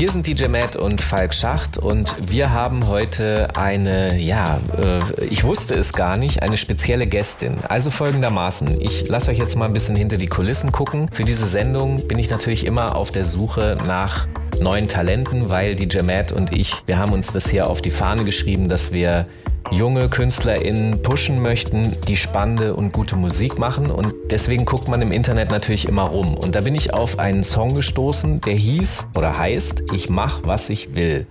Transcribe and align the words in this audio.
Hier 0.00 0.10
sind 0.10 0.26
DJ 0.26 0.46
Matt 0.46 0.76
und 0.76 1.02
Falk 1.02 1.34
Schacht 1.34 1.76
und 1.76 2.16
wir 2.18 2.54
haben 2.54 2.88
heute 2.88 3.48
eine, 3.54 4.16
ja, 4.18 4.58
äh, 4.78 5.24
ich 5.26 5.44
wusste 5.44 5.74
es 5.74 5.92
gar 5.92 6.16
nicht, 6.16 6.42
eine 6.42 6.56
spezielle 6.56 7.06
Gästin. 7.06 7.58
Also 7.68 7.90
folgendermaßen, 7.90 8.80
ich 8.80 9.08
lasse 9.08 9.30
euch 9.30 9.36
jetzt 9.36 9.56
mal 9.56 9.66
ein 9.66 9.74
bisschen 9.74 9.96
hinter 9.96 10.16
die 10.16 10.28
Kulissen 10.28 10.72
gucken. 10.72 11.10
Für 11.12 11.24
diese 11.24 11.46
Sendung 11.46 12.08
bin 12.08 12.18
ich 12.18 12.30
natürlich 12.30 12.66
immer 12.66 12.96
auf 12.96 13.10
der 13.10 13.24
Suche 13.24 13.76
nach 13.86 14.26
neuen 14.58 14.88
Talenten, 14.88 15.50
weil 15.50 15.74
DJ 15.74 16.00
Matt 16.00 16.32
und 16.32 16.56
ich, 16.56 16.72
wir 16.86 16.96
haben 16.96 17.12
uns 17.12 17.30
das 17.30 17.50
hier 17.50 17.68
auf 17.68 17.82
die 17.82 17.90
Fahne 17.90 18.24
geschrieben, 18.24 18.70
dass 18.70 18.92
wir 18.92 19.26
junge 19.70 20.08
KünstlerInnen 20.08 21.02
pushen 21.02 21.40
möchten, 21.40 21.96
die 22.06 22.16
spannende 22.16 22.74
und 22.74 22.92
gute 22.92 23.16
Musik 23.16 23.58
machen. 23.58 23.90
Und 23.90 24.12
deswegen 24.30 24.64
guckt 24.64 24.88
man 24.88 25.02
im 25.02 25.12
Internet 25.12 25.50
natürlich 25.50 25.86
immer 25.86 26.02
rum. 26.02 26.34
Und 26.34 26.54
da 26.54 26.60
bin 26.60 26.74
ich 26.74 26.92
auf 26.92 27.18
einen 27.18 27.44
Song 27.44 27.74
gestoßen, 27.74 28.40
der 28.40 28.54
hieß 28.54 29.06
oder 29.14 29.38
heißt 29.38 29.84
Ich 29.94 30.08
mach, 30.08 30.40
was 30.44 30.70
ich 30.70 30.94
will. 30.94 31.26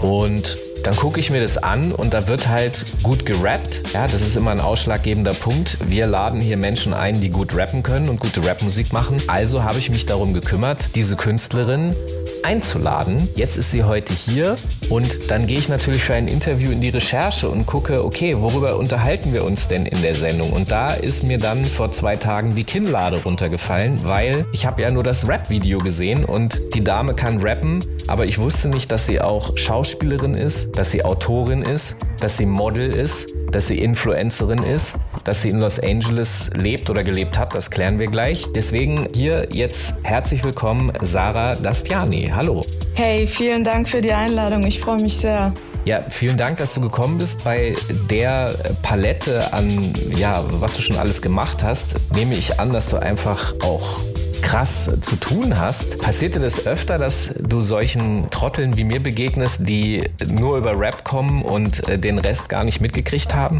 Und 0.00 0.58
dann 0.84 0.96
gucke 0.96 1.20
ich 1.20 1.30
mir 1.30 1.40
das 1.40 1.58
an 1.58 1.92
und 1.92 2.14
da 2.14 2.26
wird 2.26 2.48
halt 2.48 2.84
gut 3.02 3.26
gerappt. 3.26 3.82
Ja, 3.92 4.06
das 4.06 4.22
ist 4.22 4.36
immer 4.36 4.50
ein 4.50 4.60
ausschlaggebender 4.60 5.34
Punkt. 5.34 5.76
Wir 5.86 6.06
laden 6.06 6.40
hier 6.40 6.56
Menschen 6.56 6.94
ein, 6.94 7.20
die 7.20 7.28
gut 7.28 7.54
rappen 7.54 7.82
können 7.82 8.08
und 8.08 8.18
gute 8.18 8.44
Rapmusik 8.46 8.92
machen. 8.92 9.18
Also 9.26 9.62
habe 9.62 9.78
ich 9.78 9.90
mich 9.90 10.06
darum 10.06 10.32
gekümmert, 10.32 10.94
diese 10.94 11.16
Künstlerin 11.16 11.94
einzuladen. 12.44 13.28
Jetzt 13.34 13.56
ist 13.56 13.70
sie 13.70 13.84
heute 13.84 14.12
hier 14.12 14.56
und 14.88 15.30
dann 15.30 15.46
gehe 15.46 15.58
ich 15.58 15.68
natürlich 15.68 16.02
für 16.02 16.14
ein 16.14 16.28
Interview 16.28 16.70
in 16.70 16.80
die 16.80 16.88
Recherche 16.88 17.48
und 17.48 17.66
gucke, 17.66 18.04
okay, 18.04 18.36
worüber 18.38 18.76
unterhalten 18.76 19.32
wir 19.32 19.44
uns 19.44 19.68
denn 19.68 19.86
in 19.86 20.02
der 20.02 20.14
Sendung? 20.14 20.52
Und 20.52 20.70
da 20.70 20.92
ist 20.92 21.22
mir 21.22 21.38
dann 21.38 21.64
vor 21.64 21.90
zwei 21.90 22.16
Tagen 22.16 22.54
die 22.54 22.64
Kinnlade 22.64 23.22
runtergefallen, 23.22 24.00
weil 24.04 24.46
ich 24.52 24.66
habe 24.66 24.82
ja 24.82 24.90
nur 24.90 25.02
das 25.02 25.28
Rap-Video 25.28 25.78
gesehen 25.78 26.24
und 26.24 26.60
die 26.74 26.84
Dame 26.84 27.14
kann 27.14 27.38
rappen, 27.38 27.84
aber 28.06 28.26
ich 28.26 28.38
wusste 28.38 28.68
nicht, 28.68 28.90
dass 28.90 29.06
sie 29.06 29.20
auch 29.20 29.56
Schauspielerin 29.56 30.34
ist, 30.34 30.76
dass 30.76 30.90
sie 30.90 31.04
Autorin 31.04 31.62
ist, 31.62 31.96
dass 32.20 32.36
sie 32.36 32.46
Model 32.46 32.92
ist, 32.92 33.28
dass 33.50 33.66
sie 33.66 33.78
Influencerin 33.78 34.62
ist, 34.62 34.96
dass 35.30 35.42
sie 35.42 35.50
in 35.50 35.60
Los 35.60 35.78
Angeles 35.78 36.50
lebt 36.56 36.90
oder 36.90 37.04
gelebt 37.04 37.38
hat, 37.38 37.54
das 37.54 37.70
klären 37.70 38.00
wir 38.00 38.08
gleich. 38.08 38.48
Deswegen 38.52 39.06
hier 39.14 39.46
jetzt 39.52 39.94
herzlich 40.02 40.42
willkommen 40.42 40.92
Sarah 41.02 41.54
Dastiani. 41.54 42.32
Hallo. 42.34 42.66
Hey, 42.94 43.28
vielen 43.28 43.62
Dank 43.62 43.88
für 43.88 44.00
die 44.00 44.12
Einladung. 44.12 44.66
Ich 44.66 44.80
freue 44.80 45.00
mich 45.00 45.18
sehr. 45.18 45.54
Ja, 45.84 46.04
vielen 46.08 46.36
Dank, 46.36 46.56
dass 46.56 46.74
du 46.74 46.80
gekommen 46.80 47.18
bist. 47.18 47.44
Bei 47.44 47.76
der 48.10 48.56
Palette 48.82 49.52
an, 49.52 49.94
ja, 50.16 50.44
was 50.50 50.74
du 50.74 50.82
schon 50.82 50.96
alles 50.96 51.22
gemacht 51.22 51.62
hast, 51.62 51.94
nehme 52.12 52.34
ich 52.34 52.58
an, 52.58 52.72
dass 52.72 52.90
du 52.90 52.96
einfach 52.96 53.54
auch 53.62 54.00
krass 54.42 54.90
zu 55.00 55.14
tun 55.14 55.60
hast. 55.60 56.00
Passiert 56.00 56.34
dir 56.34 56.40
das 56.40 56.66
öfter, 56.66 56.98
dass 56.98 57.30
du 57.38 57.60
solchen 57.60 58.28
Trotteln 58.30 58.76
wie 58.76 58.82
mir 58.82 59.00
begegnest, 59.00 59.60
die 59.68 60.10
nur 60.26 60.58
über 60.58 60.76
Rap 60.76 61.04
kommen 61.04 61.42
und 61.42 61.88
äh, 61.88 62.00
den 62.00 62.18
Rest 62.18 62.48
gar 62.48 62.64
nicht 62.64 62.80
mitgekriegt 62.80 63.32
haben? 63.32 63.58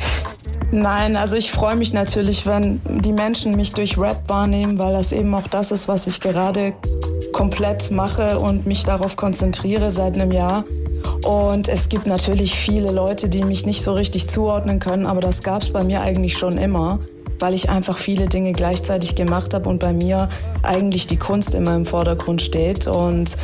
Nein, 0.73 1.17
also 1.17 1.37
ich 1.37 1.51
freue 1.51 1.75
mich 1.75 1.93
natürlich, 1.93 2.47
wenn 2.47 2.81
die 2.85 3.13
Menschen 3.13 3.57
mich 3.57 3.73
durch 3.73 3.99
Rap 3.99 4.23
wahrnehmen, 4.29 4.79
weil 4.79 4.93
das 4.93 5.11
eben 5.11 5.35
auch 5.35 5.49
das 5.49 5.73
ist, 5.73 5.89
was 5.89 6.07
ich 6.07 6.21
gerade 6.21 6.75
komplett 7.33 7.91
mache 7.91 8.39
und 8.39 8.67
mich 8.67 8.85
darauf 8.85 9.17
konzentriere 9.17 9.91
seit 9.91 10.15
einem 10.15 10.31
Jahr. 10.31 10.65
Und 11.23 11.69
es 11.69 11.89
gibt 11.89 12.07
natürlich 12.07 12.55
viele 12.55 12.93
Leute, 12.93 13.29
die 13.29 13.43
mich 13.43 13.67
nicht 13.67 13.83
so 13.83 13.95
richtig 13.95 14.29
zuordnen 14.29 14.79
können, 14.79 15.07
aber 15.07 15.21
das 15.21 15.43
gab 15.43 15.63
es 15.63 15.73
bei 15.73 15.83
mir 15.83 16.03
eigentlich 16.03 16.39
schon 16.39 16.57
immer, 16.57 17.01
weil 17.41 17.55
ich 17.55 17.69
einfach 17.69 17.99
viele 17.99 18.29
Dinge 18.29 18.53
gleichzeitig 18.53 19.17
gemacht 19.17 19.55
habe 19.55 19.69
und 19.69 19.81
bei 19.81 19.93
mir 19.93 20.29
eigentlich 20.63 21.09
die 21.09 21.17
Kunst 21.17 21.55
immer 21.55 21.75
im 21.75 21.85
Vordergrund 21.85 22.43
steht. 22.43 22.87
Und 22.87 23.37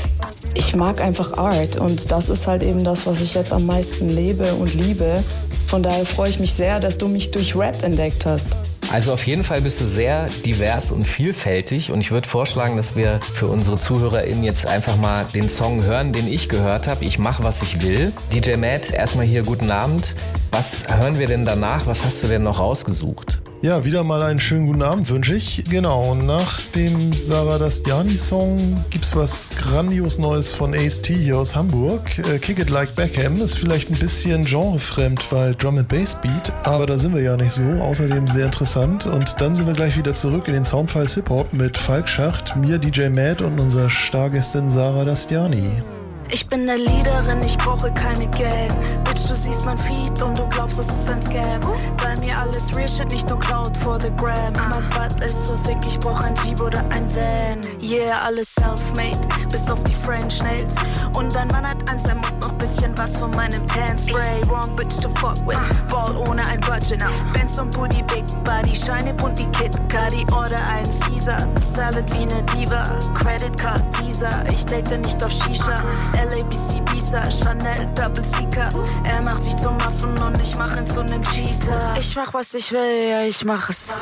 ich 0.54 0.76
mag 0.76 1.00
einfach 1.00 1.37
Art 1.37 1.76
und 1.76 2.12
das 2.12 2.28
ist 2.28 2.47
halt 2.47 2.62
eben 2.62 2.84
das, 2.84 3.04
was 3.04 3.20
ich 3.20 3.34
jetzt 3.34 3.53
am 3.53 3.66
meisten 3.66 4.08
lebe 4.08 4.54
und 4.54 4.75
liebe. 4.75 5.25
Von 5.66 5.82
daher 5.82 6.06
freue 6.06 6.31
ich 6.31 6.38
mich 6.38 6.54
sehr, 6.54 6.78
dass 6.78 6.97
du 6.97 7.09
mich 7.09 7.32
durch 7.32 7.56
Rap 7.56 7.82
entdeckt 7.82 8.25
hast. 8.25 8.50
Also 8.93 9.12
auf 9.12 9.27
jeden 9.27 9.43
Fall 9.43 9.62
bist 9.62 9.81
du 9.81 9.84
sehr 9.84 10.28
divers 10.44 10.93
und 10.93 11.09
vielfältig 11.09 11.91
und 11.91 12.00
ich 12.00 12.12
würde 12.12 12.28
vorschlagen, 12.28 12.77
dass 12.77 12.94
wir 12.94 13.19
für 13.32 13.49
unsere 13.49 13.78
ZuhörerInnen 13.78 14.44
jetzt 14.44 14.65
einfach 14.65 14.97
mal 14.97 15.26
den 15.34 15.49
Song 15.49 15.82
hören, 15.82 16.12
den 16.12 16.28
ich 16.28 16.49
gehört 16.49 16.87
habe. 16.87 17.05
Ich 17.05 17.19
mache, 17.19 17.43
was 17.43 17.62
ich 17.62 17.82
will. 17.82 18.12
DJ 18.32 18.55
Matt, 18.55 18.93
erstmal 18.93 19.26
hier 19.26 19.43
guten 19.43 19.72
Abend. 19.72 20.15
Was 20.53 20.87
hören 20.88 21.19
wir 21.19 21.26
denn 21.26 21.44
danach? 21.44 21.87
Was 21.87 22.05
hast 22.05 22.22
du 22.22 22.28
denn 22.28 22.44
noch 22.44 22.60
rausgesucht? 22.60 23.41
Ja, 23.62 23.84
wieder 23.84 24.05
mal 24.05 24.22
einen 24.22 24.39
schönen 24.39 24.67
guten 24.67 24.83
Abend 24.83 25.09
wünsche 25.09 25.34
ich. 25.34 25.65
Genau, 25.69 26.12
und 26.12 26.27
nach 26.27 26.61
dem 26.75 27.12
Sarah 27.15 27.59
Dastiani-Song 27.59 28.84
gibt 28.91 29.06
es 29.06 29.17
was 29.17 29.50
grandios 29.56 30.19
Neues 30.19 30.53
von 30.53 30.75
Ace 30.75 31.00
T 31.00 31.15
hier 31.15 31.39
aus 31.39 31.56
Hamburg. 31.56 32.19
Äh, 32.19 32.39
Kick 32.39 32.59
It 32.59 32.69
Like 32.69 32.94
Beckham 32.94 33.41
ist 33.41 33.56
vielleicht 33.56 33.91
ein 33.91 33.99
bisschen 33.99 34.44
genrefremd, 34.44 35.33
weil 35.33 35.55
Drum 35.55 35.78
and 35.78 35.89
Bass 35.89 36.21
Beat, 36.21 36.53
aber 36.65 36.87
da 36.87 36.99
sind 36.99 37.15
wir 37.15 37.22
ja 37.22 37.37
nicht 37.37 37.53
so. 37.53 37.62
Außerdem 37.62 38.28
sehr 38.28 38.44
interessant. 38.44 39.06
Und 39.06 39.41
dann 39.41 39.56
sind 39.56 39.67
wir 39.67 39.75
gleich 39.75 39.97
wieder 39.97 40.15
zurück 40.15 40.49
in 40.49 40.55
den 40.55 40.65
Soundfiles 40.65 41.15
Hip 41.15 41.31
Hop 41.31 41.53
mit 41.55 41.78
Falk 41.78 42.09
Schacht, 42.09 42.56
mir 42.56 42.78
DJ 42.78 43.09
Matt 43.09 43.41
und 43.41 43.59
unserer 43.59 43.88
Stargästin 43.88 44.69
Sarah 44.69 45.05
Dastiani. 45.05 45.83
Ich 46.28 46.47
bin 46.48 46.69
eine 46.69 46.76
Leaderin, 46.76 47.41
ich 47.44 47.56
brauche 47.59 47.92
keine 47.92 48.26
Geld. 48.28 48.75
Bitch, 49.04 49.28
du 49.28 49.37
siehst 49.37 49.64
mein 49.64 49.78
Feed 49.78 50.20
und 50.22 50.38
du 50.38 50.47
glaubst, 50.48 50.78
es 50.78 50.88
ist 50.88 51.10
ein 51.10 51.22
Scam. 51.22 51.60
Bei 51.97 52.19
mir 52.20 52.37
alles 52.38 52.76
real 52.76 52.88
shit, 52.88 53.10
nicht 53.12 53.28
nur 53.28 53.38
Cloud 53.38 53.76
for 53.76 54.00
the 54.00 54.10
gram. 54.16 54.53
Mein 54.70 54.88
Butt 54.91 55.20
ist 55.25 55.48
so 55.48 55.56
thick, 55.56 55.78
ich 55.87 55.98
brauch 56.00 56.20
ein 56.25 56.34
Jeep 56.44 56.60
oder 56.60 56.81
ein 56.91 57.09
Van. 57.14 57.64
Yeah, 57.81 58.20
alles 58.25 58.53
self-made, 58.54 59.20
bis 59.50 59.70
auf 59.70 59.82
die 59.84 59.94
French 59.94 60.42
Nails. 60.42 60.75
Und 61.16 61.34
dein 61.34 61.48
Mann 61.48 61.64
hat 61.64 61.88
an 61.88 61.98
seinem 62.00 62.20
Mund 62.20 62.41
noch 62.41 62.53
bisschen 62.54 62.97
was 62.98 63.16
von 63.16 63.31
meinem 63.32 63.66
Tan 63.69 63.98
Spray. 63.98 64.43
Wrong 64.48 64.75
bitch 64.76 65.00
to 65.00 65.08
fuck 65.10 65.38
with, 65.47 65.58
Ball 65.88 66.16
ohne 66.28 66.47
ein 66.48 66.60
Budget. 66.60 67.04
Benz 67.32 67.58
und 67.58 67.70
Booty, 67.70 68.03
Big 68.03 68.25
Body, 68.44 68.75
Scheine 68.75 69.14
bunt 69.14 69.38
wie 69.38 69.47
Kit 69.47 69.76
Cudi. 69.88 70.26
Order 70.32 70.62
ein 70.72 70.84
Caesar, 70.84 71.38
Salad 71.60 72.12
wie 72.14 72.26
ne 72.26 72.43
Diva. 72.43 72.82
Credit 73.14 73.56
Card, 73.56 73.84
Visa, 74.00 74.31
ich 74.53 74.64
date 74.66 74.98
nicht 74.98 75.22
auf 75.22 75.31
Shisha. 75.31 75.76
LABC 76.16 76.82
Visa, 76.93 77.22
Chanel, 77.31 77.87
Double 77.94 78.25
Seeker. 78.25 78.69
Er 79.04 79.21
macht 79.22 79.43
sich 79.43 79.56
zum 79.56 79.77
Affen 79.78 80.16
und 80.22 80.41
ich 80.41 80.56
mach 80.56 80.77
ihn 80.77 80.87
zu 80.87 81.03
nem 81.04 81.22
Cheater. 81.22 81.94
Ich 81.99 82.15
mach 82.16 82.32
was 82.32 82.54
ich 82.54 82.72
will, 82.72 83.10
ja 83.10 83.22
ich 83.22 83.44
mach 83.44 83.69
es. 83.69 83.93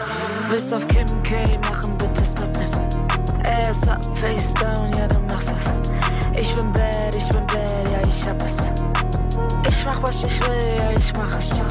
Bis 0.51 0.73
auf 0.73 0.87
Kim 0.89 1.07
K, 1.23 1.59
machen 1.69 1.97
bitte 1.99 2.25
stop 2.25 2.57
mit. 2.59 2.71
Ass 3.47 3.89
up, 3.89 4.05
face 4.17 4.55
down, 4.55 4.93
ja 4.95 5.09
du 5.09 5.21
machst 5.21 5.53
es. 5.59 5.75
Ich 6.41 6.55
bin 6.55 6.73
bad, 6.73 7.15
ich 7.17 7.29
bin 7.29 7.47
bad, 7.47 7.91
ja 7.91 8.01
ich 8.07 8.29
hab 8.29 8.45
es. 8.45 8.57
Ich 9.69 9.85
mach 9.85 10.03
was 10.03 10.23
ich 10.23 10.41
will, 10.41 10.79
ja 10.79 10.91
ich 10.97 11.13
mach 11.17 11.37
es. 11.37 11.63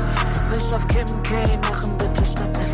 Bis 0.52 0.74
auf 0.74 0.88
Kim 0.88 1.08
K, 1.24 1.58
machen 1.70 1.98
bitte 1.98 2.26
stop 2.26 2.48
mit. 2.58 2.72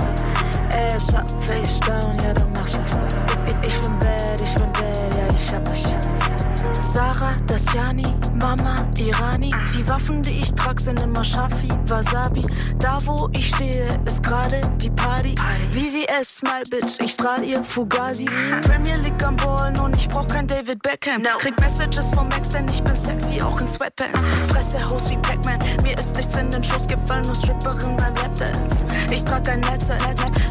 Ass 0.75 1.13
up, 1.15 1.29
face 1.41 1.79
down, 1.81 2.17
ja 2.23 2.33
du 2.33 2.45
machst 2.57 2.79
es. 2.83 2.99
Ich, 3.45 3.69
ich 3.69 3.79
bin 3.79 3.99
bad, 3.99 4.41
ich 4.41 4.53
bin 4.55 4.71
bad, 4.73 5.15
ja 5.15 5.27
ich 5.33 5.53
hab 5.53 5.71
es. 5.71 6.18
Sarah, 6.93 7.31
Dasyani, 7.45 8.05
Mama, 8.41 8.75
Irani. 8.97 9.51
Die 9.73 9.87
Waffen, 9.87 10.23
die 10.23 10.31
ich 10.31 10.53
trag, 10.55 10.79
sind 10.79 11.01
immer 11.01 11.23
Shafi, 11.23 11.67
Wasabi. 11.87 12.41
Da, 12.79 12.97
wo 13.05 13.29
ich 13.31 13.49
stehe, 13.53 13.87
ist 14.05 14.23
gerade 14.23 14.59
die 14.77 14.89
Party. 14.89 15.35
VVS, 15.71 16.37
Smile 16.37 16.63
Bitch, 16.69 16.99
ich 17.03 17.13
strahl 17.13 17.43
ihr 17.43 17.63
Fugazis. 17.63 18.31
Premier 18.61 18.97
League 18.97 19.23
am 19.25 19.35
Ballen 19.35 19.77
und 19.79 19.95
ich 19.95 20.09
brauch 20.09 20.27
kein 20.27 20.47
David 20.47 20.81
Beckham. 20.81 21.23
Krieg 21.37 21.59
Messages 21.59 22.09
vom 22.13 22.27
Max, 22.29 22.49
denn 22.49 22.67
ich 22.67 22.83
bin 22.83 22.95
sexy, 22.95 23.39
auch 23.41 23.59
in 23.61 23.67
Sweatpants. 23.67 24.27
Fresse 24.47 24.83
Haus 24.83 25.11
wie 25.11 25.17
Pac-Man, 25.17 25.59
mir 25.83 25.97
ist 25.97 26.15
nichts 26.15 26.37
in 26.37 26.49
den 26.49 26.63
Schuss 26.63 26.87
gefallen, 26.87 27.23
nur 27.25 27.35
Stripperin 27.35 27.97
beim 27.97 28.15
Lapdance. 28.15 28.85
Ich 29.11 29.23
trag 29.23 29.47
ein 29.49 29.59
Netz, 29.61 29.89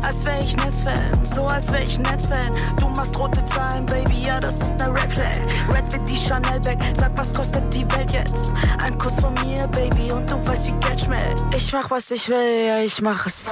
als 0.02 0.24
wär 0.24 0.38
ich 0.38 0.56
Netzfan, 0.56 1.24
so 1.24 1.46
als 1.46 1.72
wär 1.72 1.82
ich 1.82 1.98
Netzfan. 1.98 2.54
Du 2.78 2.88
machst 2.90 3.18
rote 3.18 3.44
Zahlen, 3.44 3.86
Baby, 3.86 4.24
ja, 4.26 4.38
das 4.38 4.58
ist 4.58 4.78
ne 4.78 4.92
Red 4.92 5.12
Flag. 5.12 5.38
Red 5.74 5.92
wie 5.92 5.98
die 6.12 6.16
Chanel 6.28 6.60
Bag. 6.60 6.78
Sag, 6.94 7.10
was 7.16 7.32
kostet 7.32 7.74
die 7.74 7.90
Welt 7.92 8.12
jetzt? 8.12 8.52
Ein 8.84 8.98
Kuss 8.98 9.18
von 9.18 9.32
mir, 9.44 9.66
Baby, 9.68 10.12
und 10.12 10.30
du 10.30 10.36
weißt, 10.46 10.68
wie 10.68 10.72
Geld 10.86 11.00
schmeckt. 11.00 11.54
Ich 11.56 11.72
mach, 11.72 11.90
was 11.90 12.10
ich 12.10 12.28
will, 12.28 12.66
ja, 12.66 12.78
ich 12.80 13.00
mach 13.00 13.24
es. 13.24 13.50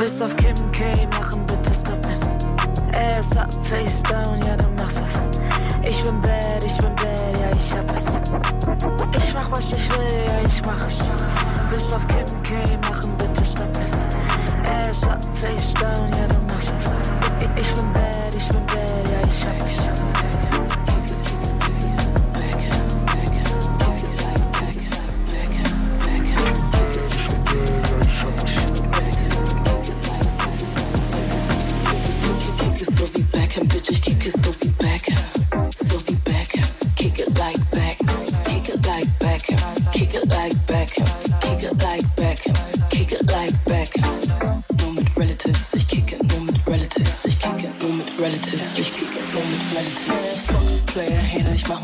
Bis 0.00 0.20
auf 0.20 0.34
Kim 0.34 0.56
K 0.72 1.06
machen, 1.12 1.46
bitte 1.46 1.72
stop 1.72 2.04
mit. 2.08 2.18
Ass 2.98 3.36
up, 3.36 3.54
face 3.64 4.02
down, 4.02 4.42
ja, 4.42 4.56
du 4.56 4.68
machst 4.82 5.00
es. 5.06 5.22
Ich 5.88 6.02
bin 6.02 6.20
bad, 6.20 6.64
ich 6.64 6.76
bin 6.78 6.94
bad, 6.96 7.38
ja, 7.40 7.50
ich 7.52 7.76
hab 7.76 7.94
es. 7.94 8.06
Ich 9.16 9.34
mach, 9.34 9.50
was 9.52 9.72
ich 9.72 9.88
will, 9.90 10.18
ja, 10.26 10.40
ich 10.44 10.62
mach 10.66 10.86
es. 10.86 11.12
Bis 11.70 11.92
auf 11.92 12.04
Kim 12.08 12.42
K 12.42 12.54
machen, 12.90 13.16
bitte 13.16 13.44
stop 13.44 13.68
mit. 13.78 14.68
Ass 14.68 15.04
up, 15.04 15.24
face 15.36 15.72
down, 15.74 16.10
ja, 16.14 16.26
du 16.26 16.40
machst 16.52 16.74
es. 16.78 16.90
Ich 17.54 17.74
bin 17.74 17.92
bad, 17.92 18.34
ich 18.36 18.48
bin 18.48 18.66
bad, 18.66 19.08
ja, 19.08 19.20
ich 19.22 19.46
hab 19.46 19.64
es. 19.64 19.87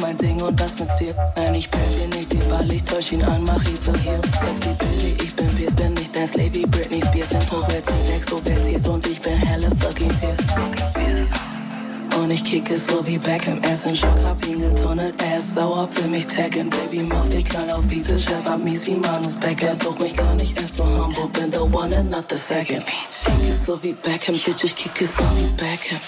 Mein 0.04 0.16
Ding 0.18 0.42
und 0.42 0.58
das 0.60 0.78
mit 0.78 0.90
Ziel. 0.96 1.14
Nein, 1.34 1.54
ich 1.54 1.70
pass 1.70 1.94
hier 1.96 2.08
nicht 2.08 2.30
den 2.30 2.46
Ball, 2.48 2.70
ich 2.70 2.84
täusch 2.84 3.12
ihn 3.12 3.22
an, 3.22 3.42
mach 3.44 3.64
ihn 3.64 3.80
zu 3.80 3.92
hier. 4.02 4.20
Sexy 4.40 4.72
Bitch, 4.78 5.24
ich 5.24 5.34
bin 5.34 5.48
Pierce, 5.56 5.74
bin 5.76 5.92
nicht 5.94 6.14
dein 6.14 6.26
Slave 6.26 6.54
wie 6.54 6.66
Britney 6.66 7.00
Spears. 7.00 7.32
Introvertiert, 7.32 8.10
extrovertiert 8.16 8.88
und 8.88 9.06
ich 9.06 9.20
bin 9.20 9.36
helle 9.36 9.70
fucking 9.80 10.10
fierce. 10.20 10.44
Und 12.18 12.30
ich 12.30 12.44
kicke 12.44 12.76
so 12.76 13.04
wie 13.06 13.18
Beckham, 13.18 13.60
Ass 13.64 13.84
in 13.84 13.96
Schock, 13.96 14.18
hab 14.24 14.46
ihn 14.46 14.60
getunnelt, 14.60 15.14
Ass 15.22 15.54
sauer, 15.54 15.88
für 15.90 16.08
mich 16.08 16.26
taggen, 16.26 16.70
Baby 16.70 17.02
Maus, 17.02 17.30
ich 17.30 17.44
knall 17.44 17.70
auf 17.70 17.82
Beats, 17.86 18.08
ich 18.10 18.26
hab 18.28 18.62
mies 18.62 18.86
wie 18.86 18.96
Manus 18.96 19.34
Becker, 19.34 19.74
such 19.74 19.98
mich 19.98 20.14
gar 20.14 20.34
nicht 20.34 20.58
erst 20.60 20.74
so 20.76 20.84
humble, 20.84 21.28
bin 21.32 21.50
the 21.50 21.58
one 21.58 21.94
and 21.96 22.10
not 22.10 22.24
the 22.30 22.36
second. 22.36 22.84
Kicke 22.86 23.54
so 23.66 23.82
wie 23.82 23.92
Beckham, 23.94 24.34
Bitch, 24.36 24.64
ich 24.64 24.76
kicke 24.76 25.06
so 25.06 25.24
wie 25.36 25.50
Beckham, 25.56 26.00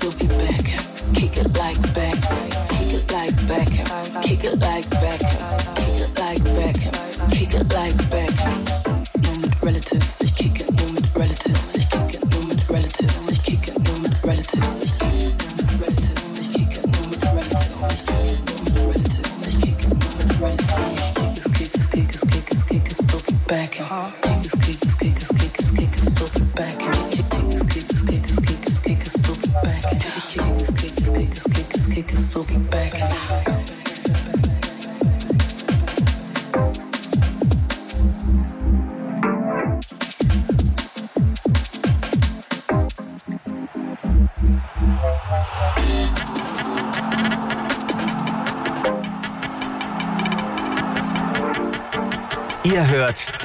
so 0.00 0.12
wie 0.20 0.26
Beckham, 0.26 0.84
kick 1.14 1.36
it 1.36 1.56
like 1.58 1.80
Beckham, 1.92 2.11
it 4.44 4.58
like 4.58 4.91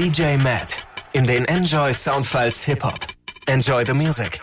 DJ 0.07 0.37
Matt 0.41 0.87
in 1.11 1.27
den 1.27 1.43
Enjoy 1.43 1.93
Soundfiles 1.93 2.63
Hip 2.63 2.81
Hop. 2.81 2.97
Enjoy 3.47 3.85
the 3.85 3.93
music. 3.93 4.39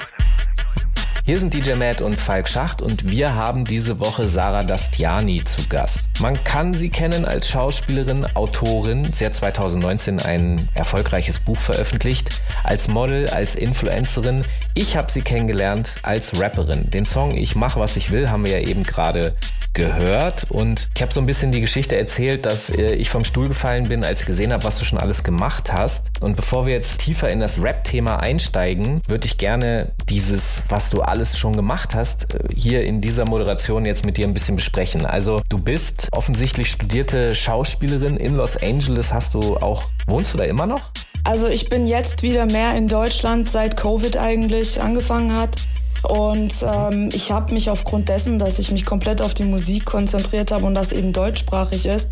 Hier 1.25 1.39
sind 1.39 1.55
DJ 1.55 1.73
Matt 1.73 2.03
und 2.03 2.21
Falk 2.21 2.51
Schacht 2.51 2.83
und 2.83 3.09
wir 3.09 3.35
haben 3.35 3.65
diese 3.65 3.99
Woche 3.99 4.27
Sarah 4.27 4.63
Dastiani 4.63 5.43
zu 5.43 5.67
Gast. 5.71 6.01
Man 6.21 6.35
kann 6.45 6.75
sie 6.75 6.91
kennen 6.91 7.25
als 7.25 7.49
Schauspielerin, 7.49 8.27
Autorin. 8.35 9.11
Sie 9.11 9.25
hat 9.25 9.35
2019 9.35 10.21
ein 10.21 10.69
erfolgreiches 10.75 11.39
Buch 11.39 11.59
veröffentlicht. 11.59 12.43
Als 12.63 12.89
Model, 12.89 13.31
als 13.31 13.55
Influencerin. 13.55 14.45
Ich 14.75 14.99
habe 14.99 15.11
sie 15.11 15.23
kennengelernt 15.23 15.89
als 16.03 16.39
Rapperin. 16.39 16.91
Den 16.91 17.07
Song 17.07 17.35
Ich 17.35 17.57
mach 17.57 17.77
was 17.77 17.97
ich 17.97 18.11
will 18.11 18.29
haben 18.29 18.45
wir 18.45 18.61
ja 18.61 18.69
eben 18.69 18.83
gerade 18.83 19.35
gehört 19.75 20.47
und 20.51 20.89
ich 20.95 21.03
habe 21.03 21.13
so 21.13 21.21
ein 21.21 21.27
bisschen 21.27 21.53
die 21.53 21.61
Geschichte 21.61 21.97
erzählt, 21.97 22.47
dass 22.47 22.71
äh, 22.71 22.95
ich 22.95 23.11
vom 23.11 23.25
Stuhl 23.25 23.49
gefallen 23.49 23.89
bin, 23.89 24.05
als 24.05 24.21
ich 24.21 24.27
gesehen 24.27 24.53
habe, 24.53 24.65
was 24.65 24.79
du 24.79 24.85
schon 24.85 24.99
alles 24.99 25.25
gemacht 25.25 25.73
hast. 25.73 26.11
Und 26.21 26.37
bevor 26.37 26.67
wir 26.67 26.73
jetzt 26.73 27.01
tiefer 27.01 27.29
in 27.29 27.41
das 27.41 27.63
Rap-Thema 27.63 28.19
einsteigen, 28.21 29.01
würde 29.07 29.27
ich 29.27 29.37
gerne 29.37 29.93
dieses, 30.09 30.63
was 30.69 30.91
du 30.91 31.03
alles 31.03 31.37
schon 31.37 31.57
gemacht 31.57 31.95
hast, 31.95 32.35
äh, 32.35 32.39
hier 32.55 32.85
in 32.85 33.01
dieser 33.01 33.27
Moderation 33.27 33.85
jetzt 33.85 34.07
mit 34.07 34.17
dir 34.17 34.27
ein 34.27 34.35
bisschen 34.35 34.57
besprechen. 34.57 35.05
Also 35.05 35.43
du 35.49 35.63
bist 35.63 36.09
offensichtlich 36.13 36.71
studierte 36.71 37.35
Schauspielerin 37.35 38.17
in 38.17 38.37
Los 38.37 38.57
Angeles. 38.57 39.13
Hast 39.13 39.35
du 39.35 39.57
auch, 39.57 39.85
wohnst 40.07 40.33
du 40.33 40.39
da 40.39 40.45
immer 40.45 40.67
noch? 40.67 40.93
Also 41.25 41.49
ich 41.49 41.69
bin 41.69 41.87
jetzt 41.87 42.23
wieder 42.23 42.47
mehr 42.47 42.75
in 42.77 42.87
Deutschland, 42.87 43.49
seit 43.49 43.77
Covid 43.77 44.19
eigentlich 44.19 44.81
angefangen 44.81 45.35
hat. 45.35 45.57
Und 46.05 46.55
ähm, 46.63 47.09
ich 47.13 47.33
habe 47.33 47.53
mich 47.53 47.71
aufgrund 47.71 48.09
dessen, 48.09 48.39
dass 48.39 48.59
ich 48.59 48.71
mich 48.71 48.85
komplett 48.85 49.23
auf 49.23 49.35
die 49.35 49.45
Musik 49.45 49.85
konzentriert 49.85 50.53
habe 50.53 50.65
und 50.67 50.75
das 50.75 50.93
eben 50.93 51.13
deutschsprachig 51.13 51.87
ist, 51.87 52.11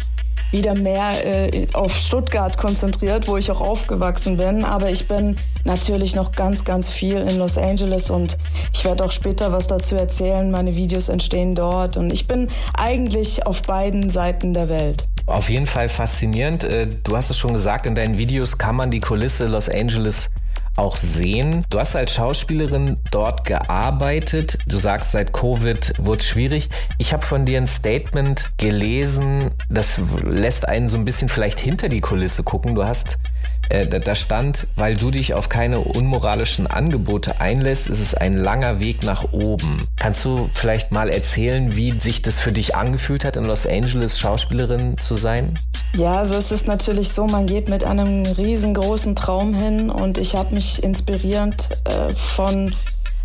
wieder 0.50 0.74
mehr 0.74 1.24
äh, 1.24 1.66
auf 1.72 1.94
Stuttgart 1.94 2.56
konzentriert, 2.58 3.26
wo 3.26 3.36
ich 3.36 3.50
auch 3.50 3.60
aufgewachsen 3.60 4.36
bin. 4.36 4.64
Aber 4.64 4.90
ich 4.90 5.08
bin 5.08 5.36
natürlich 5.64 6.14
noch 6.14 6.32
ganz, 6.32 6.64
ganz 6.64 6.90
viel 6.90 7.18
in 7.18 7.36
Los 7.36 7.58
Angeles 7.58 8.10
und 8.10 8.38
ich 8.72 8.84
werde 8.84 9.04
auch 9.04 9.12
später 9.12 9.52
was 9.52 9.66
dazu 9.66 9.96
erzählen. 9.96 10.50
Meine 10.50 10.76
Videos 10.76 11.08
entstehen 11.08 11.54
dort 11.54 11.96
und 11.96 12.12
ich 12.12 12.26
bin 12.26 12.48
eigentlich 12.74 13.46
auf 13.46 13.62
beiden 13.62 14.10
Seiten 14.10 14.54
der 14.54 14.68
Welt. 14.68 15.06
Auf 15.26 15.48
jeden 15.48 15.66
Fall 15.66 15.88
faszinierend. 15.88 16.64
Äh, 16.64 16.88
du 17.02 17.16
hast 17.16 17.30
es 17.30 17.38
schon 17.38 17.52
gesagt, 17.52 17.86
in 17.86 17.94
deinen 17.94 18.18
Videos 18.18 18.58
kann 18.58 18.76
man 18.76 18.90
die 18.90 19.00
Kulisse 19.00 19.46
Los 19.46 19.68
Angeles 19.68 20.30
auch 20.76 20.96
sehen. 20.96 21.64
Du 21.70 21.78
hast 21.78 21.94
als 21.96 22.12
Schauspielerin 22.12 22.96
dort 23.10 23.44
gearbeitet. 23.44 24.58
Du 24.66 24.78
sagst, 24.78 25.12
seit 25.12 25.32
Covid 25.32 25.92
wurde 25.98 26.20
es 26.20 26.26
schwierig. 26.26 26.68
Ich 26.98 27.12
habe 27.12 27.24
von 27.24 27.44
dir 27.44 27.58
ein 27.58 27.66
Statement 27.66 28.50
gelesen, 28.56 29.50
das 29.68 30.00
lässt 30.24 30.68
einen 30.68 30.88
so 30.88 30.96
ein 30.96 31.04
bisschen 31.04 31.28
vielleicht 31.28 31.60
hinter 31.60 31.88
die 31.88 32.00
Kulisse 32.00 32.42
gucken. 32.42 32.74
Du 32.74 32.84
hast 32.84 33.18
äh, 33.68 33.86
da 33.86 34.14
stand, 34.14 34.66
weil 34.76 34.96
du 34.96 35.10
dich 35.10 35.34
auf 35.34 35.48
keine 35.48 35.80
unmoralischen 35.80 36.66
Angebote 36.66 37.40
einlässt, 37.40 37.88
ist 37.88 38.00
es 38.00 38.14
ein 38.14 38.36
langer 38.36 38.80
Weg 38.80 39.02
nach 39.02 39.32
oben. 39.32 39.88
Kannst 39.96 40.24
du 40.24 40.48
vielleicht 40.52 40.92
mal 40.92 41.08
erzählen, 41.08 41.74
wie 41.76 41.92
sich 41.92 42.22
das 42.22 42.38
für 42.38 42.52
dich 42.52 42.76
angefühlt 42.76 43.24
hat, 43.24 43.36
in 43.36 43.44
Los 43.44 43.66
Angeles 43.66 44.18
Schauspielerin 44.18 44.98
zu 44.98 45.14
sein? 45.14 45.58
Ja, 45.94 46.12
also 46.12 46.34
es 46.34 46.52
ist 46.52 46.66
natürlich 46.66 47.12
so, 47.12 47.26
man 47.26 47.46
geht 47.46 47.68
mit 47.68 47.84
einem 47.84 48.24
riesengroßen 48.24 49.14
Traum 49.14 49.54
hin 49.54 49.90
und 49.90 50.18
ich 50.18 50.34
habe 50.34 50.54
mich 50.54 50.82
inspirierend 50.82 51.68
äh, 51.84 52.12
von 52.14 52.74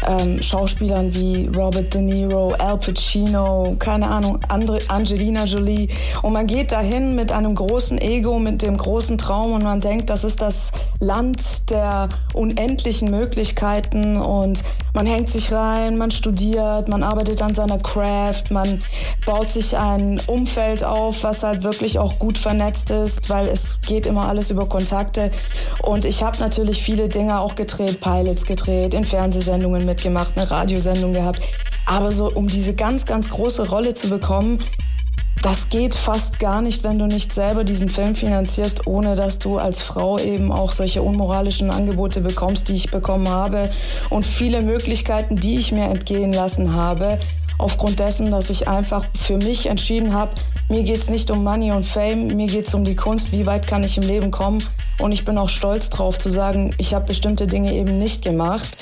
ähm, 0.07 0.41
Schauspielern 0.41 1.13
wie 1.13 1.49
Robert 1.55 1.93
De 1.93 2.01
Niro, 2.01 2.53
Al 2.57 2.77
Pacino, 2.77 3.75
keine 3.77 4.07
Ahnung, 4.07 4.39
andere, 4.47 4.79
Angelina 4.87 5.45
Jolie. 5.45 5.89
Und 6.21 6.33
man 6.33 6.47
geht 6.47 6.71
dahin 6.71 7.15
mit 7.15 7.31
einem 7.31 7.53
großen 7.53 7.97
Ego, 7.99 8.39
mit 8.39 8.61
dem 8.61 8.77
großen 8.77 9.17
Traum 9.17 9.53
und 9.53 9.63
man 9.63 9.81
denkt, 9.81 10.09
das 10.09 10.23
ist 10.23 10.41
das 10.41 10.71
Land 10.99 11.69
der 11.69 12.09
unendlichen 12.33 13.11
Möglichkeiten 13.11 14.17
und 14.17 14.63
man 14.93 15.05
hängt 15.05 15.29
sich 15.29 15.51
rein, 15.51 15.97
man 15.97 16.09
studiert, 16.09 16.87
man 16.87 17.03
arbeitet 17.03 17.41
an 17.41 17.53
seiner 17.53 17.77
Craft, 17.77 18.45
man 18.49 18.81
baut 19.25 19.49
sich 19.49 19.77
ein 19.77 20.19
Umfeld 20.25 20.83
auf, 20.83 21.23
was 21.23 21.43
halt 21.43 21.63
wirklich 21.63 21.99
auch 21.99 22.17
gut 22.17 22.37
vernetzt 22.37 22.89
ist, 22.89 23.29
weil 23.29 23.47
es 23.47 23.79
geht 23.81 24.05
immer 24.05 24.27
alles 24.27 24.49
über 24.49 24.67
Kontakte. 24.67 25.31
Und 25.83 26.05
ich 26.05 26.23
habe 26.23 26.39
natürlich 26.39 26.81
viele 26.81 27.09
Dinge 27.09 27.39
auch 27.39 27.55
gedreht, 27.55 28.01
Pilots 28.01 28.45
gedreht, 28.45 28.93
in 28.93 29.03
Fernsehsendungen 29.03 29.85
mitgemacht, 29.97 30.37
eine 30.37 30.49
Radiosendung 30.49 31.13
gehabt. 31.13 31.41
Aber 31.85 32.11
so, 32.11 32.29
um 32.29 32.47
diese 32.47 32.75
ganz, 32.75 33.05
ganz 33.05 33.31
große 33.31 33.69
Rolle 33.69 33.95
zu 33.95 34.09
bekommen, 34.09 34.59
das 35.41 35.69
geht 35.69 35.95
fast 35.95 36.39
gar 36.39 36.61
nicht, 36.61 36.83
wenn 36.83 36.99
du 36.99 37.05
nicht 37.05 37.33
selber 37.33 37.63
diesen 37.63 37.89
Film 37.89 38.15
finanzierst, 38.15 38.85
ohne 38.85 39.15
dass 39.15 39.39
du 39.39 39.57
als 39.57 39.81
Frau 39.81 40.19
eben 40.19 40.51
auch 40.51 40.71
solche 40.71 41.01
unmoralischen 41.01 41.71
Angebote 41.71 42.21
bekommst, 42.21 42.69
die 42.69 42.73
ich 42.73 42.91
bekommen 42.91 43.29
habe 43.29 43.71
und 44.09 44.25
viele 44.25 44.61
Möglichkeiten, 44.61 45.35
die 45.35 45.57
ich 45.57 45.71
mir 45.71 45.85
entgehen 45.85 46.33
lassen 46.33 46.73
habe 46.73 47.19
aufgrund 47.57 47.99
dessen, 47.99 48.29
dass 48.29 48.49
ich 48.49 48.67
einfach 48.67 49.05
für 49.15 49.37
mich 49.37 49.67
entschieden 49.67 50.13
habe, 50.13 50.31
mir 50.69 50.83
geht's 50.83 51.09
nicht 51.09 51.31
um 51.31 51.43
Money 51.43 51.71
und 51.71 51.85
Fame, 51.85 52.27
mir 52.27 52.47
geht's 52.47 52.73
um 52.73 52.83
die 52.83 52.95
Kunst, 52.95 53.31
wie 53.31 53.45
weit 53.45 53.67
kann 53.67 53.83
ich 53.83 53.97
im 53.97 54.03
Leben 54.03 54.31
kommen. 54.31 54.61
Und 54.99 55.11
ich 55.11 55.23
bin 55.23 55.37
auch 55.37 55.49
stolz 55.49 55.89
drauf 55.89 56.19
zu 56.19 56.29
sagen, 56.29 56.71
ich 56.77 56.93
habe 56.93 57.05
bestimmte 57.05 57.47
Dinge 57.47 57.73
eben 57.73 57.97
nicht 57.99 58.23
gemacht. 58.23 58.77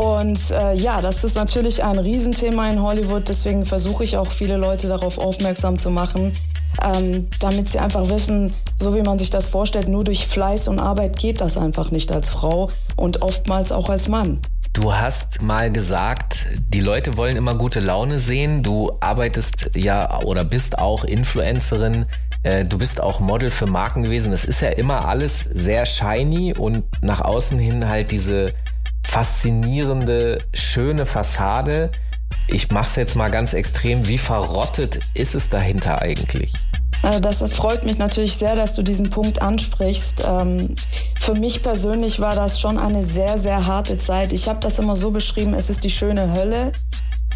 Und 0.00 0.50
äh, 0.50 0.74
ja, 0.74 1.02
das 1.02 1.24
ist 1.24 1.34
natürlich 1.34 1.82
ein 1.84 1.98
Riesenthema 1.98 2.68
in 2.70 2.82
Hollywood, 2.82 3.28
deswegen 3.28 3.64
versuche 3.64 4.04
ich 4.04 4.16
auch 4.16 4.30
viele 4.30 4.56
Leute 4.56 4.88
darauf 4.88 5.18
aufmerksam 5.18 5.78
zu 5.78 5.90
machen, 5.90 6.34
ähm, 6.82 7.28
damit 7.40 7.68
sie 7.68 7.78
einfach 7.78 8.08
wissen, 8.08 8.54
so 8.80 8.94
wie 8.94 9.02
man 9.02 9.18
sich 9.18 9.30
das 9.30 9.48
vorstellt, 9.48 9.88
nur 9.88 10.04
durch 10.04 10.26
Fleiß 10.26 10.68
und 10.68 10.78
Arbeit 10.78 11.18
geht 11.18 11.40
das 11.40 11.58
einfach 11.58 11.90
nicht 11.90 12.12
als 12.12 12.30
Frau 12.30 12.68
und 12.96 13.22
oftmals 13.22 13.72
auch 13.72 13.90
als 13.90 14.08
Mann. 14.08 14.40
Du 14.80 14.94
hast 14.94 15.42
mal 15.42 15.72
gesagt, 15.72 16.46
die 16.68 16.80
Leute 16.80 17.16
wollen 17.16 17.34
immer 17.34 17.56
gute 17.56 17.80
Laune 17.80 18.16
sehen. 18.16 18.62
Du 18.62 18.96
arbeitest 19.00 19.72
ja 19.74 20.20
oder 20.20 20.44
bist 20.44 20.78
auch 20.78 21.02
Influencerin. 21.02 22.06
Äh, 22.44 22.62
du 22.62 22.78
bist 22.78 23.00
auch 23.00 23.18
Model 23.18 23.50
für 23.50 23.66
Marken 23.66 24.04
gewesen. 24.04 24.30
Das 24.30 24.44
ist 24.44 24.60
ja 24.60 24.68
immer 24.68 25.08
alles 25.08 25.40
sehr 25.40 25.84
shiny 25.84 26.54
und 26.56 26.84
nach 27.02 27.20
außen 27.22 27.58
hin 27.58 27.88
halt 27.88 28.12
diese 28.12 28.52
faszinierende, 29.04 30.38
schöne 30.54 31.06
Fassade. 31.06 31.90
Ich 32.46 32.70
mach's 32.70 32.94
jetzt 32.94 33.16
mal 33.16 33.32
ganz 33.32 33.54
extrem. 33.54 34.06
Wie 34.06 34.16
verrottet 34.16 35.00
ist 35.12 35.34
es 35.34 35.48
dahinter 35.48 36.02
eigentlich? 36.02 36.52
Also 37.02 37.20
das 37.20 37.38
freut 37.52 37.84
mich 37.84 37.98
natürlich 37.98 38.36
sehr, 38.36 38.56
dass 38.56 38.74
du 38.74 38.82
diesen 38.82 39.10
Punkt 39.10 39.40
ansprichst. 39.40 40.24
Ähm, 40.26 40.74
für 41.18 41.34
mich 41.34 41.62
persönlich 41.62 42.20
war 42.20 42.34
das 42.34 42.60
schon 42.60 42.78
eine 42.78 43.04
sehr, 43.04 43.38
sehr 43.38 43.66
harte 43.66 43.98
Zeit. 43.98 44.32
Ich 44.32 44.48
habe 44.48 44.60
das 44.60 44.78
immer 44.78 44.96
so 44.96 45.10
beschrieben, 45.10 45.54
es 45.54 45.70
ist 45.70 45.84
die 45.84 45.90
schöne 45.90 46.32
Hölle. 46.32 46.72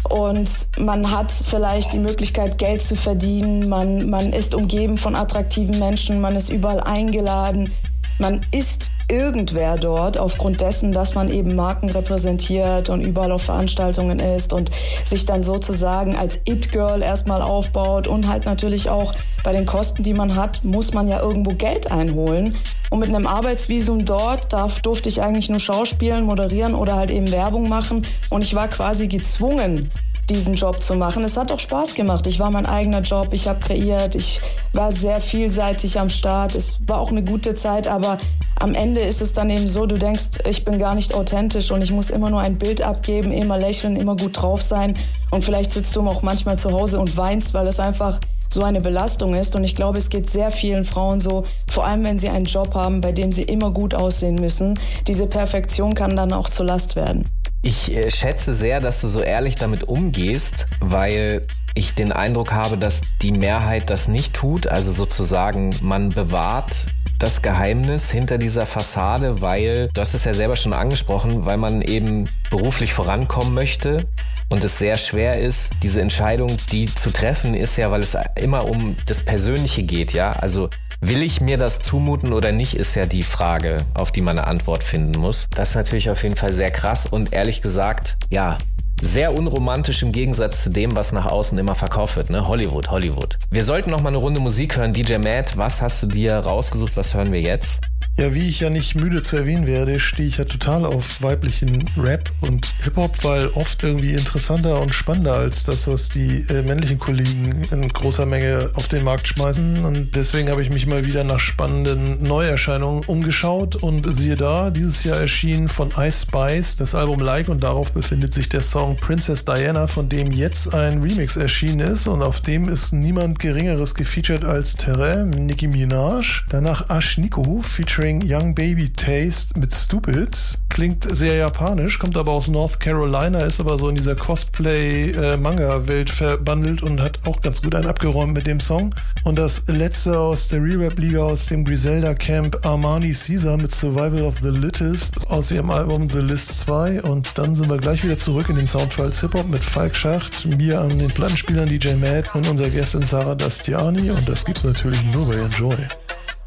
Und 0.09 0.49
man 0.77 1.11
hat 1.11 1.31
vielleicht 1.31 1.93
die 1.93 1.99
Möglichkeit, 1.99 2.57
Geld 2.57 2.81
zu 2.81 2.95
verdienen. 2.95 3.69
Man, 3.69 4.09
man 4.09 4.33
ist 4.33 4.53
umgeben 4.53 4.97
von 4.97 5.15
attraktiven 5.15 5.79
Menschen. 5.79 6.19
Man 6.19 6.35
ist 6.35 6.49
überall 6.49 6.81
eingeladen. 6.81 7.71
Man 8.19 8.41
ist 8.51 8.89
irgendwer 9.09 9.77
dort 9.77 10.17
aufgrund 10.17 10.61
dessen, 10.61 10.91
dass 10.91 11.15
man 11.15 11.31
eben 11.31 11.55
Marken 11.55 11.89
repräsentiert 11.89 12.89
und 12.89 13.01
überall 13.01 13.31
auf 13.31 13.43
Veranstaltungen 13.43 14.19
ist 14.19 14.53
und 14.53 14.71
sich 15.03 15.25
dann 15.25 15.43
sozusagen 15.43 16.15
als 16.15 16.39
It-Girl 16.45 17.01
erstmal 17.01 17.41
aufbaut 17.41 18.07
und 18.07 18.27
halt 18.27 18.45
natürlich 18.45 18.89
auch 18.89 19.13
bei 19.43 19.51
den 19.51 19.65
Kosten, 19.65 20.03
die 20.03 20.13
man 20.13 20.35
hat, 20.35 20.63
muss 20.63 20.93
man 20.93 21.07
ja 21.07 21.19
irgendwo 21.19 21.53
Geld 21.55 21.91
einholen. 21.91 22.55
Und 22.89 22.99
mit 22.99 23.09
einem 23.09 23.27
Arbeitsvisum 23.27 24.05
dort 24.05 24.53
darf, 24.53 24.81
durfte 24.81 25.09
ich 25.09 25.21
eigentlich 25.21 25.49
nur 25.49 25.59
schauspielen, 25.59 26.25
moderieren 26.25 26.75
oder 26.75 26.95
halt 26.95 27.09
eben 27.09 27.31
Werbung 27.31 27.67
machen. 27.67 28.05
Und 28.29 28.43
ich 28.43 28.55
war 28.55 28.67
quasi 28.67 29.07
gezwungen, 29.07 29.91
diesen 30.29 30.53
Job 30.53 30.81
zu 30.81 30.95
machen. 30.95 31.23
Es 31.23 31.37
hat 31.37 31.51
auch 31.51 31.59
Spaß 31.59 31.95
gemacht. 31.95 32.27
Ich 32.27 32.39
war 32.39 32.51
mein 32.51 32.65
eigener 32.65 33.01
Job, 33.01 33.29
ich 33.31 33.47
habe 33.47 33.59
kreiert, 33.59 34.15
ich 34.15 34.39
war 34.71 34.91
sehr 34.91 35.19
vielseitig 35.19 35.99
am 35.99 36.09
Start. 36.09 36.55
Es 36.55 36.77
war 36.87 36.99
auch 36.99 37.11
eine 37.11 37.23
gute 37.23 37.55
Zeit, 37.55 37.87
aber 37.87 38.17
am 38.59 38.73
Ende 38.73 39.01
ist 39.01 39.21
es 39.21 39.33
dann 39.33 39.49
eben 39.49 39.67
so, 39.67 39.85
du 39.85 39.97
denkst, 39.97 40.39
ich 40.47 40.63
bin 40.63 40.79
gar 40.79 40.95
nicht 40.95 41.13
authentisch 41.13 41.71
und 41.71 41.81
ich 41.81 41.91
muss 41.91 42.09
immer 42.09 42.29
nur 42.29 42.39
ein 42.39 42.57
Bild 42.57 42.81
abgeben, 42.81 43.31
immer 43.31 43.57
lächeln, 43.57 43.95
immer 43.95 44.15
gut 44.15 44.41
drauf 44.41 44.61
sein. 44.61 44.93
Und 45.31 45.43
vielleicht 45.43 45.73
sitzt 45.73 45.95
du 45.95 46.01
auch 46.07 46.21
manchmal 46.21 46.57
zu 46.57 46.71
Hause 46.71 46.99
und 46.99 47.17
weinst, 47.17 47.53
weil 47.53 47.67
es 47.67 47.79
einfach 47.79 48.19
so 48.53 48.63
eine 48.63 48.81
Belastung 48.81 49.33
ist. 49.33 49.55
Und 49.55 49.63
ich 49.63 49.75
glaube, 49.75 49.97
es 49.97 50.09
geht 50.09 50.29
sehr 50.29 50.51
vielen 50.51 50.85
Frauen 50.85 51.19
so, 51.19 51.43
vor 51.67 51.85
allem 51.85 52.03
wenn 52.03 52.17
sie 52.17 52.29
einen 52.29 52.45
Job 52.45 52.73
haben, 52.75 53.01
bei 53.01 53.11
dem 53.11 53.31
sie 53.31 53.43
immer 53.43 53.71
gut 53.71 53.93
aussehen 53.93 54.35
müssen. 54.35 54.79
Diese 55.07 55.27
Perfektion 55.27 55.95
kann 55.95 56.15
dann 56.15 56.31
auch 56.31 56.49
zur 56.49 56.67
Last 56.67 56.95
werden. 56.95 57.25
Ich 57.65 57.95
äh, 57.95 58.11
schätze 58.11 58.53
sehr, 58.53 58.81
dass 58.81 58.99
du 58.99 59.07
so 59.07 59.21
ehrlich 59.21 59.55
damit 59.55 59.83
umgehst, 59.83 60.67
weil 60.81 61.47
ich 61.75 61.95
den 61.95 62.11
Eindruck 62.11 62.51
habe, 62.51 62.77
dass 62.77 63.01
die 63.21 63.31
Mehrheit 63.31 63.89
das 63.89 64.09
nicht 64.09 64.33
tut. 64.33 64.67
Also 64.67 64.91
sozusagen, 64.91 65.73
man 65.81 66.09
bewahrt 66.09 66.87
das 67.19 67.41
Geheimnis 67.41 68.11
hinter 68.11 68.37
dieser 68.37 68.65
Fassade, 68.65 69.39
weil, 69.41 69.87
du 69.93 70.01
hast 70.01 70.13
es 70.13 70.25
ja 70.25 70.33
selber 70.33 70.57
schon 70.57 70.73
angesprochen, 70.73 71.45
weil 71.45 71.55
man 71.55 71.81
eben 71.81 72.29
beruflich 72.49 72.93
vorankommen 72.93 73.53
möchte 73.53 74.05
und 74.49 74.61
es 74.61 74.77
sehr 74.77 74.97
schwer 74.97 75.39
ist, 75.39 75.71
diese 75.81 76.01
Entscheidung, 76.01 76.57
die 76.73 76.93
zu 76.93 77.11
treffen 77.11 77.53
ist 77.53 77.77
ja, 77.77 77.89
weil 77.91 78.01
es 78.01 78.17
immer 78.35 78.67
um 78.69 78.97
das 79.05 79.23
Persönliche 79.23 79.83
geht, 79.83 80.11
ja. 80.11 80.31
Also 80.33 80.69
Will 81.05 81.21
ich 81.21 81.41
mir 81.41 81.57
das 81.57 81.79
zumuten 81.81 82.31
oder 82.31 82.53
nicht, 82.53 82.77
ist 82.77 82.95
ja 82.95 83.05
die 83.05 83.23
Frage, 83.23 83.83
auf 83.93 84.13
die 84.13 84.21
man 84.21 84.37
eine 84.37 84.47
Antwort 84.47 84.85
finden 84.85 85.19
muss. 85.19 85.47
Das 85.53 85.71
ist 85.71 85.75
natürlich 85.75 86.09
auf 86.09 86.23
jeden 86.23 86.37
Fall 86.37 86.53
sehr 86.53 86.71
krass 86.71 87.05
und 87.05 87.33
ehrlich 87.33 87.61
gesagt, 87.61 88.17
ja, 88.31 88.57
sehr 89.01 89.33
unromantisch 89.33 90.01
im 90.01 90.13
Gegensatz 90.13 90.63
zu 90.63 90.69
dem, 90.69 90.95
was 90.95 91.11
nach 91.11 91.25
außen 91.25 91.57
immer 91.57 91.75
verkauft 91.75 92.15
wird, 92.15 92.29
ne? 92.29 92.47
Hollywood, 92.47 92.89
Hollywood. 92.89 93.37
Wir 93.51 93.65
sollten 93.65 93.89
noch 93.89 93.99
mal 93.99 94.09
eine 94.09 94.17
Runde 94.17 94.39
Musik 94.39 94.77
hören. 94.77 94.93
DJ 94.93 95.17
Matt, 95.17 95.57
was 95.57 95.81
hast 95.81 96.01
du 96.03 96.07
dir 96.07 96.37
rausgesucht? 96.37 96.95
Was 96.95 97.13
hören 97.13 97.33
wir 97.33 97.41
jetzt? 97.41 97.81
Ja, 98.15 98.31
wie 98.35 98.47
ich 98.47 98.59
ja 98.59 98.69
nicht 98.69 98.93
müde 98.93 99.23
zu 99.23 99.37
erwähnen 99.37 99.65
werde, 99.65 99.99
stehe 99.99 100.29
ich 100.29 100.37
ja 100.37 100.45
total 100.45 100.85
auf 100.85 101.23
weiblichen 101.23 101.83
Rap 101.97 102.29
und 102.41 102.67
Hip-Hop, 102.83 103.23
weil 103.23 103.47
oft 103.47 103.81
irgendwie 103.81 104.13
interessanter 104.13 104.79
und 104.79 104.93
spannender 104.93 105.33
als 105.33 105.63
das, 105.63 105.87
was 105.87 106.09
die 106.09 106.45
äh, 106.47 106.61
männlichen 106.61 106.99
Kollegen 106.99 107.63
in 107.71 107.89
großer 107.89 108.27
Menge 108.27 108.69
auf 108.75 108.87
den 108.87 109.03
Markt 109.03 109.27
schmeißen. 109.29 109.83
Und 109.83 110.15
deswegen 110.15 110.51
habe 110.51 110.61
ich 110.61 110.69
mich 110.69 110.85
mal 110.85 111.07
wieder 111.07 111.23
nach 111.23 111.39
spannenden 111.39 112.21
Neuerscheinungen 112.21 113.03
umgeschaut 113.05 113.77
und 113.77 114.05
siehe 114.13 114.35
da, 114.35 114.69
dieses 114.69 115.03
Jahr 115.03 115.17
erschien 115.17 115.67
von 115.67 115.89
Ice 115.97 116.27
Spice 116.27 116.75
das 116.75 116.93
Album 116.93 117.19
Like 117.19 117.49
und 117.49 117.63
darauf 117.63 117.93
befindet 117.93 118.31
sich 118.31 118.47
der 118.47 118.61
Song 118.61 118.95
Princess 118.95 119.43
Diana, 119.43 119.87
von 119.87 120.07
dem 120.07 120.31
jetzt 120.31 120.75
ein 120.75 121.01
Remix 121.01 121.35
erschienen 121.35 121.79
ist 121.79 122.05
und 122.07 122.21
auf 122.21 122.41
dem 122.41 122.69
ist 122.69 122.93
niemand 122.93 123.39
Geringeres 123.39 123.95
gefeatured 123.95 124.45
als 124.45 124.75
Terre, 124.75 125.25
Nicki 125.25 125.67
Minaj, 125.67 126.43
danach 126.49 126.91
Ash 126.91 127.17
Nico 127.17 127.63
featuring 127.63 128.02
featuring 128.03 128.21
Young 128.21 128.53
Baby 128.53 128.91
Taste 128.91 129.57
mit 129.57 129.73
Stupid. 129.73 130.37
Klingt 130.67 131.03
sehr 131.15 131.35
japanisch, 131.35 131.99
kommt 131.99 132.17
aber 132.17 132.31
aus 132.31 132.49
North 132.49 132.77
Carolina, 132.81 133.39
ist 133.39 133.61
aber 133.61 133.77
so 133.77 133.87
in 133.87 133.95
dieser 133.95 134.15
Cosplay-Manga-Welt 134.15 136.09
verbandelt 136.09 136.83
und 136.83 136.99
hat 136.99 137.19
auch 137.25 137.41
ganz 137.41 137.61
gut 137.61 137.75
einen 137.75 137.85
abgeräumt 137.85 138.33
mit 138.33 138.45
dem 138.45 138.59
Song. 138.59 138.93
Und 139.23 139.37
das 139.37 139.63
letzte 139.67 140.19
aus 140.19 140.49
der 140.49 140.61
Re-Rap-Liga 140.61 141.19
aus 141.19 141.45
dem 141.45 141.63
Griselda 141.63 142.13
Camp 142.13 142.65
Armani 142.65 143.13
Caesar 143.13 143.55
mit 143.55 143.73
Survival 143.73 144.23
of 144.23 144.39
the 144.39 144.49
Littest 144.49 145.25
aus 145.29 145.51
ihrem 145.51 145.69
Album 145.69 146.09
The 146.09 146.19
List 146.19 146.59
2. 146.59 147.03
Und 147.03 147.37
dann 147.37 147.55
sind 147.55 147.69
wir 147.69 147.77
gleich 147.77 148.03
wieder 148.03 148.17
zurück 148.17 148.49
in 148.49 148.57
den 148.57 148.67
Soundfiles 148.67 149.21
Hip-Hop 149.21 149.47
mit 149.47 149.63
Falk 149.63 149.95
Schacht, 149.95 150.45
mir 150.57 150.81
an 150.81 150.99
den 150.99 151.09
Plattenspielern 151.09 151.69
DJ 151.69 151.93
Matt 151.93 152.35
und 152.35 152.49
unserer 152.49 152.69
Gästin 152.69 153.03
Sarah 153.03 153.35
Dastiani. 153.35 154.11
Und 154.11 154.27
das 154.27 154.43
gibt's 154.43 154.65
natürlich 154.65 155.01
nur 155.13 155.29
bei 155.29 155.35
Enjoy. 155.35 155.77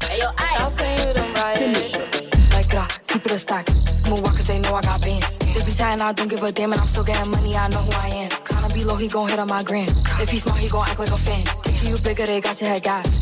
Hey, 0.07 0.19
yo, 0.21 0.27
Finish. 0.69 1.95
Like, 2.51 2.73
uh, 2.73 2.87
keep 3.07 3.25
it 3.25 3.31
a 3.31 3.37
stack. 3.37 3.67
Move 4.05 4.21
walk 4.21 4.35
cause 4.35 4.47
they 4.47 4.59
know 4.59 4.75
I 4.75 4.81
got 4.81 5.01
bands. 5.01 5.37
They 5.37 5.61
be 5.63 5.71
chatting, 5.71 6.01
I 6.01 6.11
don't 6.11 6.27
give 6.27 6.43
a 6.43 6.51
damn, 6.51 6.73
and 6.73 6.81
I'm 6.81 6.87
still 6.87 7.03
getting 7.03 7.31
money, 7.31 7.55
I 7.55 7.67
know 7.69 7.79
who 7.79 7.91
I 7.93 8.09
am. 8.09 8.29
Tryna 8.29 8.73
be 8.73 8.83
low, 8.83 8.95
he 8.95 9.07
gon' 9.07 9.29
hit 9.29 9.39
on 9.39 9.47
my 9.47 9.63
gram. 9.63 9.87
If 10.19 10.29
he 10.29 10.39
smart, 10.39 10.59
he 10.59 10.67
gon' 10.67 10.87
act 10.87 10.99
like 10.99 11.11
a 11.11 11.17
fan. 11.17 11.45
Think 11.63 11.83
you 11.83 11.97
bigger, 11.99 12.25
they 12.25 12.41
got 12.41 12.59
your 12.59 12.69
head 12.69 12.83
gas. 12.83 13.17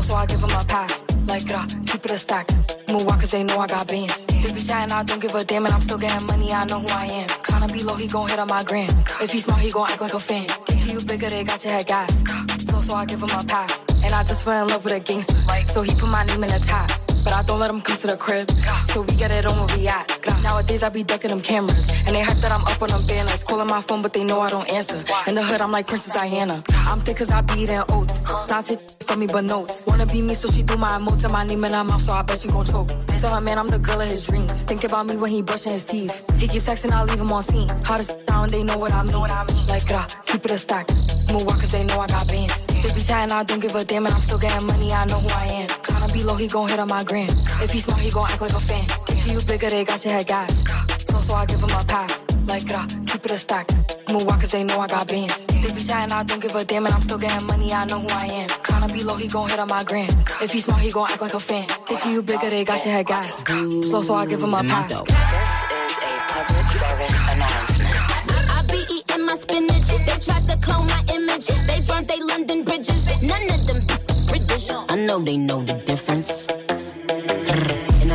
So, 0.00 0.14
I 0.14 0.26
give 0.26 0.42
him 0.42 0.50
a 0.50 0.64
pass. 0.64 1.04
Like, 1.26 1.50
uh, 1.50 1.66
keep 1.86 2.04
it 2.04 2.10
a 2.10 2.18
stack. 2.18 2.48
Move 2.88 3.04
walk 3.06 3.20
cause 3.20 3.30
they 3.30 3.44
know 3.44 3.58
I 3.58 3.66
got 3.66 3.86
bands. 3.86 4.26
They 4.26 4.50
be 4.50 4.60
chatting, 4.60 4.92
I 4.92 5.02
don't 5.04 5.20
give 5.20 5.34
a 5.34 5.44
damn, 5.44 5.64
and 5.64 5.74
I'm 5.74 5.80
still 5.80 5.98
getting 5.98 6.26
money, 6.26 6.52
I 6.52 6.64
know 6.64 6.80
who 6.80 6.88
I 6.88 7.04
am. 7.04 7.28
Tryna 7.28 7.72
be 7.72 7.82
low, 7.82 7.94
he 7.94 8.08
gon' 8.08 8.28
hit 8.28 8.38
on 8.38 8.48
my 8.48 8.64
gram. 8.64 8.90
If 9.20 9.30
he 9.32 9.38
smart, 9.38 9.60
he 9.60 9.70
gon' 9.70 9.88
act 9.90 10.00
like 10.00 10.14
a 10.14 10.18
fan. 10.18 10.48
Think 10.66 10.92
you 10.92 11.00
bigger, 11.06 11.28
they 11.28 11.44
got 11.44 11.62
your 11.64 11.72
head 11.72 11.86
gas. 11.86 12.22
So, 12.68 12.80
so 12.80 12.94
I 12.94 13.04
give 13.06 13.22
him 13.22 13.30
a 13.30 13.44
pass. 13.44 13.84
And 14.02 14.14
I 14.14 14.24
just 14.24 14.44
fell 14.44 14.64
in 14.64 14.68
love 14.68 14.84
with 14.84 14.94
a 14.94 15.00
gangster. 15.00 15.36
So 15.66 15.82
he 15.82 15.94
put 15.94 16.08
my 16.08 16.24
name 16.24 16.42
in 16.42 16.50
the 16.50 16.58
top. 16.58 16.90
But 17.24 17.32
I 17.32 17.42
don't 17.42 17.58
let 17.60 17.68
them 17.68 17.80
come 17.80 17.96
to 17.96 18.06
the 18.08 18.16
crib. 18.16 18.50
So 18.86 19.02
we 19.02 19.14
get 19.14 19.30
it 19.30 19.46
on 19.46 19.56
where 19.58 19.76
we 19.76 19.88
at. 19.88 20.06
Nowadays 20.42 20.82
I 20.82 20.88
be 20.88 21.02
ducking 21.02 21.30
them 21.30 21.40
cameras. 21.40 21.88
And 22.06 22.14
they 22.16 22.22
hype 22.22 22.38
that 22.38 22.52
I'm 22.52 22.64
up 22.64 22.82
on 22.82 22.90
them 22.90 23.06
banners. 23.06 23.44
Calling 23.44 23.68
my 23.68 23.80
phone, 23.80 24.02
but 24.02 24.12
they 24.12 24.24
know 24.24 24.40
I 24.40 24.50
don't 24.50 24.68
answer. 24.68 25.02
In 25.26 25.34
the 25.34 25.42
hood, 25.42 25.60
I'm 25.60 25.72
like 25.72 25.86
Princess 25.86 26.12
Diana. 26.12 26.62
I'm 26.88 26.98
thick 26.98 27.18
cause 27.18 27.30
I 27.30 27.40
be 27.42 27.62
eating 27.62 27.82
oats. 27.90 28.20
Not 28.48 28.66
take 28.66 28.80
from 29.02 29.20
me, 29.20 29.26
but 29.26 29.44
notes. 29.44 29.82
Wanna 29.86 30.06
be 30.06 30.20
me, 30.22 30.34
so 30.34 30.48
she 30.48 30.62
do 30.62 30.76
my 30.76 30.88
emotes 30.88 31.24
and 31.24 31.32
my 31.32 31.44
name 31.44 31.64
in 31.64 31.72
her 31.72 31.84
mouth, 31.84 32.02
so 32.02 32.12
I 32.12 32.22
bet 32.22 32.38
she 32.38 32.48
gon' 32.48 32.64
choke. 32.64 32.88
Tell 33.20 33.34
her, 33.34 33.40
man, 33.40 33.58
I'm 33.58 33.68
the 33.68 33.78
girl 33.78 34.00
of 34.00 34.08
his 34.08 34.26
dreams. 34.26 34.62
Think 34.62 34.84
about 34.84 35.06
me 35.06 35.16
when 35.16 35.30
he 35.30 35.42
brushing 35.42 35.72
his 35.72 35.84
teeth. 35.84 36.12
He 36.40 36.48
keep 36.48 36.62
texting, 36.62 36.90
I 36.92 37.04
leave 37.04 37.20
him 37.20 37.30
on 37.30 37.42
scene. 37.42 37.68
Hottest 37.84 38.18
down, 38.26 38.48
they 38.48 38.62
know 38.64 38.76
what 38.76 38.92
I 38.92 39.04
know 39.04 39.20
what 39.20 39.30
I 39.30 39.44
mean. 39.44 39.66
Like, 39.66 39.86
keep 40.26 40.44
it 40.44 40.50
a 40.50 40.58
stack. 40.58 40.88
Move 41.30 41.46
walk 41.46 41.60
cause 41.60 41.70
they 41.70 41.84
know 41.84 42.00
I 42.00 42.08
got 42.08 42.26
bands. 42.26 42.66
They 42.66 42.92
be 42.92 43.00
chatting, 43.00 43.32
I 43.32 43.44
don't 43.44 43.60
give 43.60 43.74
a 43.76 43.84
damn, 43.84 44.06
and 44.06 44.14
I'm 44.14 44.20
still 44.20 44.38
getting 44.38 44.66
money, 44.66 44.92
I 44.92 45.04
know 45.04 45.20
who 45.20 45.28
I 45.28 45.44
am. 45.44 45.91
Tryna 46.02 46.12
be 46.14 46.24
low, 46.24 46.34
he 46.34 46.48
gon' 46.48 46.68
hit 46.68 46.80
on 46.80 46.88
my 46.88 47.04
gram. 47.04 47.28
If 47.62 47.70
he 47.70 47.78
smart, 47.78 48.00
he 48.00 48.10
gon' 48.10 48.28
act 48.28 48.40
like 48.40 48.52
a 48.52 48.58
fan. 48.58 48.88
Think 49.06 49.24
you 49.24 49.40
bigger, 49.46 49.70
they 49.70 49.84
got 49.84 50.04
your 50.04 50.14
head 50.14 50.26
gas. 50.26 50.64
So, 51.06 51.20
so 51.20 51.34
I 51.34 51.46
give 51.46 51.62
him 51.62 51.70
a 51.70 51.84
pass. 51.84 52.24
Like, 52.44 52.68
uh, 52.72 52.84
keep 53.06 53.24
it 53.24 53.30
a 53.30 53.38
stack. 53.38 53.68
Move 54.08 54.26
walk 54.26 54.40
cause 54.40 54.50
they 54.50 54.64
know 54.64 54.80
I 54.80 54.88
got 54.88 55.06
bands. 55.06 55.46
They 55.46 55.70
be 55.70 55.80
chatting, 55.80 56.12
I 56.12 56.24
don't 56.24 56.42
give 56.42 56.56
a 56.56 56.64
damn, 56.64 56.86
and 56.86 56.94
I'm 56.94 57.02
still 57.02 57.18
getting 57.18 57.46
money, 57.46 57.72
I 57.72 57.84
know 57.84 58.00
who 58.00 58.08
I 58.08 58.24
am. 58.24 58.48
Tryna 58.48 58.92
be 58.92 59.04
low, 59.04 59.14
he 59.14 59.28
gon' 59.28 59.48
hit 59.48 59.60
on 59.60 59.68
my 59.68 59.84
gram. 59.84 60.08
If 60.40 60.52
he 60.52 60.60
smart, 60.60 60.80
he 60.80 60.90
gon' 60.90 61.08
act 61.08 61.22
like 61.22 61.34
a 61.34 61.40
fan. 61.40 61.68
Think 61.86 62.04
you 62.04 62.20
bigger, 62.20 62.50
they 62.50 62.64
got 62.64 62.84
your 62.84 62.94
head 62.94 63.06
gas. 63.06 63.44
Slow, 63.44 64.02
so 64.02 64.14
I 64.14 64.26
give 64.26 64.42
him 64.42 64.54
a 64.54 64.62
pass. 64.64 64.88
This 64.88 64.98
is 64.98 65.06
a 65.06 66.18
public 66.34 66.66
service 66.66 67.10
announcement. 67.30 68.50
I 68.50 68.62
be 68.68 68.84
eating 68.92 69.24
my 69.24 69.36
spinach. 69.36 69.86
They 69.86 70.18
tried 70.18 70.48
to 70.48 70.58
clone 70.58 70.88
my 70.88 71.00
image. 71.14 71.46
They 71.46 71.80
burnt 71.80 72.08
they 72.08 72.20
London 72.20 72.64
bridges. 72.64 73.06
None 73.22 73.48
of 73.50 73.66
them 73.68 73.86
British. 73.86 74.11
I 74.52 74.96
know 74.96 75.18
they 75.18 75.38
know 75.38 75.62
the 75.62 75.72
difference. 75.72 76.50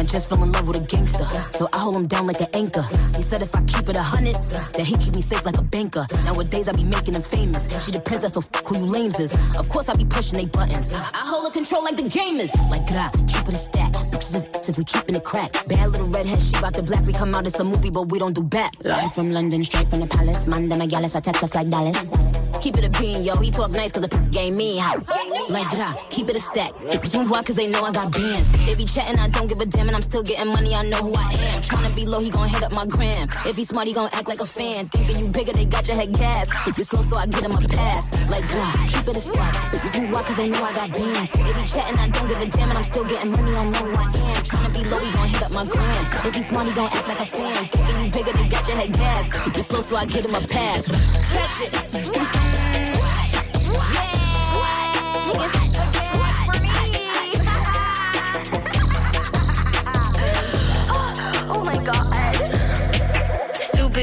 Just 0.07 0.29
fell 0.29 0.41
in 0.41 0.51
love 0.51 0.67
with 0.67 0.77
a 0.77 0.85
gangster. 0.85 1.25
So 1.51 1.67
I 1.73 1.79
hold 1.79 1.97
him 1.97 2.07
down 2.07 2.27
like 2.27 2.39
an 2.39 2.47
anchor. 2.53 2.83
He 3.15 3.21
said 3.21 3.41
if 3.41 3.53
I 3.53 3.61
keep 3.63 3.89
it 3.89 3.95
a 3.95 4.01
hundred, 4.01 4.35
that 4.35 4.85
he 4.85 4.95
keep 4.97 5.15
me 5.15 5.21
safe 5.21 5.45
like 5.45 5.57
a 5.57 5.61
banker. 5.61 6.05
Nowadays 6.25 6.67
I 6.69 6.71
be 6.71 6.83
making 6.83 7.15
him 7.15 7.21
famous. 7.21 7.67
She 7.85 7.91
the 7.91 7.99
princess, 7.99 8.33
so 8.33 8.39
f 8.39 8.49
who 8.65 8.77
you 8.79 8.85
lames 8.85 9.19
is. 9.19 9.33
Of 9.57 9.67
course 9.69 9.89
I 9.89 9.95
be 9.95 10.05
pushing 10.05 10.39
they 10.39 10.45
buttons. 10.45 10.91
I 10.93 11.23
hold 11.27 11.47
a 11.49 11.51
control 11.51 11.83
like 11.83 11.97
the 11.97 12.03
gamers. 12.03 12.55
Like 12.71 12.87
gra, 12.87 13.11
keep 13.27 13.47
it 13.47 13.55
a 13.55 13.59
stack. 13.67 13.91
Bitches 14.11 14.35
is 14.35 14.69
if 14.69 14.77
we 14.77 14.85
keeping 14.85 15.15
it 15.15 15.23
crack. 15.23 15.51
Bad 15.67 15.89
little 15.91 16.07
redhead, 16.07 16.41
she 16.41 16.57
about 16.57 16.73
the 16.73 16.83
black. 16.83 17.05
We 17.05 17.11
come 17.11 17.35
out, 17.35 17.45
it's 17.45 17.59
a 17.59 17.63
movie, 17.63 17.89
but 17.89 18.09
we 18.09 18.17
don't 18.17 18.33
do 18.33 18.43
back. 18.43 18.73
Live 18.83 19.13
from 19.13 19.31
London, 19.31 19.63
straight 19.65 19.89
from 19.89 19.99
the 19.99 20.07
palace. 20.07 20.47
Man, 20.47 20.69
them 20.69 20.81
I 20.81 20.87
text 20.87 21.43
us 21.43 21.53
like 21.53 21.69
Dallas. 21.69 22.09
Keep 22.61 22.77
it 22.77 22.85
a 22.85 22.89
bean, 22.99 23.23
yo. 23.23 23.35
He 23.37 23.51
talk 23.51 23.71
nice 23.71 23.91
cause 23.91 24.03
the 24.03 24.09
p 24.09 24.17
game 24.31 24.57
me 24.57 24.77
hot. 24.77 25.03
Like 25.49 25.69
gra, 25.69 25.95
keep 26.09 26.29
it 26.29 26.35
a 26.35 26.39
stack. 26.39 26.71
Move 27.13 27.31
on 27.31 27.43
cause 27.43 27.55
they 27.55 27.67
know 27.67 27.83
I 27.83 27.91
got 27.91 28.11
bands. 28.11 28.47
They 28.65 28.75
be 28.75 28.85
chatting, 28.85 29.19
I 29.19 29.27
don't 29.29 29.47
give 29.47 29.59
a 29.59 29.65
damn 29.65 29.87
and 29.87 29.96
I'm 29.97 30.03
still 30.03 30.21
getting 30.21 30.53
money, 30.53 30.75
I 30.75 30.83
know 30.83 31.09
who 31.09 31.15
I 31.15 31.25
am. 31.25 31.61
Tryna 31.65 31.95
be 31.95 32.05
low, 32.05 32.19
he 32.19 32.29
gon' 32.29 32.47
hit 32.47 32.61
up 32.61 32.71
my 32.71 32.85
gram. 32.85 33.27
If 33.47 33.57
he 33.57 33.65
smart, 33.65 33.87
he 33.87 33.93
gon' 33.93 34.09
act 34.13 34.27
like 34.27 34.39
a 34.39 34.45
fan. 34.45 34.87
Thinking 34.89 35.25
you 35.25 35.31
bigger, 35.31 35.51
they 35.53 35.65
got 35.65 35.87
your 35.87 35.97
head 35.97 36.13
gas. 36.13 36.47
You 36.67 36.83
slow, 36.83 37.01
so 37.01 37.17
I 37.17 37.25
get 37.25 37.43
him 37.43 37.49
a 37.49 37.57
pass. 37.67 38.05
Like, 38.29 38.47
God, 38.47 38.77
keep 38.89 39.07
it 39.09 39.17
a 39.17 39.19
step. 39.19 39.53
Bitches 39.73 40.01
move 40.03 40.13
cause 40.13 40.37
they 40.37 40.49
know 40.51 40.63
I 40.63 40.71
got 40.71 40.93
bands. 40.93 41.31
They 41.31 41.49
be 41.49 41.65
chatting, 41.65 41.97
I 41.97 42.09
don't 42.09 42.27
give 42.27 42.39
a 42.39 42.45
damn, 42.45 42.69
and 42.69 42.77
I'm 42.77 42.83
still 42.83 43.05
getting 43.05 43.31
money, 43.31 43.57
I 43.57 43.63
know 43.73 43.89
who 43.89 43.97
I 43.97 44.05
am. 44.05 44.43
Tryna 44.45 44.69
be 44.77 44.85
low, 44.87 44.99
he 44.99 45.11
gon' 45.17 45.29
hit 45.29 45.41
up 45.41 45.51
my 45.57 45.65
gram. 45.65 46.05
If 46.27 46.35
he's 46.35 46.47
smart, 46.47 46.67
he 46.67 46.73
gon' 46.73 46.89
act 46.93 47.07
like 47.07 47.19
a 47.19 47.25
fan. 47.25 47.65
Thinking 47.65 48.05
you 48.05 48.11
bigger, 48.13 48.33
they 48.37 48.49
got 48.49 48.67
your 48.67 48.77
head 48.77 48.93
gas. 48.93 49.25
It 49.57 49.63
slow, 49.63 49.81
so 49.81 49.95
I 49.95 50.05
get 50.05 50.25
him 50.25 50.35
a 50.35 50.41
pass. 50.41 50.85
Catch 50.85 51.61
it. 51.65 51.73
Mm-hmm. 51.73 53.17
Yeah. 53.95 54.13
Oh 55.29 55.66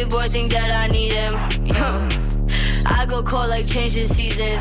Stupid 0.04 0.20
boy 0.20 0.28
think 0.28 0.52
that 0.52 0.70
I 0.70 0.86
need 0.88 1.12
him. 1.12 1.32
I 2.86 3.06
go 3.08 3.22
cold 3.22 3.48
like 3.48 3.66
changing 3.66 4.04
seasons. 4.04 4.60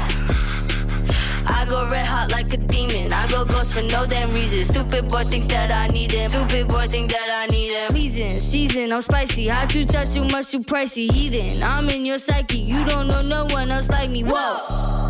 I 1.46 1.66
go 1.68 1.86
red 1.92 2.06
hot 2.06 2.30
like 2.32 2.54
a 2.54 2.58
demon. 2.58 3.12
I 3.12 3.28
go 3.28 3.44
ghost 3.44 3.74
for 3.74 3.82
no 3.82 4.06
damn 4.06 4.32
reason. 4.32 4.64
Stupid 4.64 5.10
boy 5.10 5.24
think 5.24 5.48
that 5.48 5.70
I 5.70 5.88
need 5.88 6.14
him. 6.14 6.30
Stupid 6.30 6.70
boy 6.70 6.88
think 6.88 7.12
that 7.12 7.28
I 7.30 7.48
need 7.48 7.74
him. 7.74 7.90
Pleasing, 7.90 8.30
season, 8.30 8.94
I'm 8.94 9.02
spicy. 9.02 9.50
Hot 9.50 9.76
you 9.76 9.84
touch 9.84 10.16
you 10.16 10.24
much 10.24 10.54
you 10.54 10.62
pricey. 10.62 11.12
Heathen, 11.12 11.62
I'm 11.62 11.90
in 11.90 12.06
your 12.06 12.20
psyche. 12.20 12.60
You 12.60 12.86
don't 12.86 13.08
know 13.08 13.22
no 13.24 13.46
one 13.48 13.70
else 13.70 13.90
like 13.90 14.10
me. 14.10 14.24
Whoa. 14.24 15.10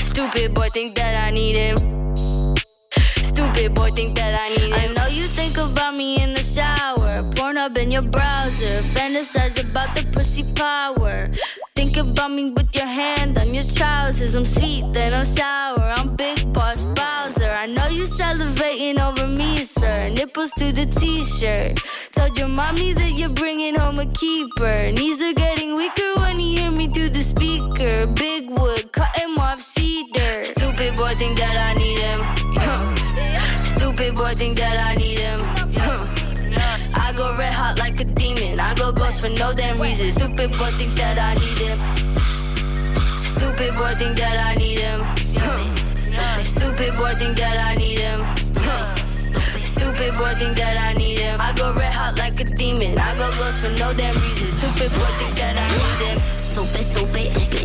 Stupid 0.00 0.52
boy 0.52 0.68
think 0.70 0.96
that 0.96 1.28
I 1.28 1.30
need 1.30 1.54
him. 1.54 1.76
Stupid 3.22 3.74
boy 3.74 3.90
think 3.90 4.16
that 4.16 4.34
I 4.34 4.48
need 4.48 4.74
him. 4.74 4.90
I 4.90 4.94
know 4.94 5.06
you 5.06 5.28
think 5.28 5.58
about 5.58 5.94
me 5.94 6.20
in 6.20 6.32
the 6.32 6.42
shower. 6.42 6.79
Porn 7.40 7.56
up 7.56 7.78
in 7.78 7.90
your 7.90 8.02
browser. 8.02 8.82
Fantasize 8.92 9.58
about 9.58 9.94
the 9.94 10.04
pussy 10.12 10.44
power. 10.54 11.30
Think 11.74 11.96
about 11.96 12.32
me 12.32 12.50
with 12.50 12.76
your 12.76 12.84
hand 12.84 13.38
on 13.38 13.54
your 13.54 13.64
trousers. 13.64 14.34
I'm 14.34 14.44
sweet, 14.44 14.84
then 14.92 15.14
I'm 15.14 15.24
sour. 15.24 15.80
I'm 15.80 16.16
Big 16.16 16.52
Boss 16.52 16.84
Bowser. 16.84 17.48
I 17.48 17.64
know 17.64 17.86
you 17.86 18.04
salivating 18.04 19.00
over 19.00 19.26
me, 19.26 19.62
sir. 19.62 20.10
Nipples 20.10 20.52
through 20.52 20.72
the 20.72 20.84
t-shirt. 20.84 21.80
Told 22.12 22.36
your 22.36 22.48
mommy 22.48 22.92
that 22.92 23.12
you're 23.12 23.34
bringing 23.42 23.74
home 23.74 23.98
a 23.98 24.06
keeper. 24.12 24.92
Knees 24.92 25.22
are 25.22 25.32
getting 25.32 25.76
weaker 25.76 26.12
when 26.20 26.38
you 26.38 26.60
hear 26.60 26.70
me 26.70 26.88
through 26.88 27.08
the 27.08 27.22
speaker. 27.22 28.06
Big 28.16 28.50
wood, 28.50 28.92
cutting 28.92 29.34
off 29.38 29.58
cedar. 29.58 30.44
Stupid 30.44 30.94
boy 30.94 31.14
think 31.16 31.38
that 31.38 31.56
I 31.56 31.72
need 31.80 32.00
him. 32.04 32.20
Stupid 33.76 34.14
boy 34.14 34.32
think 34.34 34.58
that 34.58 34.78
I 34.78 34.94
need 34.96 35.20
him. 35.20 35.59
Like 38.00 38.08
a 38.08 38.14
demon. 38.14 38.58
I 38.60 38.74
go 38.74 38.92
ghost 38.92 39.20
for 39.20 39.28
no 39.28 39.52
damn 39.52 39.78
reason. 39.80 40.10
Stupid 40.10 40.50
boy 40.50 40.70
think 40.78 40.92
that 40.94 41.18
I 41.18 41.34
need 41.34 41.58
him. 41.58 41.78
Stupid 43.22 43.74
boy 43.76 43.92
think 43.98 44.16
that 44.16 44.38
I 44.38 44.54
need 44.54 44.78
him. 44.78 44.98
Stupid 46.44 46.96
boy 46.96 47.12
think 47.18 47.36
that 47.36 47.58
I 47.58 47.74
need 47.74 47.98
him. 47.98 48.18
Stupid 49.62 50.14
boy 50.16 50.32
think 50.38 50.56
that 50.56 50.76
I 50.78 50.92
need 50.94 51.18
him. 51.18 51.38
I 51.40 51.52
go 51.54 51.72
red 51.72 51.92
hot 51.92 52.16
like 52.16 52.40
a 52.40 52.44
demon. 52.44 52.98
I 52.98 53.14
go 53.16 53.28
ghost 53.36 53.64
for 53.64 53.72
no 53.78 53.92
damn 53.92 54.14
reason. 54.22 54.50
Stupid 54.50 54.90
boy 54.92 55.10
think 55.18 55.36
that 55.36 55.56
I 55.56 55.68
need 55.68 56.08
him. 56.08 56.19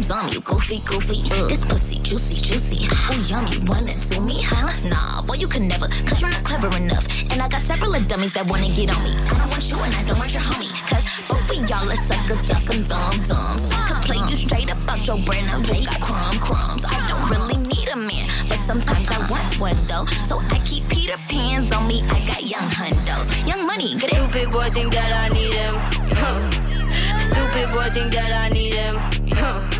Stupid, 0.05 0.21
stupid, 0.21 0.33
you 0.33 0.41
goofy, 0.41 0.79
goofy. 0.85 1.31
Uh. 1.31 1.47
This 1.47 1.65
pussy 1.65 1.97
juicy, 1.99 2.37
juicy. 2.39 2.85
Ooh, 2.85 3.19
yummy, 3.25 3.57
it 3.57 4.01
to 4.13 4.21
me, 4.21 4.37
huh? 4.37 4.69
Nah, 4.87 5.23
boy, 5.23 5.33
you 5.35 5.47
can 5.47 5.67
never, 5.67 5.87
cause 6.05 6.21
you're 6.21 6.29
not 6.29 6.43
clever 6.43 6.69
enough. 6.77 7.05
And 7.31 7.41
I 7.41 7.49
got 7.49 7.63
several 7.63 7.95
of 7.95 8.07
dummies 8.07 8.35
that 8.35 8.45
wanna 8.45 8.69
get 8.69 8.93
on 8.93 9.01
me. 9.03 9.09
I 9.09 9.39
don't 9.39 9.49
want 9.49 9.65
you 9.65 9.79
and 9.79 9.95
I 9.95 10.03
don't 10.03 10.19
want 10.19 10.31
your 10.31 10.43
homie. 10.43 10.69
Cause 10.85 11.01
both 11.25 11.49
of 11.49 11.57
y'all 11.69 11.89
are 11.89 12.01
suckers, 12.05 12.47
y'all 12.47 12.61
some 12.61 12.83
dumb 12.85 13.17
dumbs. 13.25 13.65
I 13.73 13.81
Could 13.89 14.01
play 14.05 14.21
you 14.29 14.35
straight 14.35 14.69
up 14.69 14.77
out 14.87 15.01
your 15.07 15.17
brain, 15.25 15.45
now 15.47 15.57
you 15.57 15.85
got 15.89 15.99
crumb 15.99 16.37
crumbs. 16.37 16.85
I 16.85 17.01
don't 17.09 17.25
really 17.25 17.57
need 17.65 17.89
a 17.89 17.97
man, 17.97 18.29
but 18.47 18.61
sometimes 18.69 19.09
I 19.09 19.25
want 19.25 19.57
one 19.57 19.77
though. 19.89 20.05
So 20.29 20.37
I 20.53 20.61
keep 20.69 20.87
Peter 20.87 21.17
Pans 21.27 21.71
on 21.73 21.87
me, 21.87 22.05
I 22.13 22.21
got 22.29 22.45
young 22.45 22.69
hundos. 22.69 23.25
Young 23.49 23.65
money, 23.65 23.97
good 23.97 24.13
Stupid 24.13 24.53
boy 24.53 24.69
think 24.69 24.93
that 24.93 25.09
I 25.09 25.33
need 25.33 25.57
him. 25.57 25.73
Stupid 27.33 27.73
boy 27.73 27.89
think 27.89 28.13
that 28.13 28.29
I 28.29 28.49
need 28.53 28.77
him. 28.77 28.93
Go 29.33 29.69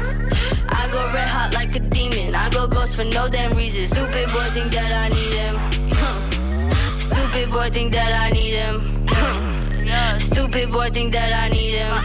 red 1.16 1.28
hot 1.28 1.54
like 1.54 1.74
a 1.76 1.80
demon. 1.80 2.36
I 2.36 2.50
go 2.50 2.68
ghost 2.68 2.96
for 2.98 3.06
no 3.06 3.28
damn 3.30 3.52
reason. 3.58 3.88
Stupid 3.88 4.28
boy 4.34 4.48
think 4.56 4.72
that 4.76 4.92
I 5.04 5.08
need 5.16 5.34
him. 5.42 5.56
Stupid 7.10 7.48
boy 7.52 7.70
think 7.76 7.94
that 7.94 8.12
I 8.26 8.28
need 8.38 8.56
him. 8.62 8.76
Stupid 10.20 10.72
boy 10.72 10.90
think 10.90 11.14
that 11.14 11.32
I 11.44 11.48
need 11.56 11.76
him. 11.82 11.96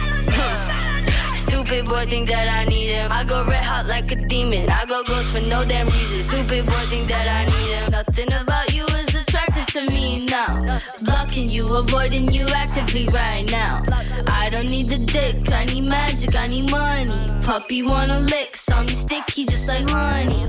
Stupid 1.45 1.85
boy 1.85 2.05
think 2.05 2.29
that 2.29 2.47
I 2.47 2.63
need 2.65 2.89
him. 2.95 3.11
I 3.11 3.23
go 3.25 3.43
red 3.45 3.63
hot 3.63 3.85
like 3.87 4.11
a 4.11 4.15
demon. 4.15 4.69
I 4.69 4.85
go 4.85 5.03
ghost 5.03 5.31
for 5.33 5.41
no 5.41 5.65
damn 5.65 5.87
reason. 5.87 6.23
Stupid 6.23 6.65
boy 6.65 6.83
think 6.91 7.07
that 7.09 7.27
I 7.27 7.41
need 7.51 7.71
him. 7.75 7.91
Nothing 7.91 8.31
about 8.41 8.73
you 8.73 8.85
is 9.01 9.13
attractive 9.21 9.67
to 9.75 9.81
me 9.93 10.25
now. 10.27 10.50
Blocking 11.03 11.49
you, 11.49 11.75
avoiding 11.75 12.31
you 12.31 12.47
actively 12.47 13.07
right 13.13 13.45
now. 13.49 13.83
I 14.27 14.49
don't 14.49 14.69
need 14.69 14.87
the 14.87 14.97
dick, 14.97 15.51
I 15.51 15.65
need 15.65 15.89
magic, 15.89 16.35
I 16.35 16.47
need 16.47 16.69
money. 16.69 17.41
Puppy 17.41 17.83
wanna 17.83 18.19
lick, 18.19 18.55
me 18.85 18.93
sticky 18.93 19.45
just 19.45 19.67
like 19.67 19.87
honey. 19.87 20.47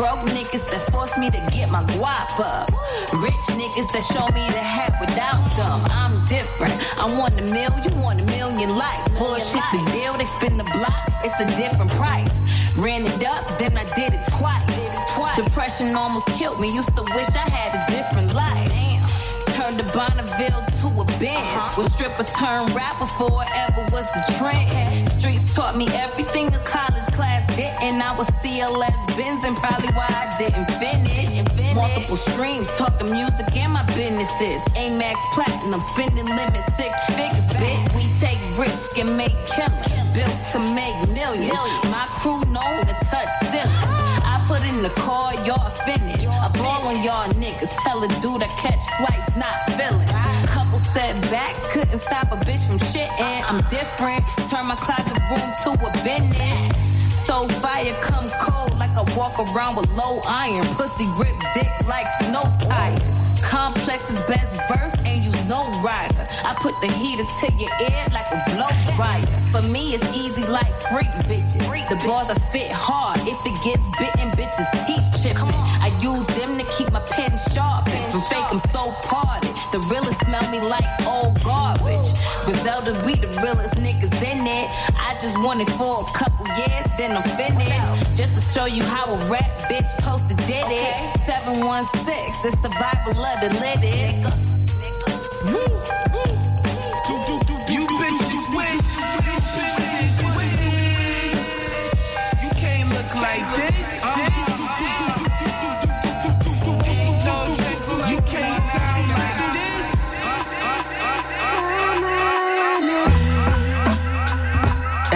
Broke 0.00 0.20
niggas 0.32 0.64
that 0.72 0.80
forced 0.90 1.18
me 1.18 1.28
to 1.28 1.36
get 1.52 1.68
my 1.68 1.84
guap 1.92 2.32
up. 2.40 2.72
Rich 3.20 3.44
niggas 3.52 3.92
that 3.92 4.00
show 4.08 4.24
me 4.32 4.48
the 4.48 4.64
hat 4.64 4.96
without 4.96 5.44
them. 5.60 5.76
I'm 5.92 6.24
different. 6.24 6.72
I 6.96 7.04
want 7.20 7.36
a 7.36 7.44
mil, 7.44 7.68
you 7.84 7.92
want 8.00 8.18
a 8.18 8.24
million 8.24 8.80
likes. 8.80 9.12
Bullshit 9.20 9.60
the 9.76 9.84
deal, 9.92 10.16
they 10.16 10.24
spin 10.40 10.56
the 10.56 10.64
block, 10.72 11.04
it's 11.20 11.36
a 11.36 11.48
different 11.60 11.90
price. 12.00 12.32
Ran 12.78 13.04
it 13.04 13.22
up, 13.28 13.44
then 13.58 13.76
I 13.76 13.84
did 13.92 14.16
it 14.16 14.24
twice. 14.40 14.64
Depression 15.36 15.94
almost 15.94 16.28
killed 16.40 16.60
me, 16.60 16.72
used 16.72 16.96
to 16.96 17.02
wish 17.02 17.36
I 17.36 17.44
had 17.44 17.76
a 17.76 17.84
different 17.92 18.32
life. 18.32 18.72
Turned 19.52 19.78
the 19.80 19.84
Bonneville 19.92 20.64
to 20.80 20.88
a 20.96 21.04
Benz. 21.20 21.76
Was 21.76 21.92
stripper 21.92 22.24
turned 22.24 22.72
rapper 22.72 23.04
before 23.04 23.44
ever 23.52 23.84
was 23.92 24.08
the 24.16 24.24
trend. 24.40 25.12
Streets 25.12 25.54
taught 25.54 25.76
me 25.76 25.88
everything 25.88 26.49
didn't. 27.60 28.00
I 28.00 28.16
was 28.16 28.26
CLS 28.40 28.96
Benz 29.16 29.44
and 29.44 29.56
probably 29.56 29.92
why 29.92 30.08
I 30.08 30.26
didn't 30.40 30.68
finish. 30.80 31.44
Multiple 31.76 32.16
streams, 32.16 32.68
talking 32.80 33.10
music 33.12 33.52
and 33.56 33.72
my 33.72 33.84
businesses. 33.92 34.60
Amex 34.80 35.16
Platinum, 35.36 35.80
spending 35.92 36.24
limit 36.24 36.64
six 36.80 36.92
figures, 37.12 37.48
bitch. 37.60 37.84
We 37.96 38.04
take 38.16 38.40
risk 38.56 38.96
and 38.96 39.16
make 39.16 39.36
killings. 39.44 39.92
Built 40.16 40.40
to 40.52 40.58
make 40.72 40.96
millions. 41.12 41.76
My 41.92 42.08
crew 42.16 42.40
known 42.48 42.80
to 42.88 42.96
touch 43.12 43.30
ceilings. 43.52 43.84
I 44.24 44.42
put 44.48 44.64
in 44.64 44.82
the 44.82 44.92
car, 45.04 45.34
y'all 45.44 45.70
finished. 45.84 46.28
I 46.28 46.48
ball 46.56 46.88
on 46.88 47.02
y'all 47.04 47.28
niggas. 47.36 47.72
Tell 47.84 48.02
a 48.02 48.08
dude 48.24 48.42
I 48.42 48.48
catch 48.64 48.80
flights, 48.98 49.36
not 49.36 49.56
feelings. 49.76 50.10
Couple 50.48 50.80
setbacks, 50.96 51.60
couldn't 51.72 52.00
stop 52.00 52.32
a 52.32 52.36
bitch 52.40 52.64
from 52.66 52.78
shitting. 52.78 53.42
I'm 53.44 53.60
different. 53.68 54.24
Turn 54.48 54.66
my 54.66 54.76
closet 54.76 55.20
room 55.28 55.50
to 55.64 55.70
a 55.86 55.90
business. 56.02 56.89
So 57.30 57.46
fire 57.62 57.94
come 58.00 58.28
cold 58.40 58.76
like 58.76 58.90
I 58.98 59.04
walk 59.16 59.38
around 59.38 59.76
with 59.76 59.88
low 59.92 60.20
iron. 60.26 60.66
Pussy 60.74 61.06
grip 61.14 61.36
dick 61.54 61.70
like 61.86 62.08
snow 62.24 62.42
tires. 62.58 63.00
Complex 63.40 64.10
is 64.10 64.20
best 64.22 64.58
verse 64.66 64.94
and 65.06 65.24
you 65.24 65.30
know 65.46 65.62
rider. 65.80 66.26
I 66.42 66.58
put 66.58 66.74
the 66.80 66.88
heater 66.88 67.22
to 67.22 67.52
your 67.54 67.70
ear 67.86 68.04
like 68.10 68.26
a 68.34 68.42
blow 68.50 68.74
dryer. 68.96 69.24
For 69.52 69.62
me, 69.62 69.94
it's 69.94 70.10
easy 70.10 70.44
like 70.44 70.74
freak 70.90 71.06
bitches. 71.30 71.88
The 71.88 71.96
bars 72.04 72.30
I 72.30 72.34
spit 72.48 72.72
hard. 72.72 73.20
If 73.22 73.38
it 73.46 73.56
gets 73.62 73.86
bitten, 73.98 74.30
bitches 74.34 74.70
teeth 74.86 75.22
chipping. 75.22 75.54
I 75.54 75.88
use 76.02 76.26
them 76.34 76.58
to 76.58 76.64
keep 76.76 76.90
my 76.90 77.00
pen 77.00 77.38
sharp. 77.54 77.88
From 77.88 78.20
fake, 78.22 78.46
I'm 78.50 78.58
so 78.74 78.90
parted. 79.06 79.54
The 79.72 79.78
realest 79.90 80.18
smell 80.26 80.50
me 80.50 80.60
like 80.60 81.06
old 81.06 81.42
garbage. 81.44 82.10
Griselda, 82.44 82.92
we 83.06 83.14
the 83.14 83.28
realest 83.42 83.74
niggas 83.74 84.18
in 84.18 84.46
it. 84.46 84.66
I 85.40 85.42
just 85.42 85.56
want 85.56 85.68
it 85.68 85.72
for 85.78 86.02
a 86.02 86.12
couple 86.12 86.46
years, 86.48 86.86
then 86.98 87.16
I'm 87.16 87.22
finished. 87.34 88.14
Just 88.14 88.34
to 88.34 88.40
show 88.42 88.66
you 88.66 88.82
how 88.82 89.06
a 89.06 89.16
rap 89.30 89.48
bitch 89.70 89.88
posted 90.00 90.36
did 90.36 90.66
it. 90.68 91.18
716, 91.24 92.04
the 92.44 92.50
survival 92.60 93.24
of 93.24 93.40
the 93.40 93.48
littest. 93.58 94.50
You 95.48 96.09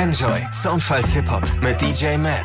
Enjoy 0.05 0.47
Soundfiles 0.53 1.15
Hip 1.15 1.31
Hop 1.31 1.45
mit 1.63 1.81
DJ 1.81 2.19
Matt. 2.19 2.45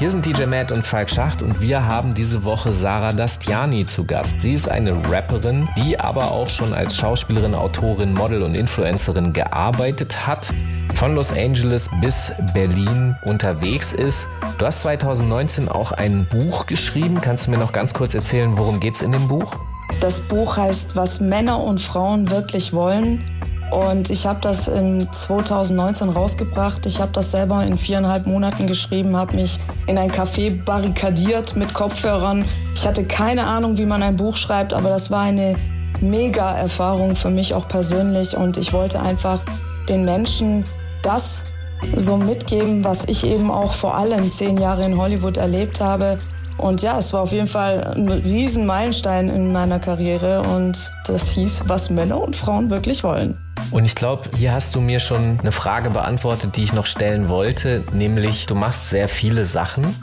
Hier 0.00 0.10
sind 0.10 0.26
DJ 0.26 0.46
Matt 0.46 0.72
und 0.72 0.84
Falk 0.84 1.08
Schacht 1.08 1.42
und 1.42 1.60
wir 1.60 1.86
haben 1.86 2.12
diese 2.12 2.44
Woche 2.44 2.72
Sarah 2.72 3.12
Dastiani 3.12 3.86
zu 3.86 4.04
Gast. 4.04 4.40
Sie 4.40 4.52
ist 4.52 4.68
eine 4.68 5.00
Rapperin, 5.08 5.68
die 5.76 6.00
aber 6.00 6.32
auch 6.32 6.50
schon 6.50 6.74
als 6.74 6.96
Schauspielerin, 6.96 7.54
Autorin, 7.54 8.14
Model 8.14 8.42
und 8.42 8.56
Influencerin 8.56 9.32
gearbeitet 9.32 10.26
hat, 10.26 10.52
von 10.94 11.14
Los 11.14 11.32
Angeles 11.32 11.88
bis 12.00 12.32
Berlin 12.52 13.14
unterwegs 13.26 13.92
ist. 13.92 14.26
Du 14.58 14.66
hast 14.66 14.80
2019 14.80 15.68
auch 15.68 15.92
ein 15.92 16.26
Buch 16.26 16.66
geschrieben. 16.66 17.20
Kannst 17.20 17.46
du 17.46 17.52
mir 17.52 17.58
noch 17.58 17.70
ganz 17.70 17.94
kurz 17.94 18.12
erzählen, 18.14 18.58
worum 18.58 18.80
geht 18.80 18.96
es 18.96 19.02
in 19.02 19.12
dem 19.12 19.28
Buch? 19.28 19.54
Das 20.00 20.18
Buch 20.18 20.56
heißt 20.56 20.96
Was 20.96 21.20
Männer 21.20 21.62
und 21.62 21.80
Frauen 21.80 22.28
wirklich 22.28 22.72
wollen. 22.72 23.24
Und 23.70 24.10
ich 24.10 24.26
habe 24.26 24.40
das 24.40 24.66
in 24.68 25.06
2019 25.12 26.08
rausgebracht. 26.08 26.86
Ich 26.86 27.00
habe 27.00 27.12
das 27.12 27.30
selber 27.30 27.62
in 27.64 27.76
viereinhalb 27.76 28.26
Monaten 28.26 28.66
geschrieben, 28.66 29.16
habe 29.16 29.36
mich 29.36 29.58
in 29.86 29.98
ein 29.98 30.10
Café 30.10 30.62
barrikadiert 30.64 31.54
mit 31.54 31.74
Kopfhörern. 31.74 32.44
Ich 32.74 32.86
hatte 32.86 33.04
keine 33.04 33.46
Ahnung, 33.46 33.76
wie 33.76 33.86
man 33.86 34.02
ein 34.02 34.16
Buch 34.16 34.36
schreibt, 34.36 34.72
aber 34.72 34.88
das 34.88 35.10
war 35.10 35.22
eine 35.22 35.54
mega 36.00 36.52
Erfahrung 36.52 37.14
für 37.14 37.30
mich 37.30 37.54
auch 37.54 37.68
persönlich. 37.68 38.36
Und 38.36 38.56
ich 38.56 38.72
wollte 38.72 39.00
einfach 39.00 39.44
den 39.88 40.04
Menschen 40.04 40.64
das 41.02 41.44
so 41.96 42.16
mitgeben, 42.16 42.84
was 42.84 43.04
ich 43.04 43.26
eben 43.26 43.50
auch 43.50 43.72
vor 43.72 43.96
allem 43.96 44.30
zehn 44.30 44.56
Jahre 44.56 44.84
in 44.84 44.96
Hollywood 44.96 45.36
erlebt 45.36 45.80
habe. 45.80 46.18
Und 46.56 46.82
ja, 46.82 46.98
es 46.98 47.12
war 47.12 47.22
auf 47.22 47.32
jeden 47.32 47.46
Fall 47.46 47.94
ein 47.94 48.08
riesen 48.08 48.66
Meilenstein 48.66 49.28
in 49.28 49.52
meiner 49.52 49.78
Karriere 49.78 50.42
und 50.42 50.90
das 51.06 51.28
hieß, 51.28 51.64
was 51.66 51.88
Männer 51.88 52.20
und 52.20 52.34
Frauen 52.34 52.68
wirklich 52.68 53.04
wollen. 53.04 53.38
Und 53.70 53.84
ich 53.84 53.94
glaube, 53.94 54.30
hier 54.36 54.52
hast 54.52 54.74
du 54.74 54.80
mir 54.80 55.00
schon 55.00 55.38
eine 55.40 55.52
Frage 55.52 55.90
beantwortet, 55.90 56.56
die 56.56 56.62
ich 56.62 56.72
noch 56.72 56.86
stellen 56.86 57.28
wollte, 57.28 57.84
nämlich 57.92 58.46
du 58.46 58.54
machst 58.54 58.90
sehr 58.90 59.08
viele 59.08 59.44
Sachen 59.44 59.94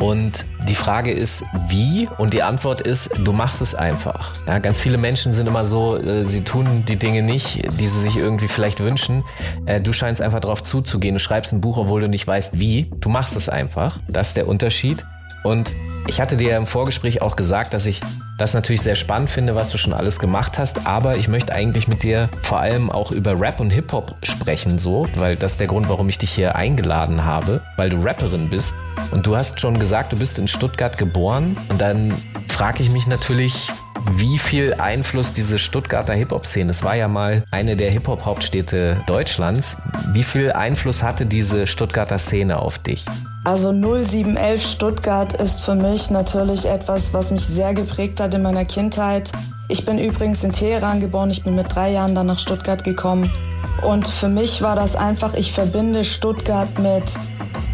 und 0.00 0.46
die 0.68 0.76
Frage 0.76 1.10
ist, 1.10 1.44
wie? 1.68 2.08
Und 2.18 2.32
die 2.32 2.44
Antwort 2.44 2.80
ist, 2.80 3.10
du 3.18 3.32
machst 3.32 3.60
es 3.60 3.74
einfach. 3.74 4.32
Ja, 4.46 4.60
ganz 4.60 4.80
viele 4.80 4.96
Menschen 4.96 5.32
sind 5.32 5.48
immer 5.48 5.64
so, 5.64 5.98
äh, 5.98 6.24
sie 6.24 6.42
tun 6.42 6.84
die 6.86 6.96
Dinge 6.96 7.22
nicht, 7.22 7.68
die 7.80 7.88
sie 7.88 8.00
sich 8.02 8.16
irgendwie 8.16 8.46
vielleicht 8.46 8.78
wünschen. 8.78 9.24
Äh, 9.66 9.80
du 9.80 9.92
scheinst 9.92 10.22
einfach 10.22 10.38
darauf 10.38 10.62
zuzugehen. 10.62 11.14
Du 11.14 11.20
schreibst 11.20 11.52
ein 11.52 11.60
Buch, 11.60 11.78
obwohl 11.78 12.00
du 12.00 12.08
nicht 12.08 12.26
weißt, 12.26 12.60
wie. 12.60 12.92
Du 13.00 13.08
machst 13.08 13.34
es 13.34 13.48
einfach. 13.48 13.98
Das 14.08 14.28
ist 14.28 14.36
der 14.36 14.46
Unterschied. 14.46 15.04
Und 15.42 15.74
ich 16.08 16.20
hatte 16.20 16.36
dir 16.36 16.56
im 16.56 16.66
Vorgespräch 16.66 17.20
auch 17.20 17.36
gesagt, 17.36 17.74
dass 17.74 17.84
ich 17.84 18.00
das 18.38 18.54
natürlich 18.54 18.80
sehr 18.80 18.94
spannend 18.94 19.28
finde, 19.28 19.54
was 19.54 19.70
du 19.70 19.78
schon 19.78 19.92
alles 19.92 20.18
gemacht 20.18 20.58
hast, 20.58 20.86
aber 20.86 21.16
ich 21.16 21.28
möchte 21.28 21.52
eigentlich 21.52 21.86
mit 21.86 22.02
dir 22.02 22.30
vor 22.42 22.60
allem 22.60 22.90
auch 22.90 23.12
über 23.12 23.38
Rap 23.38 23.60
und 23.60 23.70
Hip-Hop 23.70 24.16
sprechen, 24.22 24.78
so, 24.78 25.06
weil 25.16 25.36
das 25.36 25.52
ist 25.52 25.60
der 25.60 25.66
Grund, 25.66 25.88
warum 25.88 26.08
ich 26.08 26.18
dich 26.18 26.30
hier 26.30 26.56
eingeladen 26.56 27.24
habe, 27.24 27.60
weil 27.76 27.90
du 27.90 27.98
Rapperin 27.98 28.48
bist. 28.48 28.74
Und 29.10 29.26
du 29.26 29.36
hast 29.36 29.60
schon 29.60 29.78
gesagt, 29.78 30.12
du 30.12 30.18
bist 30.18 30.38
in 30.38 30.48
Stuttgart 30.48 30.96
geboren. 30.98 31.56
Und 31.68 31.80
dann 31.80 32.12
frage 32.48 32.82
ich 32.82 32.90
mich 32.90 33.06
natürlich, 33.06 33.70
wie 34.12 34.38
viel 34.38 34.74
Einfluss 34.74 35.32
diese 35.32 35.58
Stuttgarter 35.58 36.14
Hip-Hop-Szene, 36.14 36.70
es 36.70 36.82
war 36.82 36.96
ja 36.96 37.08
mal 37.08 37.44
eine 37.50 37.76
der 37.76 37.90
Hip-Hop-Hauptstädte 37.90 39.02
Deutschlands, 39.06 39.76
wie 40.12 40.22
viel 40.22 40.52
Einfluss 40.52 41.02
hatte 41.02 41.26
diese 41.26 41.66
Stuttgarter 41.66 42.18
Szene 42.18 42.60
auf 42.60 42.78
dich? 42.78 43.04
Also 43.48 43.72
0711 43.72 44.62
Stuttgart 44.62 45.32
ist 45.32 45.62
für 45.62 45.74
mich 45.74 46.10
natürlich 46.10 46.66
etwas, 46.66 47.14
was 47.14 47.30
mich 47.30 47.46
sehr 47.46 47.72
geprägt 47.72 48.20
hat 48.20 48.34
in 48.34 48.42
meiner 48.42 48.66
Kindheit. 48.66 49.32
Ich 49.70 49.86
bin 49.86 49.98
übrigens 49.98 50.44
in 50.44 50.52
Teheran 50.52 51.00
geboren, 51.00 51.30
ich 51.30 51.44
bin 51.44 51.54
mit 51.54 51.74
drei 51.74 51.92
Jahren 51.92 52.14
dann 52.14 52.26
nach 52.26 52.38
Stuttgart 52.38 52.84
gekommen. 52.84 53.32
Und 53.80 54.06
für 54.06 54.28
mich 54.28 54.60
war 54.60 54.76
das 54.76 54.96
einfach, 54.96 55.32
ich 55.32 55.50
verbinde 55.50 56.04
Stuttgart 56.04 56.68
mit 56.78 57.04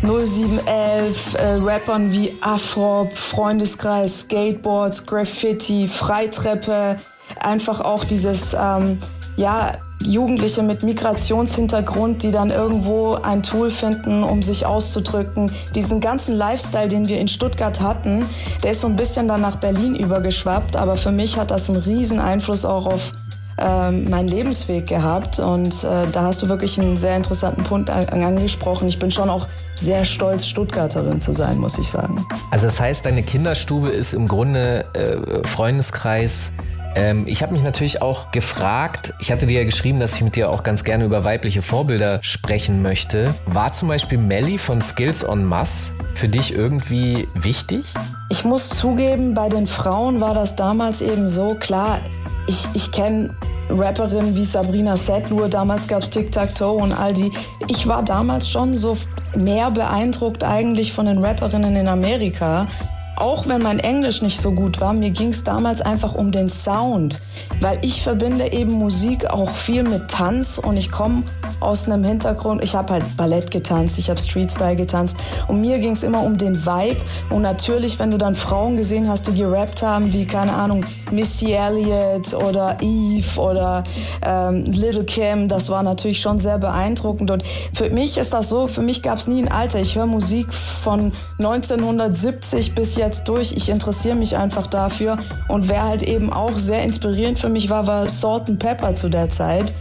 0711, 0.02 1.34
äh, 1.34 1.54
Rappern 1.64 2.12
wie 2.12 2.37
Afrop, 2.40 3.12
Freundeskreis, 3.12 4.20
Skateboards, 4.20 5.04
Graffiti, 5.04 5.88
Freitreppe, 5.88 7.00
einfach 7.40 7.80
auch 7.80 8.04
dieses, 8.04 8.54
ähm, 8.54 9.00
ja, 9.34 9.72
Jugendliche 10.06 10.62
mit 10.62 10.82
Migrationshintergrund, 10.82 12.22
die 12.22 12.30
dann 12.30 12.50
irgendwo 12.50 13.14
ein 13.14 13.42
Tool 13.42 13.70
finden, 13.70 14.22
um 14.22 14.42
sich 14.42 14.66
auszudrücken. 14.66 15.50
Diesen 15.74 16.00
ganzen 16.00 16.36
Lifestyle, 16.36 16.88
den 16.88 17.08
wir 17.08 17.18
in 17.18 17.28
Stuttgart 17.28 17.80
hatten, 17.80 18.24
der 18.62 18.72
ist 18.72 18.80
so 18.80 18.86
ein 18.86 18.96
bisschen 18.96 19.28
dann 19.28 19.40
nach 19.40 19.56
Berlin 19.56 19.94
übergeschwappt. 19.94 20.76
Aber 20.76 20.96
für 20.96 21.12
mich 21.12 21.36
hat 21.36 21.50
das 21.50 21.70
einen 21.70 21.80
riesen 21.80 22.20
Einfluss 22.20 22.64
auch 22.64 22.86
auf 22.86 23.12
äh, 23.58 23.90
meinen 23.90 24.28
Lebensweg 24.28 24.86
gehabt. 24.86 25.38
Und 25.38 25.84
äh, 25.84 26.06
da 26.10 26.22
hast 26.22 26.42
du 26.42 26.48
wirklich 26.48 26.80
einen 26.80 26.96
sehr 26.96 27.16
interessanten 27.16 27.62
Punkt 27.62 27.90
an 27.90 28.08
angesprochen. 28.22 28.88
Ich 28.88 28.98
bin 28.98 29.10
schon 29.10 29.30
auch 29.30 29.48
sehr 29.74 30.04
stolz, 30.04 30.46
Stuttgarterin 30.46 31.20
zu 31.20 31.32
sein, 31.32 31.58
muss 31.58 31.78
ich 31.78 31.88
sagen. 31.88 32.26
Also 32.50 32.66
das 32.66 32.80
heißt, 32.80 33.06
deine 33.06 33.22
Kinderstube 33.22 33.88
ist 33.88 34.12
im 34.12 34.28
Grunde 34.28 34.84
äh, 34.94 35.46
Freundeskreis 35.46 36.52
ähm, 36.94 37.24
ich 37.26 37.42
habe 37.42 37.52
mich 37.52 37.62
natürlich 37.62 38.02
auch 38.02 38.30
gefragt, 38.30 39.14
ich 39.18 39.33
hatte 39.33 39.46
dir 39.46 39.61
ja 39.61 39.64
geschrieben, 39.64 40.00
dass 40.00 40.14
ich 40.14 40.22
mit 40.22 40.37
dir 40.37 40.50
auch 40.50 40.62
ganz 40.62 40.85
gerne 40.85 41.04
über 41.04 41.24
weibliche 41.24 41.62
Vorbilder 41.62 42.20
sprechen 42.22 42.83
möchte. 42.83 43.35
War 43.46 43.72
zum 43.72 43.88
Beispiel 43.88 44.18
Melly 44.18 44.59
von 44.59 44.80
Skills 44.80 45.26
on 45.26 45.44
Mass 45.44 45.92
für 46.14 46.28
dich 46.28 46.54
irgendwie 46.54 47.28
wichtig? 47.35 47.85
Ich 48.30 48.44
muss 48.44 48.68
zugeben, 48.68 49.35
bei 49.35 49.48
den 49.48 49.66
Frauen 49.66 50.20
war 50.20 50.35
das 50.35 50.57
damals 50.57 51.02
eben 51.02 51.28
so, 51.28 51.48
klar, 51.48 52.00
ich, 52.46 52.68
ich 52.74 52.92
kenne 52.92 53.35
Rapperinnen 53.70 54.37
wie 54.37 54.44
Sabrina 54.44 54.96
Setlur, 54.96 55.48
damals 55.48 55.88
gab 55.88 56.02
es 56.02 56.11
Tic-Tac-Toe 56.11 56.72
und 56.72 56.92
all 56.92 57.12
die. 57.12 57.33
Ich 57.68 57.87
war 57.87 58.02
damals 58.02 58.48
schon 58.48 58.76
so 58.76 58.96
mehr 59.35 59.70
beeindruckt 59.70 60.44
eigentlich 60.44 60.92
von 60.92 61.07
den 61.07 61.24
Rapperinnen 61.24 61.74
in 61.76 61.88
Amerika 61.88 62.68
auch 63.16 63.46
wenn 63.48 63.62
mein 63.62 63.79
Englisch 63.79 64.22
nicht 64.22 64.40
so 64.40 64.53
gut 64.53 64.81
war, 64.81 64.92
mir 64.92 65.11
ging 65.11 65.29
es 65.29 65.44
damals 65.44 65.81
einfach 65.81 66.14
um 66.14 66.33
den 66.33 66.48
Sound, 66.48 67.20
weil 67.61 67.79
ich 67.83 68.03
verbinde 68.03 68.53
eben 68.53 68.72
Musik 68.72 69.31
auch 69.31 69.50
viel 69.50 69.83
mit 69.83 70.11
Tanz 70.11 70.59
und 70.59 70.77
ich 70.77 70.90
komme 70.90 71.22
aus 71.61 71.88
einem 71.88 72.05
Hintergrund, 72.05 72.62
ich 72.64 72.74
habe 72.74 72.94
halt 72.94 73.16
Ballett 73.16 73.50
getanzt, 73.50 73.98
ich 73.98 74.11
habe 74.11 74.20
Streetstyle 74.20 74.77
getanzt 74.77 75.16
und 75.48 75.61
mir 75.61 75.79
ging 75.79 75.92
es 75.92 76.03
immer 76.03 76.22
um 76.22 76.37
den 76.37 76.66
Vibe. 76.66 77.00
Und 77.31 77.42
natürlich, 77.42 77.98
wenn 77.98 78.11
du 78.11 78.18
dann 78.18 78.35
Frauen 78.35 78.77
gesehen 78.77 79.09
hast, 79.09 79.27
die 79.29 79.35
gerappt 79.35 79.83
haben, 79.83 80.12
wie 80.12 80.27
keine 80.27 80.53
Ahnung, 80.53 80.85
Missy 81.11 81.53
Elliott 81.53 82.35
oder 82.35 82.77
Eve 82.81 83.40
oder 83.40 83.85
ähm, 84.22 84.64
Little 84.64 85.05
Kim, 85.05 85.48
das 85.48 85.70
war 85.70 85.83
natürlich 85.83 86.20
schon 86.20 86.38
sehr 86.38 86.59
beeindruckend. 86.59 87.31
Und 87.31 87.44
für 87.72 87.90
mich 87.90 88.18
ist 88.18 88.35
das 88.35 88.48
so, 88.48 88.66
für 88.66 88.83
mich 88.83 89.03
gab 89.03 89.18
es 89.18 89.29
nie 89.29 89.40
ein 89.42 89.50
Alter, 89.50 89.81
ich 89.81 89.96
höre 89.96 90.07
Musik 90.07 90.53
von 90.53 91.12
1970 91.38 92.74
bis 92.74 92.96
jetzt 92.96 93.03
jetzt 93.04 93.28
durch. 93.28 93.52
Ich 93.52 93.68
interessiere 93.68 94.16
mich 94.16 94.36
einfach 94.36 94.66
dafür. 94.66 95.16
Und 95.48 95.68
wer 95.68 95.84
halt 95.84 96.02
eben 96.02 96.32
auch 96.32 96.52
sehr 96.52 96.82
inspirierend 96.82 97.38
für 97.38 97.48
mich 97.48 97.70
war, 97.70 97.86
war 97.86 98.08
Salt 98.08 98.48
and 98.48 98.58
Pepper 98.58 98.94
zu 98.94 99.08
der 99.08 99.30
Zeit. 99.30 99.74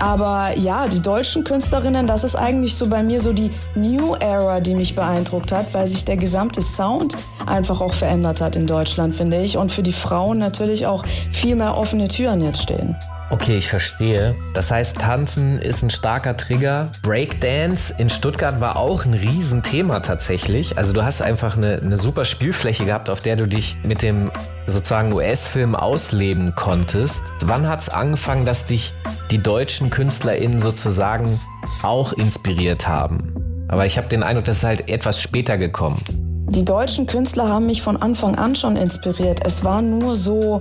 Aber 0.00 0.56
ja, 0.58 0.88
die 0.88 1.00
deutschen 1.00 1.44
Künstlerinnen, 1.44 2.06
das 2.06 2.24
ist 2.24 2.34
eigentlich 2.34 2.74
so 2.74 2.88
bei 2.88 3.02
mir 3.02 3.20
so 3.20 3.32
die 3.32 3.52
New 3.76 4.14
Era, 4.16 4.58
die 4.60 4.74
mich 4.74 4.96
beeindruckt 4.96 5.52
hat, 5.52 5.72
weil 5.74 5.86
sich 5.86 6.04
der 6.04 6.16
gesamte 6.16 6.60
Sound 6.60 7.16
einfach 7.46 7.80
auch 7.80 7.92
verändert 7.92 8.40
hat 8.40 8.56
in 8.56 8.66
Deutschland, 8.66 9.14
finde 9.14 9.40
ich. 9.40 9.58
Und 9.58 9.70
für 9.70 9.82
die 9.82 9.92
Frauen 9.92 10.38
natürlich 10.38 10.86
auch 10.86 11.04
viel 11.30 11.54
mehr 11.54 11.76
offene 11.76 12.08
Türen 12.08 12.40
jetzt 12.40 12.62
stehen. 12.62 12.96
Okay, 13.32 13.56
ich 13.56 13.68
verstehe. 13.68 14.36
Das 14.52 14.70
heißt, 14.70 14.98
Tanzen 14.98 15.58
ist 15.58 15.82
ein 15.82 15.88
starker 15.88 16.36
Trigger. 16.36 16.90
Breakdance 17.02 17.94
in 17.96 18.10
Stuttgart 18.10 18.60
war 18.60 18.76
auch 18.76 19.06
ein 19.06 19.14
Riesenthema 19.14 20.00
tatsächlich. 20.00 20.76
Also 20.76 20.92
du 20.92 21.02
hast 21.02 21.22
einfach 21.22 21.56
eine, 21.56 21.80
eine 21.82 21.96
super 21.96 22.26
Spielfläche 22.26 22.84
gehabt, 22.84 23.08
auf 23.08 23.22
der 23.22 23.36
du 23.36 23.48
dich 23.48 23.78
mit 23.84 24.02
dem 24.02 24.30
sozusagen 24.66 25.14
US-Film 25.14 25.74
ausleben 25.74 26.54
konntest. 26.56 27.22
Wann 27.42 27.66
hat 27.66 27.80
es 27.80 27.88
angefangen, 27.88 28.44
dass 28.44 28.66
dich 28.66 28.92
die 29.30 29.38
deutschen 29.38 29.88
KünstlerInnen 29.88 30.60
sozusagen 30.60 31.40
auch 31.82 32.12
inspiriert 32.12 32.86
haben? 32.86 33.64
Aber 33.68 33.86
ich 33.86 33.96
habe 33.96 34.08
den 34.08 34.22
Eindruck, 34.22 34.44
das 34.44 34.58
ist 34.58 34.64
halt 34.64 34.90
etwas 34.90 35.18
später 35.18 35.56
gekommen. 35.56 36.02
Die 36.50 36.66
deutschen 36.66 37.06
Künstler 37.06 37.48
haben 37.48 37.64
mich 37.64 37.80
von 37.80 37.96
Anfang 37.96 38.34
an 38.34 38.54
schon 38.54 38.76
inspiriert. 38.76 39.40
Es 39.42 39.64
war 39.64 39.80
nur 39.80 40.16
so 40.16 40.60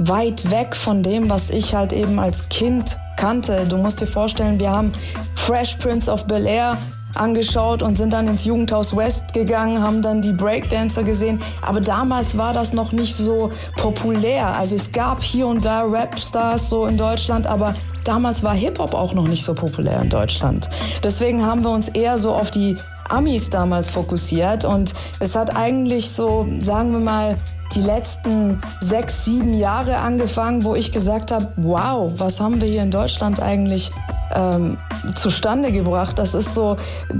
weit 0.00 0.50
weg 0.50 0.74
von 0.74 1.02
dem, 1.02 1.28
was 1.28 1.50
ich 1.50 1.74
halt 1.74 1.92
eben 1.92 2.18
als 2.18 2.48
Kind 2.48 2.98
kannte. 3.16 3.66
Du 3.68 3.76
musst 3.76 4.00
dir 4.00 4.06
vorstellen, 4.06 4.58
wir 4.58 4.70
haben 4.70 4.92
Fresh 5.34 5.76
Prince 5.76 6.10
of 6.10 6.26
Bel 6.26 6.46
Air 6.46 6.78
angeschaut 7.16 7.82
und 7.82 7.96
sind 7.96 8.12
dann 8.12 8.28
ins 8.28 8.44
Jugendhaus 8.44 8.96
West 8.96 9.32
gegangen, 9.32 9.82
haben 9.82 10.00
dann 10.00 10.22
die 10.22 10.32
Breakdancer 10.32 11.02
gesehen. 11.02 11.42
Aber 11.60 11.80
damals 11.80 12.38
war 12.38 12.54
das 12.54 12.72
noch 12.72 12.92
nicht 12.92 13.14
so 13.14 13.50
populär. 13.76 14.46
Also 14.56 14.76
es 14.76 14.92
gab 14.92 15.22
hier 15.22 15.46
und 15.46 15.64
da 15.64 15.82
Rapstars 15.82 16.70
so 16.70 16.86
in 16.86 16.96
Deutschland, 16.96 17.46
aber 17.46 17.74
damals 18.04 18.42
war 18.42 18.54
Hip-Hop 18.54 18.94
auch 18.94 19.12
noch 19.12 19.28
nicht 19.28 19.44
so 19.44 19.54
populär 19.54 20.00
in 20.00 20.08
Deutschland. 20.08 20.70
Deswegen 21.02 21.44
haben 21.44 21.62
wir 21.62 21.70
uns 21.70 21.88
eher 21.88 22.16
so 22.16 22.32
auf 22.32 22.50
die 22.50 22.76
Amis 23.10 23.50
damals 23.50 23.90
fokussiert 23.90 24.64
und 24.64 24.94
es 25.18 25.36
hat 25.36 25.56
eigentlich 25.56 26.10
so, 26.10 26.46
sagen 26.60 26.92
wir 26.92 27.00
mal, 27.00 27.36
die 27.74 27.82
letzten 27.82 28.60
sechs, 28.80 29.24
sieben 29.24 29.56
Jahre 29.56 29.98
angefangen, 29.98 30.64
wo 30.64 30.74
ich 30.74 30.90
gesagt 30.90 31.30
habe, 31.30 31.46
wow, 31.56 32.12
was 32.16 32.40
haben 32.40 32.60
wir 32.60 32.68
hier 32.68 32.82
in 32.82 32.90
Deutschland 32.90 33.40
eigentlich 33.40 33.92
ähm, 34.32 34.78
zustande 35.14 35.72
gebracht. 35.72 36.18
Das 36.18 36.34
ist 36.34 36.54
so, 36.54 36.76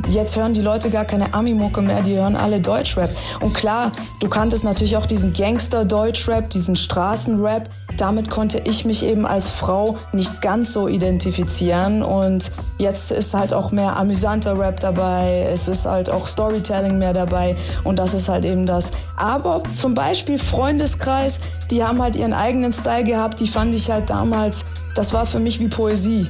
jetzt 0.08 0.36
hören 0.36 0.54
die 0.54 0.60
Leute 0.60 0.90
gar 0.90 1.04
keine 1.04 1.34
Ami-Mucke 1.34 1.82
mehr, 1.82 2.02
die 2.02 2.16
hören 2.16 2.36
alle 2.36 2.60
Deutschrap. 2.60 3.10
Und 3.40 3.54
klar, 3.54 3.92
du 4.20 4.28
kanntest 4.28 4.64
natürlich 4.64 4.96
auch 4.96 5.06
diesen 5.06 5.32
Gangster-Deutschrap, 5.32 6.50
diesen 6.50 6.76
Straßenrap. 6.76 7.68
Damit 7.96 8.30
konnte 8.30 8.60
ich 8.64 8.84
mich 8.84 9.04
eben 9.04 9.26
als 9.26 9.50
Frau 9.50 9.98
nicht 10.12 10.40
ganz 10.40 10.72
so 10.72 10.88
identifizieren. 10.88 12.02
Und 12.02 12.50
jetzt 12.78 13.10
ist 13.10 13.34
halt 13.34 13.52
auch 13.52 13.72
mehr 13.72 13.96
amüsanter 13.96 14.58
Rap 14.58 14.80
dabei. 14.80 15.46
Es 15.52 15.68
ist 15.68 15.86
halt 15.86 16.10
auch 16.10 16.26
Storytelling 16.26 16.98
mehr 16.98 17.12
dabei. 17.12 17.56
Und 17.84 17.98
das 17.98 18.14
ist 18.14 18.28
halt 18.28 18.44
eben 18.44 18.66
das. 18.66 18.92
Aber 19.16 19.62
zum 19.76 19.94
Beispiel 19.94 20.38
Freundeskreis, 20.38 21.40
die 21.70 21.84
haben 21.84 22.00
halt 22.00 22.16
ihren 22.16 22.32
eigenen 22.32 22.72
Style 22.72 23.04
gehabt. 23.04 23.40
Die 23.40 23.48
fand 23.48 23.74
ich 23.74 23.90
halt 23.90 24.08
damals, 24.08 24.64
das 24.94 25.12
war 25.12 25.26
für 25.26 25.40
mich 25.40 25.60
wie 25.60 25.68
Poesie. 25.68 26.28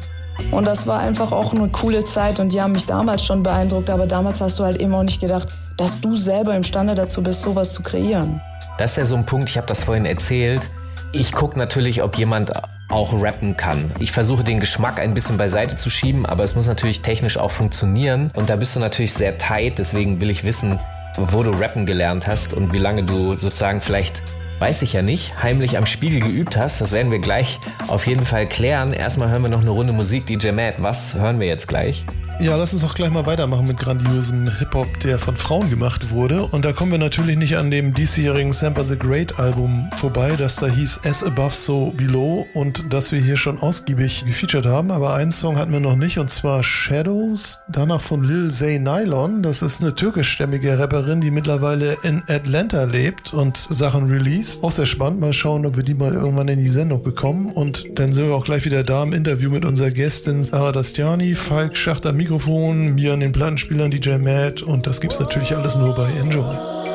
Und 0.51 0.65
das 0.67 0.87
war 0.87 1.01
einfach 1.01 1.33
auch 1.33 1.55
eine 1.55 1.69
coole 1.69 2.05
Zeit 2.05 2.41
und 2.41 2.53
die 2.53 2.61
haben 2.61 2.73
mich 2.73 2.87
damals 2.87 3.25
schon 3.25 3.43
beeindruckt, 3.43 3.91
aber 3.91 4.07
damals 4.07 4.41
hast 4.41 4.59
du 4.59 4.65
halt 4.65 4.77
eben 4.77 4.95
auch 4.95 5.03
nicht 5.03 5.21
gedacht, 5.21 5.57
dass 5.77 6.01
du 6.01 6.17
selber 6.17 6.57
imstande 6.57 6.95
dazu 6.95 7.23
bist, 7.23 7.43
sowas 7.43 7.73
zu 7.73 7.83
kreieren. 7.83 8.41
Das 8.79 8.93
ist 8.93 8.97
ja 8.97 9.05
so 9.05 9.17
ein 9.17 9.27
Punkt, 9.27 9.49
ich 9.49 9.57
habe 9.57 9.67
das 9.67 9.85
vorhin 9.85 10.07
erzählt. 10.07 10.71
Ich 11.13 11.33
gucke 11.33 11.59
natürlich, 11.59 12.03
ob 12.03 12.17
jemand 12.17 12.53
auch 12.89 13.21
rappen 13.21 13.57
kann. 13.57 13.85
Ich 13.99 14.13
versuche 14.13 14.45
den 14.45 14.61
Geschmack 14.61 15.01
ein 15.01 15.13
bisschen 15.13 15.37
beiseite 15.37 15.77
zu 15.77 15.91
schieben, 15.91 16.25
aber 16.25 16.45
es 16.45 16.55
muss 16.55 16.69
natürlich 16.69 17.03
technisch 17.03 17.37
auch 17.37 17.51
funktionieren. 17.51 18.31
Und 18.35 18.49
da 18.49 18.57
bist 18.57 18.77
du 18.77 18.81
natürlich 18.81 19.13
sehr 19.13 19.37
tight, 19.37 19.79
deswegen 19.79 20.21
will 20.21 20.31
ich 20.31 20.45
wissen, 20.45 20.79
wo 21.17 21.43
du 21.43 21.51
rappen 21.51 21.85
gelernt 21.85 22.27
hast 22.27 22.53
und 22.53 22.73
wie 22.75 22.79
lange 22.79 23.03
du 23.03 23.35
sozusagen 23.35 23.81
vielleicht 23.81 24.23
weiß 24.61 24.83
ich 24.83 24.93
ja 24.93 25.03
nicht, 25.03 25.43
heimlich 25.43 25.79
am 25.79 25.87
Spiegel 25.87 26.21
geübt 26.21 26.57
hast. 26.57 26.81
Das 26.81 26.93
werden 26.93 27.11
wir 27.11 27.19
gleich 27.19 27.59
auf 27.89 28.07
jeden 28.07 28.27
Fall 28.27 28.47
klären. 28.47 28.93
Erstmal 28.93 29.31
hören 29.31 29.43
wir 29.43 29.49
noch 29.49 29.63
eine 29.63 29.71
Runde 29.71 29.95
Musik. 29.95 30.27
DJ 30.27 30.51
Matt, 30.51 30.75
was 30.79 31.15
hören 31.15 31.41
wir 31.41 31.47
jetzt 31.47 31.67
gleich? 31.67 32.05
Ja, 32.41 32.57
lass 32.57 32.73
uns 32.73 32.83
auch 32.85 32.95
gleich 32.95 33.11
mal 33.11 33.27
weitermachen 33.27 33.67
mit 33.67 33.77
grandiosem 33.77 34.51
Hip-Hop, 34.59 34.99
der 35.01 35.19
von 35.19 35.37
Frauen 35.37 35.69
gemacht 35.69 36.11
wurde. 36.11 36.43
Und 36.45 36.65
da 36.65 36.73
kommen 36.73 36.91
wir 36.91 36.99
natürlich 36.99 37.37
nicht 37.37 37.59
an 37.59 37.71
dem 37.71 37.93
diesjährigen 37.93 38.55
Sample 38.55 38.85
the 38.85 38.97
Great 38.97 39.39
Album 39.39 39.91
vorbei, 39.99 40.33
das 40.39 40.57
da 40.57 40.67
hieß 40.67 41.01
As 41.05 41.23
Above 41.23 41.55
So 41.55 41.93
Below 41.95 42.47
und 42.55 42.83
das 42.89 43.13
wir 43.13 43.21
hier 43.21 43.37
schon 43.37 43.59
ausgiebig 43.59 44.25
gefeatured 44.25 44.65
haben. 44.65 44.91
Aber 44.91 45.13
einen 45.13 45.33
Song 45.33 45.59
hatten 45.59 45.71
wir 45.71 45.81
noch 45.81 45.97
nicht 45.97 46.19
und 46.19 46.31
zwar 46.31 46.63
Shadows, 46.63 47.61
danach 47.69 48.01
von 48.01 48.25
Lil 48.25 48.51
Zay 48.51 48.79
Nylon. 48.79 49.43
Das 49.43 49.61
ist 49.61 49.83
eine 49.83 49.95
türkischstämmige 49.95 50.79
Rapperin, 50.79 51.21
die 51.21 51.31
mittlerweile 51.31 51.99
in 52.05 52.23
Atlanta 52.27 52.85
lebt 52.85 53.35
und 53.35 53.59
Sachen 53.59 54.09
released. 54.09 54.65
Auch 54.65 54.73
sehr 54.73 54.87
spannend. 54.87 55.21
Mal 55.21 55.35
schauen, 55.35 55.67
ob 55.67 55.77
wir 55.77 55.83
die 55.83 55.95
mal 55.95 56.15
irgendwann 56.15 56.49
in 56.49 56.65
die 56.65 56.71
Sendung 56.71 57.03
bekommen. 57.03 57.51
Und 57.51 57.99
dann 57.99 58.15
sind 58.15 58.29
wir 58.29 58.35
auch 58.35 58.47
gleich 58.47 58.65
wieder 58.65 58.83
da 58.83 59.03
im 59.03 59.13
Interview 59.13 59.51
mit 59.51 59.67
unserer 59.67 59.91
Gästin 59.91 60.43
Sarah 60.43 60.73
Dastiani, 60.73 61.35
Falk 61.35 61.77
Schachter, 61.77 62.15
Mikro 62.15 62.30
Mikrofon, 62.31 62.95
mir 62.95 63.13
an 63.13 63.19
den 63.19 63.33
Plattenspielern 63.33 63.91
DJ 63.91 64.11
Matt 64.19 64.63
und 64.63 64.87
das 64.87 65.01
gibt's 65.01 65.19
natürlich 65.19 65.57
alles 65.57 65.75
nur 65.75 65.97
bei 65.97 66.09
Enjoy. 66.13 66.90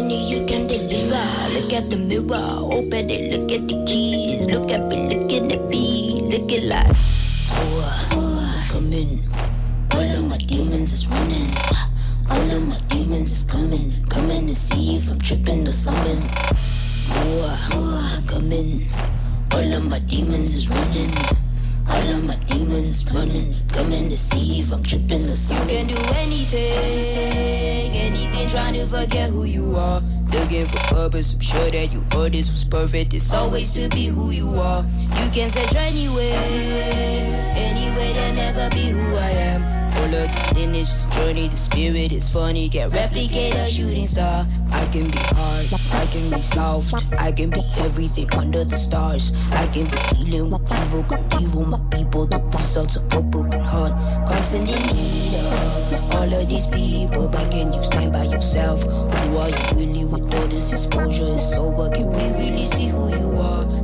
many 0.00 0.28
you 0.28 0.44
can 0.46 0.66
deliver. 0.66 1.24
Look 1.56 1.72
at 1.72 1.88
the 1.88 1.96
mirror, 1.96 2.48
open 2.76 3.08
it, 3.08 3.32
look 3.32 3.50
at 3.50 3.66
the 3.66 3.76
keys. 3.86 4.46
Look 4.52 4.70
at 4.70 4.82
me, 4.88 5.08
look 5.08 5.32
at 5.32 5.70
me, 5.70 6.20
look 6.32 6.52
at 6.52 6.64
life. 6.64 7.02
Oh, 7.50 8.66
come 8.68 8.92
in. 8.92 9.20
All 9.92 10.10
of 10.18 10.24
my 10.28 10.38
demons 10.38 10.92
is 10.92 11.06
running. 11.06 11.50
All 12.28 12.50
of 12.56 12.68
my 12.68 12.78
demons 12.88 13.32
is 13.32 13.44
coming. 13.44 13.92
Coming 14.10 14.46
to 14.48 14.56
see 14.56 14.96
if 14.96 15.10
I'm 15.10 15.18
tripping 15.18 15.66
or 15.66 15.72
something. 15.72 16.20
Oh, 17.10 18.22
come 18.26 18.52
in. 18.52 18.88
All 19.52 19.72
of 19.72 19.88
my 19.88 20.00
demons 20.00 20.52
is 20.54 20.68
running. 20.68 21.12
All 21.88 22.08
of 22.14 22.24
my 22.24 22.36
demons 22.44 22.88
is 22.90 23.14
running. 23.14 23.54
Coming 23.68 24.10
to 24.10 24.18
see 24.18 24.60
if 24.60 24.72
I'm 24.72 24.82
tripping 24.82 25.24
or 25.30 25.36
something. 25.36 25.88
You 25.88 25.94
can 25.94 26.04
do 26.04 26.12
anything 26.20 28.05
been 28.46 28.54
trying 28.54 28.74
to 28.74 28.86
forget 28.86 29.30
who 29.30 29.44
you 29.44 29.74
are. 29.76 30.00
Looking 30.32 30.66
for 30.66 30.78
purpose, 30.94 31.34
I'm 31.34 31.40
sure 31.40 31.70
that 31.70 31.92
you 31.92 32.00
thought 32.10 32.32
this 32.32 32.50
was 32.50 32.64
perfect. 32.64 33.14
It's 33.14 33.32
always 33.32 33.72
to 33.74 33.88
be 33.88 34.06
who 34.06 34.30
you 34.30 34.48
are. 34.50 34.82
You 34.82 35.30
can 35.30 35.50
search 35.50 35.74
anywhere, 35.74 36.38
anywhere 37.56 38.12
to 38.14 38.32
never 38.34 38.68
be 38.70 38.88
who 38.88 39.16
I 39.16 39.30
am. 39.30 39.62
All 39.96 40.14
of 40.14 40.34
this 40.34 40.55
this 40.80 41.06
journey, 41.06 41.48
the 41.48 41.56
spirit 41.56 42.12
is 42.12 42.28
funny. 42.28 42.68
Can't 42.68 42.92
replicate 42.92 43.54
a 43.54 43.70
shooting 43.70 44.06
star. 44.06 44.46
I 44.72 44.84
can 44.92 45.10
be 45.10 45.18
hard, 45.18 45.66
I 45.92 46.06
can 46.12 46.30
be 46.30 46.40
soft, 46.40 46.94
I 47.18 47.32
can 47.32 47.50
be 47.50 47.62
everything 47.78 48.28
under 48.34 48.64
the 48.64 48.76
stars. 48.76 49.32
I 49.52 49.66
can 49.68 49.84
be 49.84 49.98
dealing 50.12 50.50
with 50.50 50.62
evil, 50.72 51.02
but 51.08 51.40
evil, 51.40 51.64
my 51.64 51.80
people, 51.90 52.26
the 52.26 52.40
results 52.54 52.96
of 52.96 53.12
a 53.12 53.22
broken 53.22 53.60
heart. 53.60 53.92
Constantly 54.28 54.78
need 54.92 55.34
of 55.36 56.14
all 56.14 56.34
of 56.34 56.48
these 56.48 56.66
people, 56.66 57.28
but 57.28 57.50
can 57.50 57.72
you 57.72 57.82
stand 57.82 58.12
by 58.12 58.24
yourself? 58.24 58.82
Who 58.82 59.36
are 59.38 59.48
you 59.48 59.64
really 59.72 60.04
with 60.04 60.34
all 60.34 60.46
this 60.46 60.72
exposure? 60.72 61.32
It's 61.34 61.54
sober, 61.54 61.88
can 61.90 62.10
we 62.12 62.24
really 62.36 62.66
see 62.66 62.88
who 62.88 63.08
you 63.16 63.38
are? 63.40 63.75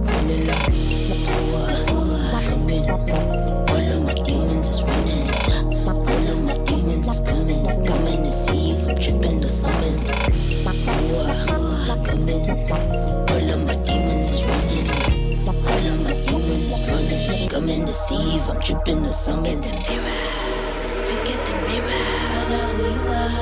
this 17.92 18.11
eve. 18.11 18.48
I'm 18.48 18.59
tripping 18.61 19.02
to 19.05 19.12
some 19.12 19.44
in 19.44 19.61
the 19.61 19.68
mirror. 19.68 20.20
Look 21.11 21.28
at 21.35 21.40
the 21.46 21.55
mirror. 21.68 22.05
I 22.38 22.42
know 22.50 22.68
who 22.76 22.85
you 22.96 23.05
are. 23.12 23.33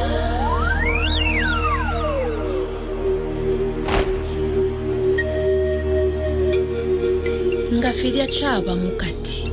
nga 7.79 7.93
ffe 7.93 8.09
erya 8.09 8.27
kyabamu 8.27 8.91
kati 8.97 9.53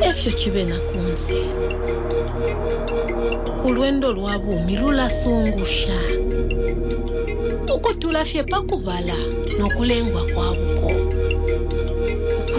efyo 0.00 0.32
kibe 0.32 0.64
naku 0.64 0.98
nze 0.98 1.42
olwendo 3.64 4.12
lwa 4.12 4.38
buumi 4.38 4.76
lulasungusha 4.76 5.98
okutulafye 7.74 8.42
pakubala 8.42 9.16
n'okulengwa 9.58 10.22
kwabukwa 10.34 10.81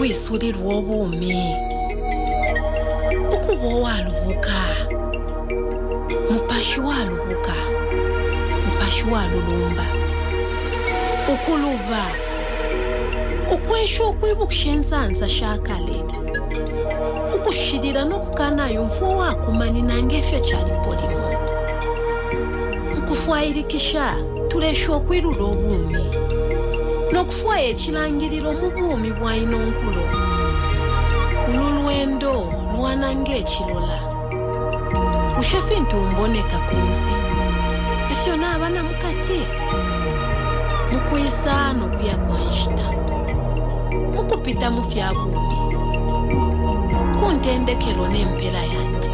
kuyisulile 0.04 0.52
lwobomi 0.58 1.34
ukuba 3.34 3.68
owalubuka 3.74 4.58
muphaxi 6.30 6.80
walubuka 6.80 7.56
muphaxi 8.64 9.04
walulumba 9.12 9.86
ukuluva 11.32 12.04
ukwesho 13.54 14.08
okwiba 14.08 14.42
ukushenzanza 14.44 15.28
shakale. 15.28 15.98
Ukushilila 17.34 18.04
nokukanayo 18.04 18.84
mfo 18.84 19.16
wakumani 19.16 19.82
nangefya 19.82 20.40
calipolimo 20.40 21.28
nkufwayilikisha 22.98 24.16
tulesha 24.48 24.92
okwilula 24.92 25.44
obumi 25.44 26.23
n'okufuwayo 27.14 27.66
ekirangiriro 27.72 28.50
mu 28.60 28.68
buumi 28.74 29.10
bw'alina 29.18 29.56
onkulo 29.64 30.02
olulwendo 31.50 32.32
lwana 32.74 33.08
ng'ekirola 33.20 33.98
kushefi 35.34 35.74
nti 35.82 35.94
umboneka 36.02 36.58
ku 36.68 36.74
nsi. 36.88 37.14
Efyo 38.12 38.34
n'abaana 38.40 38.80
mukati 38.88 39.40
mukuyisa 40.92 41.54
n'okuya 41.78 42.16
kwa 42.24 42.38
nshita 42.50 42.86
mukupita 44.14 44.66
mu 44.74 44.82
fyabuumi 44.90 45.58
ku 47.18 47.26
ntendekero 47.34 48.04
n'empeera 48.12 48.62
yange. 48.74 49.12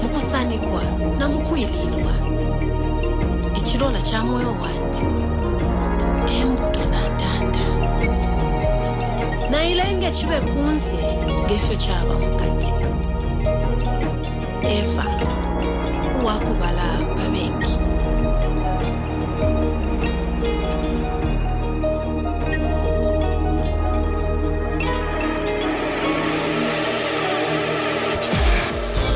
Mukusanikwa 0.00 0.82
na 1.18 1.24
mukwiriirwa 1.32 2.14
ekirola 3.58 4.00
kya 4.06 4.20
mwoyo 4.24 4.52
wange. 4.62 5.02
embuto 6.40 6.80
n'atanda 6.90 7.64
nayilenga 9.50 10.10
kibe 10.10 10.38
kunze 10.40 10.98
ngeffe 11.44 11.76
kyaba 11.76 12.14
mukati. 12.18 12.72
Eva 14.78 15.04
wakubala 16.26 16.86
babengi 17.16 17.72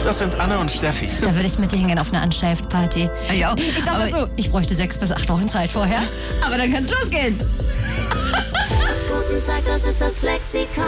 Das 0.08 0.20
sind 0.20 0.40
Anna 0.40 0.56
und 0.56 0.70
Steffi. 0.70 1.06
Da 1.20 1.34
würde 1.34 1.46
ich 1.46 1.58
mit 1.58 1.70
dir 1.70 1.76
hingehen 1.76 1.98
auf 1.98 2.14
eine 2.14 2.24
Unshived-Party. 2.24 3.10
Ja, 3.34 3.54
Ich 3.58 3.84
sag 3.84 3.98
mal 3.98 4.10
so, 4.10 4.26
ich 4.36 4.50
bräuchte 4.50 4.74
sechs 4.74 4.96
bis 4.96 5.12
acht 5.12 5.28
Wochen 5.28 5.50
Zeit 5.50 5.68
vorher. 5.68 6.00
Aber 6.46 6.56
dann 6.56 6.72
kann's 6.72 6.90
losgehen. 6.90 7.38
Guten 7.38 9.46
Tag, 9.46 9.66
das 9.66 9.84
ist 9.84 10.00
das 10.00 10.18
Flexikon. 10.18 10.84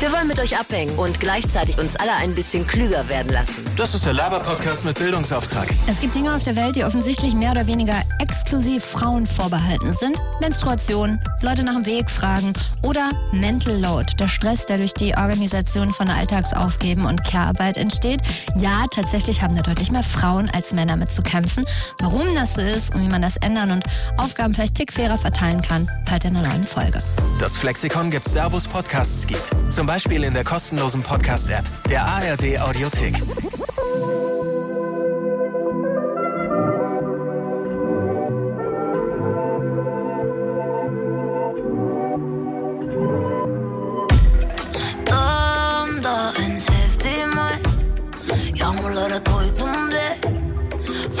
Wir 0.00 0.10
wollen 0.10 0.26
mit 0.26 0.40
euch 0.40 0.58
abhängen 0.58 0.98
und 0.98 1.20
gleichzeitig 1.20 1.78
uns 1.78 1.94
alle 1.94 2.12
ein 2.12 2.34
bisschen 2.34 2.66
klüger 2.66 3.08
werden 3.08 3.32
lassen. 3.32 3.64
Das 3.78 3.94
ist 3.94 4.04
der 4.04 4.12
Laber-Podcast 4.12 4.84
mit 4.84 4.98
Bildungsauftrag. 4.98 5.68
Es 5.86 6.00
gibt 6.00 6.12
Dinge 6.16 6.34
auf 6.34 6.42
der 6.42 6.56
Welt, 6.56 6.74
die 6.74 6.82
offensichtlich 6.82 7.32
mehr 7.34 7.52
oder 7.52 7.68
weniger 7.68 7.94
exklusiv 8.18 8.84
Frauen 8.84 9.24
vorbehalten 9.24 9.92
sind. 9.92 10.18
Menstruation, 10.40 11.20
Leute 11.42 11.62
nach 11.62 11.74
dem 11.74 11.86
Weg 11.86 12.10
fragen 12.10 12.52
oder 12.82 13.08
Mental 13.30 13.80
Load, 13.80 14.14
der 14.18 14.26
Stress, 14.26 14.66
der 14.66 14.78
durch 14.78 14.94
die 14.94 15.14
Organisation 15.16 15.92
von 15.92 16.10
Alltagsaufgeben 16.10 17.06
und 17.06 17.22
Care-Arbeit 17.22 17.76
entsteht. 17.76 18.20
Ja, 18.56 18.84
tatsächlich 18.90 19.42
haben 19.42 19.54
da 19.54 19.62
deutlich 19.62 19.92
mehr 19.92 20.02
Frauen 20.02 20.50
als 20.52 20.72
Männer 20.72 20.96
mit 20.96 21.12
zu 21.12 21.22
kämpfen. 21.22 21.64
Warum 22.00 22.34
das 22.34 22.54
so 22.54 22.60
ist 22.60 22.96
und 22.96 23.02
wie 23.02 23.08
man 23.08 23.22
das 23.22 23.36
ändern 23.36 23.70
und 23.70 23.84
Aufgaben 24.16 24.54
vielleicht 24.54 24.74
tickfairer 24.74 25.18
verteilen 25.18 25.62
kann, 25.62 25.88
bald 26.04 26.24
in 26.24 26.36
einer 26.36 26.48
neuen 26.48 26.64
Folge. 26.64 26.98
Das 27.38 27.56
Flexikon 27.56 28.10
gibt's 28.10 28.34
da, 28.34 28.50
wo 28.50 28.56
es 28.56 28.66
Podcasts 28.66 29.24
gibt. 29.24 29.52
Zum 29.68 29.86
Beispiel 29.86 30.24
in 30.24 30.34
der 30.34 30.42
kostenlosen 30.42 31.04
Podcast-App 31.04 31.64
der 31.88 32.04
ARD 32.04 32.58
Audiothek. 32.58 33.22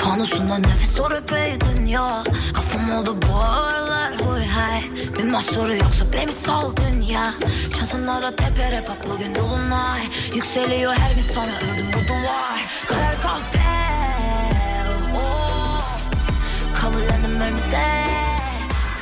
Fanusunda 0.08 0.58
nefes 0.58 1.00
o 1.00 1.06
epey 1.16 1.60
dünya 1.60 2.24
Kafam 2.54 2.90
oldu 2.92 3.16
bu 3.22 3.34
aralar 3.36 4.12
huy 4.20 4.44
hay. 4.44 4.82
Bir 5.18 5.24
mahsuru 5.24 5.74
yoksa 5.74 6.04
beni 6.12 6.32
sal 6.32 6.76
dünya 6.76 7.34
Şansınlara 7.78 8.36
tepere 8.36 8.84
bak 8.88 9.10
bugün 9.10 9.34
dolunay. 9.34 10.00
Yükseliyor 10.34 10.94
her 10.94 11.10
gün 11.10 11.22
sonra 11.22 11.52
ördüm 11.56 11.86
bu 11.88 12.08
duvar. 12.08 12.60
Kader 12.86 13.22
kahpe 13.22 13.58
oh. 15.16 15.84
Kabullendim 16.80 17.40
ölmede 17.40 18.04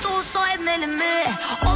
Dursaydın 0.02 0.66
elimi 0.66 1.34
Olardın 1.66 1.75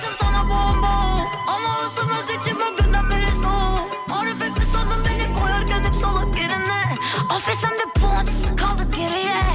bağlanmışım 0.00 0.26
sana 0.26 0.48
bomba 0.48 0.88
Ama 1.46 1.88
ısınmaz 1.88 2.30
içim 2.40 2.56
o 2.56 2.76
günden 2.76 3.10
beri 3.10 3.30
soğuk. 3.32 4.08
Marifet 4.08 4.58
mi 4.58 4.64
sandın 4.64 5.04
beni 5.04 5.40
koyarken 5.40 5.84
hep 5.84 5.94
salak 5.94 6.38
yerine. 6.38 6.96
Ofesemde 7.36 7.82
puantısı 8.00 8.56
kaldı 8.56 8.82
geriye 8.96 9.49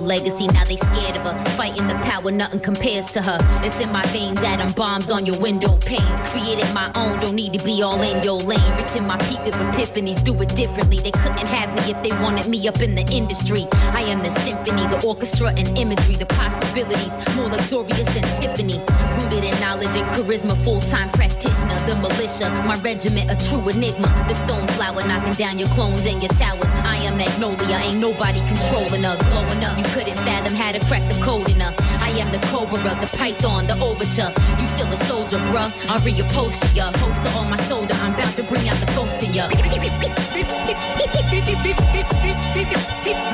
legacy. 0.00 0.46
Now 0.48 0.64
they 0.64 0.76
scared 0.76 1.16
of 1.16 1.22
her. 1.22 1.44
Fighting 1.56 1.88
the 1.88 1.94
power, 2.04 2.30
nothing 2.30 2.60
compares 2.60 3.06
to 3.12 3.22
her. 3.22 3.38
It's 3.62 3.80
in 3.80 3.90
my 3.92 4.02
veins, 4.08 4.42
atom 4.42 4.72
bombs 4.74 5.10
on 5.10 5.26
your 5.26 5.38
window 5.40 5.76
panes. 5.78 6.20
Created 6.30 6.72
my 6.74 6.90
own, 6.96 7.20
don't 7.20 7.34
need 7.34 7.52
to 7.58 7.64
be 7.64 7.82
all 7.82 8.00
in 8.02 8.22
your 8.22 8.38
lane. 8.40 8.76
Reaching 8.76 9.06
my 9.06 9.18
peak 9.18 9.40
of 9.40 9.54
epiphanies, 9.54 10.22
do 10.22 10.40
it 10.42 10.50
differently. 10.56 10.98
They 10.98 11.12
couldn't 11.12 11.48
have 11.48 11.70
me 11.74 11.92
if 11.92 12.02
they 12.02 12.16
wanted 12.22 12.48
me 12.48 12.66
up 12.68 12.80
in 12.80 12.94
the 12.94 13.04
industry. 13.12 13.66
I 13.72 14.02
am 14.02 14.22
the 14.22 14.30
symphony, 14.30 14.86
the 14.88 15.04
orchestra 15.06 15.52
and 15.56 15.66
imagery, 15.78 16.16
the 16.16 16.26
possibilities 16.26 17.14
more 17.36 17.48
luxurious 17.48 18.12
than 18.14 18.24
Tiffany. 18.38 18.78
Rooted 19.18 19.44
in 19.44 19.54
knowledge 19.60 19.94
and 19.96 20.08
charisma, 20.12 20.56
full 20.64 20.80
time 20.80 21.10
practitioner, 21.10 21.78
the 21.86 21.96
militia, 21.96 22.50
my 22.66 22.74
regiment, 22.82 23.30
a 23.30 23.36
true 23.48 23.68
enigma. 23.68 24.08
The 24.28 24.34
stone 24.34 24.66
flower 24.68 25.06
knocking 25.06 25.32
down 25.32 25.58
your 25.58 25.68
clones 25.68 26.06
and 26.06 26.22
your 26.22 26.30
towers. 26.30 26.73
I 27.14 27.16
Magnolia, 27.16 27.76
ain't 27.76 27.98
nobody 27.98 28.40
controlling 28.40 29.04
her. 29.04 29.16
Glowing 29.16 29.62
up, 29.62 29.78
you 29.78 29.84
couldn't 29.84 30.16
fathom 30.18 30.52
how 30.56 30.72
to 30.72 30.80
crack 30.80 31.06
the 31.08 31.14
code 31.22 31.48
in 31.48 31.60
her. 31.60 31.72
I 32.00 32.10
am 32.18 32.32
the 32.32 32.40
cobra, 32.48 32.82
the 32.82 33.06
python, 33.16 33.68
the 33.68 33.78
overture. 33.80 34.32
You 34.60 34.66
still 34.66 34.88
a 34.88 34.96
soldier, 34.96 35.38
bruh. 35.46 35.70
I'll 35.88 36.00
reupholster 36.00 36.74
ya. 36.74 36.90
Poster 36.94 37.28
on 37.38 37.50
my 37.50 37.56
shoulder, 37.68 37.94
I'm 37.98 38.14
about 38.14 38.34
to 38.34 38.42
bring 38.42 38.68
out 38.68 38.78
the 38.78 38.86
ghost 38.96 39.22
in 39.22 39.32
ya. 39.32 39.48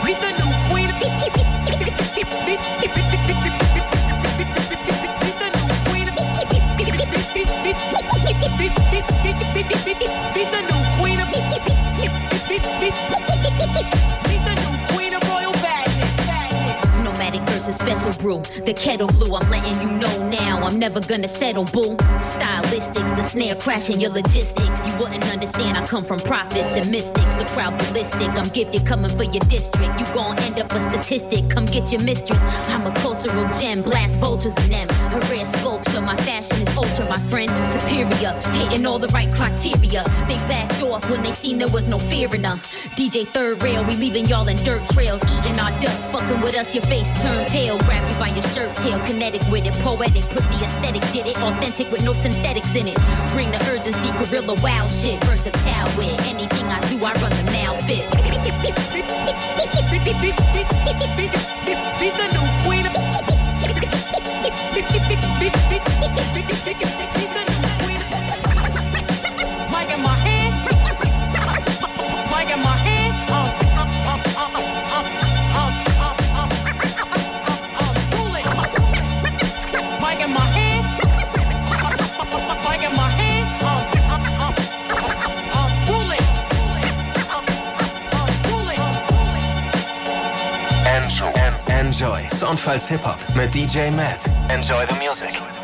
Meet 0.04 0.20
the 0.20 0.32
new 0.44 0.52
queen. 0.68 0.90
Special 17.96 18.22
brew. 18.22 18.40
The 18.64 18.74
kettle 18.74 19.08
blue, 19.08 19.34
I'm 19.34 19.50
letting 19.50 19.80
you 19.82 19.90
know 19.98 20.28
now. 20.28 20.62
I'm 20.62 20.78
never 20.78 21.00
gonna 21.00 21.28
settle, 21.28 21.64
boo. 21.64 21.96
Stylistics, 22.20 23.16
the 23.16 23.22
snare 23.28 23.56
crashing 23.56 24.00
your 24.00 24.10
logistics. 24.10 24.86
You 24.86 24.96
wouldn't 24.98 25.24
understand, 25.32 25.76
I 25.76 25.84
come 25.84 26.04
from 26.04 26.18
prophets 26.20 26.76
and 26.76 26.90
mystics. 26.90 27.34
The 27.34 27.44
crowd 27.46 27.78
ballistic, 27.78 28.28
I'm 28.28 28.48
gifted 28.50 28.86
coming 28.86 29.10
for 29.10 29.24
your 29.24 29.44
district. 29.48 29.98
You 29.98 30.06
gon' 30.14 30.38
end 30.40 30.60
up 30.60 30.72
a 30.72 30.80
statistic, 30.80 31.48
come 31.50 31.64
get 31.64 31.90
your 31.90 32.02
mistress. 32.02 32.40
I'm 32.68 32.86
a 32.86 32.92
cultural 32.92 33.50
gem, 33.58 33.82
blast 33.82 34.18
vultures 34.18 34.56
in 34.64 34.70
them. 34.70 34.88
A 35.12 35.18
rare 35.30 35.44
sculpture, 35.44 35.79
My 36.04 36.16
fashion 36.16 36.66
is 36.66 36.76
ultra, 36.76 37.06
my 37.08 37.18
friend, 37.30 37.50
superior. 37.80 38.32
Hating 38.52 38.86
all 38.86 38.98
the 38.98 39.08
right 39.08 39.32
criteria. 39.32 40.04
They 40.26 40.36
backed 40.48 40.82
off 40.82 41.08
when 41.10 41.22
they 41.22 41.32
seen 41.32 41.58
there 41.58 41.68
was 41.68 41.86
no 41.86 41.98
fear 41.98 42.28
in. 42.34 42.42
DJ 42.96 43.26
third 43.28 43.62
rail, 43.62 43.84
we 43.84 43.94
leaving 43.94 44.26
y'all 44.26 44.48
in 44.48 44.56
dirt 44.56 44.86
trails, 44.88 45.20
eating 45.38 45.58
our 45.60 45.78
dust. 45.80 46.12
Fucking 46.12 46.40
with 46.40 46.56
us, 46.56 46.74
your 46.74 46.84
face 46.84 47.10
turn 47.22 47.46
pale. 47.46 47.78
Grab 47.78 48.10
you 48.10 48.18
by 48.18 48.28
your 48.28 48.42
shirt 48.42 48.74
tail, 48.78 48.98
kinetic 49.00 49.42
with 49.50 49.66
it, 49.66 49.74
poetic. 49.80 50.24
Put 50.30 50.44
the 50.50 50.60
aesthetic, 50.64 51.02
did 51.12 51.26
it, 51.26 51.40
authentic 51.40 51.90
with 51.90 52.04
no 52.04 52.12
synthetics 52.12 52.74
in 52.74 52.88
it. 52.88 52.98
Bring 53.30 53.50
the 53.50 53.60
urgency, 53.70 54.10
gorilla 54.12 54.54
wow 54.62 54.86
shit, 54.86 55.22
versatile 55.24 55.86
with 55.96 56.18
anything 56.26 56.66
I 56.66 56.80
do, 56.88 56.96
I 57.04 57.12
run 57.20 57.30
the 57.30 57.50
now 57.52 57.76
fit. 57.80 58.10
Enjoy. 91.10 91.32
Enjoy. 91.68 92.28
Soundfiles 92.28 92.88
Hip-Hop 92.88 93.34
mit 93.34 93.52
DJ 93.52 93.90
Matt. 93.90 94.26
Enjoy 94.48 94.86
the 94.86 94.94
music. 94.94 95.59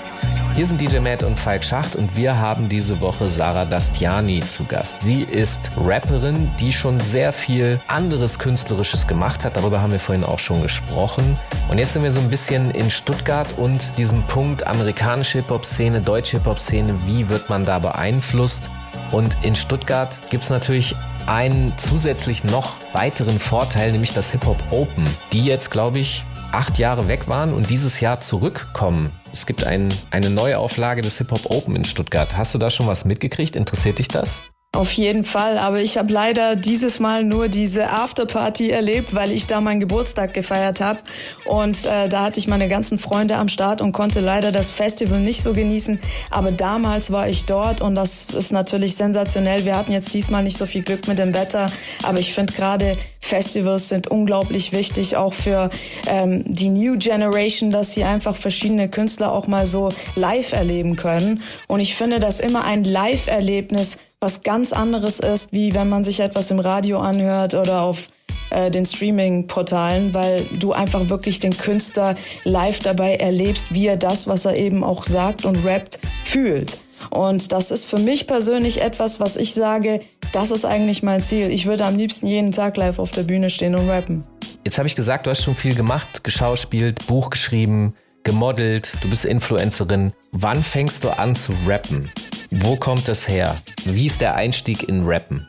Hier 0.56 0.64
sind 0.64 0.80
DJ 0.80 1.00
Matt 1.00 1.22
und 1.22 1.38
Falk 1.38 1.62
Schacht 1.62 1.96
und 1.96 2.16
wir 2.16 2.38
haben 2.38 2.66
diese 2.70 2.98
Woche 3.02 3.28
Sarah 3.28 3.66
Dastiani 3.66 4.40
zu 4.40 4.64
Gast. 4.64 5.02
Sie 5.02 5.22
ist 5.22 5.68
Rapperin, 5.76 6.50
die 6.58 6.72
schon 6.72 6.98
sehr 6.98 7.30
viel 7.30 7.78
anderes 7.88 8.38
Künstlerisches 8.38 9.06
gemacht 9.06 9.44
hat. 9.44 9.58
Darüber 9.58 9.82
haben 9.82 9.92
wir 9.92 10.00
vorhin 10.00 10.24
auch 10.24 10.38
schon 10.38 10.62
gesprochen. 10.62 11.38
Und 11.68 11.76
jetzt 11.76 11.92
sind 11.92 12.04
wir 12.04 12.10
so 12.10 12.20
ein 12.20 12.30
bisschen 12.30 12.70
in 12.70 12.88
Stuttgart 12.88 13.46
und 13.58 13.98
diesem 13.98 14.22
Punkt 14.28 14.66
amerikanische 14.66 15.40
Hip-Hop-Szene, 15.40 16.00
deutsche 16.00 16.38
Hip-Hop-Szene, 16.38 16.96
wie 17.04 17.28
wird 17.28 17.50
man 17.50 17.66
da 17.66 17.78
beeinflusst? 17.78 18.70
Und 19.12 19.36
in 19.44 19.54
Stuttgart 19.54 20.18
gibt 20.30 20.44
es 20.44 20.48
natürlich 20.48 20.96
einen 21.26 21.76
zusätzlich 21.76 22.44
noch 22.44 22.76
weiteren 22.94 23.38
Vorteil, 23.38 23.92
nämlich 23.92 24.14
das 24.14 24.30
Hip-Hop 24.30 24.64
Open, 24.70 25.06
die 25.34 25.44
jetzt, 25.44 25.70
glaube 25.70 25.98
ich, 25.98 26.24
acht 26.50 26.78
Jahre 26.78 27.08
weg 27.08 27.28
waren 27.28 27.52
und 27.52 27.68
dieses 27.68 28.00
Jahr 28.00 28.20
zurückkommen. 28.20 29.12
Es 29.36 29.44
gibt 29.44 29.64
ein, 29.64 29.92
eine 30.10 30.30
Neuauflage 30.30 31.02
des 31.02 31.18
Hip-Hop 31.18 31.50
Open 31.50 31.76
in 31.76 31.84
Stuttgart. 31.84 32.38
Hast 32.38 32.54
du 32.54 32.58
da 32.58 32.70
schon 32.70 32.86
was 32.86 33.04
mitgekriegt? 33.04 33.54
Interessiert 33.54 33.98
dich 33.98 34.08
das? 34.08 34.40
Auf 34.76 34.92
jeden 34.92 35.24
Fall, 35.24 35.56
aber 35.56 35.80
ich 35.80 35.96
habe 35.96 36.12
leider 36.12 36.54
dieses 36.54 37.00
Mal 37.00 37.24
nur 37.24 37.48
diese 37.48 37.88
Afterparty 37.88 38.68
erlebt, 38.68 39.14
weil 39.14 39.32
ich 39.32 39.46
da 39.46 39.62
meinen 39.62 39.80
Geburtstag 39.80 40.34
gefeiert 40.34 40.82
habe 40.82 40.98
und 41.46 41.86
äh, 41.86 42.10
da 42.10 42.24
hatte 42.24 42.38
ich 42.38 42.46
meine 42.46 42.68
ganzen 42.68 42.98
Freunde 42.98 43.36
am 43.36 43.48
Start 43.48 43.80
und 43.80 43.92
konnte 43.92 44.20
leider 44.20 44.52
das 44.52 44.70
Festival 44.70 45.20
nicht 45.20 45.42
so 45.42 45.54
genießen, 45.54 45.98
aber 46.30 46.52
damals 46.52 47.10
war 47.10 47.26
ich 47.26 47.46
dort 47.46 47.80
und 47.80 47.94
das 47.94 48.26
ist 48.36 48.52
natürlich 48.52 48.96
sensationell. 48.96 49.64
Wir 49.64 49.76
hatten 49.76 49.92
jetzt 49.92 50.12
diesmal 50.12 50.42
nicht 50.42 50.58
so 50.58 50.66
viel 50.66 50.82
Glück 50.82 51.08
mit 51.08 51.18
dem 51.18 51.32
Wetter, 51.32 51.72
aber 52.02 52.18
ich 52.18 52.34
finde 52.34 52.52
gerade 52.52 52.98
Festivals 53.26 53.88
sind 53.88 54.08
unglaublich 54.08 54.72
wichtig, 54.72 55.16
auch 55.16 55.34
für 55.34 55.70
ähm, 56.06 56.44
die 56.46 56.68
New 56.68 56.96
Generation, 56.96 57.72
dass 57.72 57.92
sie 57.92 58.04
einfach 58.04 58.36
verschiedene 58.36 58.88
Künstler 58.88 59.32
auch 59.32 59.48
mal 59.48 59.66
so 59.66 59.88
live 60.14 60.52
erleben 60.52 60.94
können. 60.94 61.42
Und 61.66 61.80
ich 61.80 61.96
finde 61.96 62.20
das 62.20 62.38
immer 62.38 62.64
ein 62.64 62.84
Live-Erlebnis 62.84 63.98
was 64.20 64.42
ganz 64.42 64.72
anderes 64.72 65.20
ist, 65.20 65.52
wie 65.52 65.74
wenn 65.74 65.88
man 65.88 66.02
sich 66.02 66.20
etwas 66.20 66.50
im 66.50 66.58
Radio 66.58 66.98
anhört 66.98 67.54
oder 67.54 67.82
auf 67.82 68.08
äh, 68.50 68.70
den 68.70 68.86
Streaming-Portalen, 68.86 70.14
weil 70.14 70.44
du 70.58 70.72
einfach 70.72 71.08
wirklich 71.10 71.38
den 71.38 71.56
Künstler 71.56 72.14
live 72.44 72.80
dabei 72.80 73.16
erlebst, 73.16 73.74
wie 73.74 73.86
er 73.86 73.96
das, 73.96 74.26
was 74.26 74.46
er 74.46 74.56
eben 74.56 74.82
auch 74.84 75.04
sagt 75.04 75.44
und 75.44 75.64
rappt, 75.66 76.00
fühlt. 76.24 76.78
Und 77.10 77.52
das 77.52 77.70
ist 77.70 77.84
für 77.84 77.98
mich 77.98 78.26
persönlich 78.26 78.80
etwas, 78.80 79.20
was 79.20 79.36
ich 79.36 79.52
sage, 79.52 80.00
das 80.32 80.50
ist 80.50 80.64
eigentlich 80.64 81.02
mein 81.02 81.20
Ziel. 81.20 81.50
Ich 81.50 81.66
würde 81.66 81.84
am 81.84 81.96
liebsten 81.96 82.26
jeden 82.26 82.52
Tag 82.52 82.76
live 82.78 82.98
auf 82.98 83.12
der 83.12 83.22
Bühne 83.22 83.50
stehen 83.50 83.74
und 83.74 83.88
rappen. 83.88 84.24
Jetzt 84.64 84.78
habe 84.78 84.88
ich 84.88 84.96
gesagt, 84.96 85.26
du 85.26 85.30
hast 85.30 85.42
schon 85.42 85.54
viel 85.54 85.74
gemacht, 85.74 86.24
geschauspielt, 86.24 87.06
Buch 87.06 87.28
geschrieben, 87.28 87.94
gemodelt, 88.24 88.96
du 89.02 89.10
bist 89.10 89.26
Influencerin. 89.26 90.12
Wann 90.32 90.62
fängst 90.62 91.04
du 91.04 91.10
an 91.10 91.36
zu 91.36 91.52
rappen? 91.66 92.10
Wo 92.50 92.76
kommt 92.76 93.08
das 93.08 93.28
her? 93.28 93.56
Wie 93.84 94.06
ist 94.06 94.20
der 94.20 94.36
Einstieg 94.36 94.88
in 94.88 95.02
Rappen? 95.04 95.46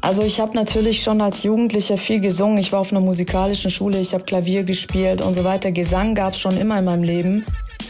Also 0.00 0.22
ich 0.22 0.40
habe 0.40 0.54
natürlich 0.54 1.02
schon 1.02 1.20
als 1.20 1.42
Jugendlicher 1.42 1.98
viel 1.98 2.20
gesungen. 2.20 2.58
Ich 2.58 2.72
war 2.72 2.80
auf 2.80 2.92
einer 2.92 3.00
musikalischen 3.00 3.70
Schule, 3.70 3.98
ich 3.98 4.14
habe 4.14 4.24
Klavier 4.24 4.62
gespielt 4.62 5.20
und 5.20 5.34
so 5.34 5.44
weiter. 5.44 5.72
Gesang 5.72 6.14
gab 6.14 6.34
es 6.34 6.40
schon 6.40 6.56
immer 6.56 6.78
in 6.78 6.84
meinem 6.84 7.02
Leben. 7.02 7.44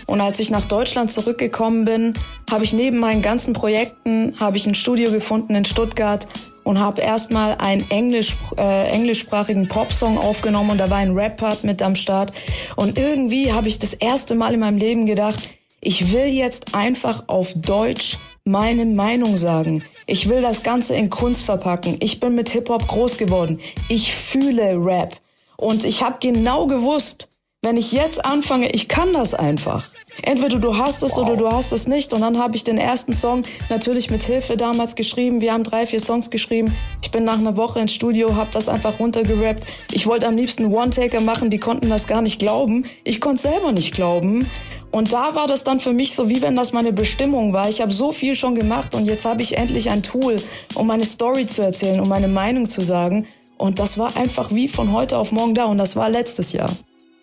Und 0.07 0.23
als 0.23 0.41
ich 0.41 0.51
nach 0.51 0.65
Deutschland 0.65 1.13
zurückgekommen 1.13 1.85
bin, 1.85 2.15
habe 2.51 2.65
ich 2.65 2.73
neben 2.73 2.99
meinen 2.99 3.21
ganzen 3.21 3.53
Projekten 3.53 4.35
habe 4.41 4.57
ich 4.57 4.67
ein 4.67 4.75
Studio 4.75 5.11
gefunden 5.11 5.55
in 5.55 5.67
Stuttgart 5.67 6.27
und 6.65 6.79
habe 6.79 7.03
erstmal 7.03 7.57
einen 7.59 7.89
Englisch, 7.91 8.35
äh, 8.57 8.89
englischsprachigen 8.91 9.69
Popsong 9.69 10.19
aufgenommen 10.19 10.71
und 10.71 10.79
da 10.79 10.89
war 10.89 10.99
ein 10.99 11.13
Rap-Part 11.13 11.63
mit 11.63 11.83
am 11.83 11.95
Start. 11.95 12.33
Und 12.75 12.99
irgendwie 12.99 13.53
habe 13.53 13.69
ich 13.69 13.79
das 13.79 13.93
erste 13.93 14.35
Mal 14.35 14.55
in 14.55 14.61
meinem 14.61 14.79
Leben 14.79 15.05
gedacht, 15.05 15.49
ich 15.81 16.13
will 16.13 16.27
jetzt 16.27 16.75
einfach 16.75 17.25
auf 17.29 17.53
Deutsch 17.55 18.19
meine 18.49 18.87
Meinung 18.87 19.37
sagen. 19.37 19.85
Ich 20.07 20.29
will 20.29 20.41
das 20.41 20.63
Ganze 20.63 20.97
in 20.97 21.11
Kunst 21.11 21.45
verpacken. 21.45 21.99
Ich 22.01 22.19
bin 22.19 22.35
mit 22.35 22.49
Hip-Hop 22.49 22.89
groß 22.89 23.19
geworden. 23.19 23.61
Ich 23.89 24.15
fühle 24.15 24.75
Rap. 24.83 25.17
Und 25.57 25.85
ich 25.85 26.03
habe 26.03 26.17
genau 26.21 26.67
gewusst, 26.67 27.29
wenn 27.63 27.77
ich 27.77 27.93
jetzt 27.93 28.25
anfange, 28.25 28.71
ich 28.71 28.89
kann 28.89 29.13
das 29.13 29.35
einfach. 29.35 29.91
Entweder 30.23 30.59
du 30.59 30.77
hast 30.77 31.03
es 31.03 31.17
wow. 31.17 31.27
oder 31.27 31.37
du 31.37 31.51
hast 31.51 31.73
es 31.73 31.87
nicht. 31.87 32.13
Und 32.13 32.23
dann 32.23 32.39
habe 32.39 32.57
ich 32.57 32.65
den 32.65 32.79
ersten 32.79 33.13
Song 33.13 33.45
natürlich 33.69 34.11
mit 34.11 34.25
Hilfe 34.25 34.57
damals 34.57 34.97
geschrieben. 34.97 35.41
Wir 35.41 35.53
haben 35.53 35.63
drei, 35.63 35.87
vier 35.87 36.01
Songs 36.01 36.31
geschrieben. 36.31 36.75
Ich 37.03 37.11
bin 37.11 37.25
nach 37.25 37.39
einer 37.39 37.57
Woche 37.57 37.81
ins 37.81 37.93
Studio, 37.93 38.35
habe 38.35 38.51
das 38.53 38.69
einfach 38.69 38.99
runtergerappt. 38.99 39.65
Ich 39.93 40.07
wollte 40.07 40.27
am 40.27 40.37
liebsten 40.37 40.73
One-Taker 40.73 41.21
machen, 41.21 41.51
die 41.51 41.59
konnten 41.59 41.89
das 41.89 42.07
gar 42.07 42.23
nicht 42.23 42.39
glauben. 42.39 42.87
Ich 43.05 43.21
konnte 43.21 43.43
selber 43.43 43.73
nicht 43.73 43.95
glauben. 43.95 44.49
Und 44.91 45.13
da 45.13 45.35
war 45.35 45.47
das 45.47 45.65
dann 45.65 45.81
für 45.81 45.93
mich 45.93 46.15
so, 46.15 46.29
wie 46.29 46.41
wenn 46.41 46.57
das 46.57 46.73
meine 46.73 46.93
Bestimmung 46.93 47.53
war. 47.53 47.69
Ich 47.69 47.81
habe 47.81 47.93
so 47.93 48.13
viel 48.13 48.35
schon 48.35 48.55
gemacht 48.55 48.95
und 48.95 49.07
jetzt 49.07 49.25
habe 49.25 49.43
ich 49.43 49.57
endlich 49.57 49.91
ein 49.91 50.03
Tool, 50.03 50.37
um 50.75 50.87
meine 50.87 51.05
Story 51.05 51.47
zu 51.47 51.63
erzählen, 51.63 52.01
um 52.01 52.09
meine 52.09 52.29
Meinung 52.29 52.67
zu 52.67 52.83
sagen. 52.83 53.27
Und 53.59 53.81
das 53.81 53.99
war 53.99 54.17
einfach 54.17 54.51
wie 54.51 54.69
von 54.69 54.93
heute 54.93 55.19
auf 55.19 55.33
morgen 55.33 55.55
da 55.55 55.67
und 55.67 55.79
das 55.79 55.97
war 55.97 56.09
letztes 56.09 56.53
Jahr. 56.53 56.71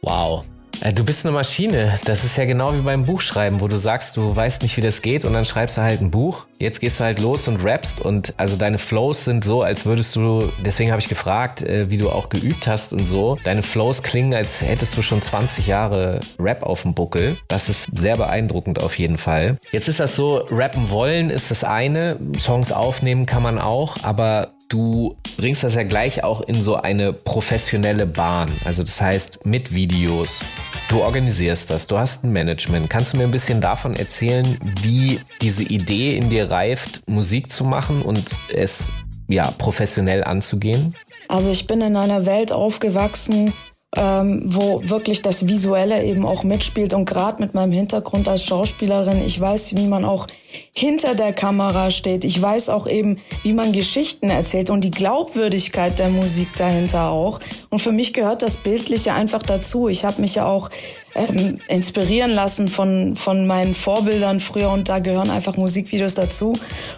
Wow. 0.02 0.44
Äh, 0.82 0.94
du 0.94 1.04
bist 1.04 1.26
eine 1.26 1.34
Maschine. 1.34 1.98
Das 2.06 2.24
ist 2.24 2.38
ja 2.38 2.46
genau 2.46 2.74
wie 2.74 2.82
beim 2.82 3.06
Buchschreiben, 3.06 3.62
wo 3.62 3.68
du 3.68 3.78
sagst, 3.78 4.18
du 4.18 4.36
weißt 4.36 4.62
nicht, 4.62 4.78
wie 4.78 4.82
das 4.82 5.02
geht 5.02 5.26
und 5.26 5.34
dann 5.34 5.46
schreibst 5.46 5.78
du 5.78 5.82
halt 5.82 6.02
ein 6.02 6.12
Buch. 6.12 6.46
Jetzt 6.60 6.80
gehst 6.80 7.00
du 7.00 7.04
halt 7.04 7.20
los 7.20 7.48
und 7.48 7.64
rappst 7.64 8.00
und 8.00 8.34
also 8.38 8.56
deine 8.56 8.78
Flows 8.78 9.26
sind 9.26 9.44
so, 9.44 9.62
als 9.62 9.86
würdest 9.86 10.16
du, 10.16 10.50
deswegen 10.64 10.92
habe 10.92 11.02
ich 11.02 11.10
gefragt, 11.10 11.62
äh, 11.62 11.90
wie 11.90 11.98
du 11.98 12.10
auch 12.10 12.30
geübt 12.30 12.68
hast 12.68 12.94
und 12.94 13.06
so. 13.06 13.38
Deine 13.44 13.64
Flows 13.64 14.04
klingen, 14.04 14.34
als 14.34 14.62
hättest 14.62 14.98
du 14.98 15.02
schon 15.02 15.22
20 15.22 15.68
Jahre 15.68 16.20
Rap 16.40 16.64
auf 16.64 16.84
dem 16.84 16.94
Buckel. 16.94 17.36
Das 17.48 17.70
ist 17.70 17.90
sehr 17.96 18.18
beeindruckend 18.18 18.82
auf 18.82 18.98
jeden 18.98 19.18
Fall. 19.18 19.58
Jetzt 19.72 19.88
ist 19.88 20.00
das 20.00 20.16
so, 20.16 20.48
rappen 20.50 20.90
wollen 20.90 21.30
ist 21.30 21.52
das 21.52 21.64
eine, 21.64 22.18
Songs 22.38 22.72
aufnehmen 22.72 23.26
kann 23.26 23.44
man 23.44 23.60
auch, 23.60 23.98
aber 24.04 24.55
Du 24.68 25.16
bringst 25.38 25.64
das 25.64 25.76
ja 25.76 25.84
gleich 25.84 26.24
auch 26.24 26.42
in 26.42 26.62
so 26.62 26.76
eine 26.76 27.14
professionelle 27.14 28.08
Bahn. 28.08 28.52
Also 28.64 28.84
das 28.84 29.00
heißt 29.00 29.46
mit 29.46 29.74
Videos. 29.74 30.42
Du 30.90 31.02
organisierst 31.02 31.70
das, 31.70 31.88
du 31.88 31.98
hast 31.98 32.24
ein 32.24 32.32
Management. 32.32 32.90
Kannst 32.90 33.14
du 33.14 33.18
mir 33.18 33.24
ein 33.24 33.32
bisschen 33.32 33.62
davon 33.62 33.96
erzählen, 33.96 34.58
wie 34.82 35.20
diese 35.42 35.64
Idee 35.64 36.16
in 36.16 36.30
dir 36.30 36.50
reift, 36.50 37.08
Musik 37.08 37.52
zu 37.52 37.64
machen 37.64 38.02
und 38.02 38.24
es 38.54 38.88
ja 39.28 39.52
professionell 39.52 40.24
anzugehen? 40.24 40.96
Also 41.28 41.52
ich 41.52 41.68
bin 41.68 41.82
in 41.82 41.96
einer 41.96 42.26
Welt 42.26 42.52
aufgewachsen, 42.52 43.54
ähm, 43.96 44.42
wo 44.46 44.82
wirklich 44.84 45.22
das 45.22 45.48
Visuelle 45.48 46.04
eben 46.04 46.26
auch 46.26 46.44
mitspielt. 46.44 46.94
Und 46.94 47.06
gerade 47.06 47.42
mit 47.42 47.54
meinem 47.54 47.72
Hintergrund 47.72 48.28
als 48.28 48.44
Schauspielerin, 48.44 49.26
ich 49.26 49.40
weiß, 49.40 49.76
wie 49.76 49.88
man 49.88 50.06
auch 50.06 50.28
hinter 50.74 51.16
der 51.16 51.34
Kamera 51.34 51.92
steht. 51.92 52.24
Ich 52.24 52.42
weiß 52.42 52.70
auch 52.70 52.88
eben, 52.88 53.18
wie 53.44 53.54
man 53.54 53.72
Geschichten 53.72 54.30
erzählt 54.30 54.70
und 54.70 54.82
die 54.82 54.92
Glaubwürdigkeit 54.92 56.00
der 56.00 56.10
Musik 56.10 56.50
dahinter 56.58 57.10
auch. 57.10 57.40
Und 57.70 57.80
für 57.80 57.92
mich 57.92 58.14
gehört 58.14 58.42
das 58.42 58.58
Bildliche 58.58 59.14
einfach 59.14 59.44
dazu. 59.44 59.88
Ich 59.88 60.06
habe 60.06 60.22
mich 60.22 60.36
ja 60.36 60.46
auch 60.46 60.70
ähm, 61.16 61.60
inspirieren 61.68 62.32
lassen 62.32 62.68
von, 62.68 63.16
von 63.16 63.48
meinen 63.48 63.74
Vorbildern 63.74 64.40
früher 64.40 64.72
und 64.72 64.90
da 64.90 65.00
gehören 65.00 65.30
einfach 65.30 65.58
Musikvideos 65.58 66.14
dazu. 66.14 66.54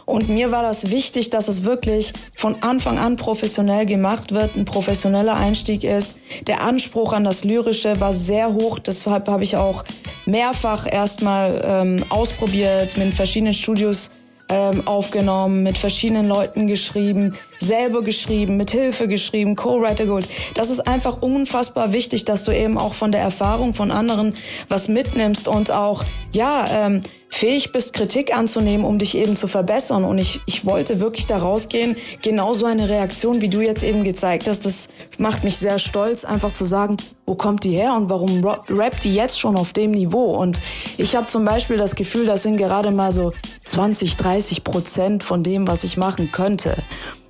Und 0.05 0.29
mir 0.29 0.51
war 0.51 0.63
das 0.63 0.89
wichtig, 0.89 1.29
dass 1.29 1.47
es 1.47 1.63
wirklich 1.63 2.13
von 2.35 2.55
Anfang 2.61 2.97
an 2.97 3.15
professionell 3.15 3.85
gemacht 3.85 4.33
wird, 4.33 4.55
ein 4.55 4.65
professioneller 4.65 5.35
Einstieg 5.35 5.83
ist 5.83 6.15
der 6.47 6.61
Anspruch 6.61 7.13
an 7.13 7.23
das 7.23 7.43
Lyrische 7.43 7.99
war 7.99 8.13
sehr 8.13 8.53
hoch. 8.53 8.79
Deshalb 8.79 9.27
habe 9.27 9.43
ich 9.43 9.55
auch 9.55 9.83
mehrfach 10.25 10.91
erstmal 10.91 11.61
ähm, 11.63 12.03
ausprobiert, 12.09 12.97
mit 12.97 13.13
verschiedenen 13.13 13.53
Studios 13.53 14.11
ähm, 14.49 14.87
aufgenommen, 14.87 15.63
mit 15.63 15.77
verschiedenen 15.77 16.27
Leuten 16.27 16.67
geschrieben, 16.67 17.35
selber 17.59 18.01
geschrieben, 18.01 18.57
mit 18.57 18.71
Hilfe 18.71 19.07
geschrieben, 19.07 19.55
Co-Writer 19.55 20.05
geholt. 20.05 20.27
Das 20.55 20.69
ist 20.69 20.81
einfach 20.87 21.21
unfassbar 21.21 21.93
wichtig, 21.93 22.25
dass 22.25 22.43
du 22.43 22.51
eben 22.51 22.77
auch 22.77 22.93
von 22.93 23.11
der 23.11 23.21
Erfahrung 23.21 23.73
von 23.73 23.91
anderen 23.91 24.33
was 24.69 24.87
mitnimmst 24.87 25.47
und 25.47 25.71
auch, 25.71 26.03
ja, 26.33 26.67
ähm, 26.69 27.01
fähig 27.29 27.71
bist, 27.71 27.93
Kritik 27.93 28.35
anzunehmen, 28.35 28.85
um 28.85 28.97
dich 28.97 29.15
eben 29.15 29.35
zu 29.35 29.47
verbessern. 29.47 30.03
Und 30.03 30.17
ich, 30.17 30.39
ich 30.45 30.65
wollte 30.65 30.99
wirklich 30.99 31.27
da 31.27 31.37
rausgehen, 31.37 31.97
genau 32.21 32.53
so 32.53 32.65
eine 32.65 32.89
Reaktion, 32.89 33.41
wie 33.41 33.49
du 33.49 33.61
jetzt 33.61 33.83
eben 33.83 34.03
gezeigt 34.03 34.47
hast, 34.47 34.65
das 34.65 34.89
macht 35.17 35.43
mich 35.43 35.57
sehr 35.57 35.79
stolz, 35.79 36.25
einfach 36.25 36.53
zu 36.53 36.63
sagen, 36.63 36.97
wo 37.25 37.35
kommt 37.35 37.63
die 37.63 37.71
her 37.71 37.93
und 37.93 38.09
warum 38.09 38.43
rappt 38.69 39.03
die 39.03 39.13
jetzt 39.13 39.39
schon 39.39 39.57
auf 39.57 39.73
dem 39.73 39.91
Niveau? 39.91 40.37
Und 40.37 40.61
ich 40.97 41.15
habe 41.15 41.27
zum 41.27 41.43
Beispiel 41.43 41.77
das 41.77 41.95
Gefühl, 41.95 42.25
das 42.25 42.43
sind 42.43 42.57
gerade 42.57 42.91
mal 42.91 43.11
so 43.11 43.33
20, 43.65 44.15
30 44.15 44.63
Prozent 44.63 45.23
von 45.23 45.43
dem, 45.43 45.67
was 45.67 45.83
ich 45.83 45.97
machen 45.97 46.31
könnte. 46.31 46.75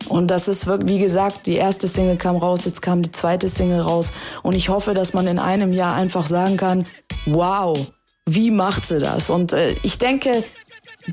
Und 0.10 0.32
das 0.32 0.48
ist 0.48 0.68
wirklich, 0.68 0.98
wie 0.98 1.00
gesagt, 1.00 1.48
die 1.48 1.56
erste 1.56 1.88
Single 1.88 2.18
kam 2.18 2.36
raus, 2.38 2.66
jetzt 2.66 2.82
kam 2.82 3.02
die 3.02 3.12
zweite 3.12 3.50
Single 3.50 3.82
raus. 3.82 4.12
Und 4.44 4.54
ich 4.54 4.70
hoffe, 4.70 4.94
dass 4.94 5.14
man 5.14 5.28
in 5.28 5.40
einem 5.40 5.74
Jahr 5.74 5.96
einfach 5.96 6.26
sagen 6.26 6.58
kann, 6.58 6.86
wow, 7.26 7.78
wie 8.26 8.52
macht 8.52 8.86
sie 8.86 9.00
das? 9.00 9.30
Und 9.30 9.54
äh, 9.54 9.76
ich 9.84 9.98
denke, 9.98 10.44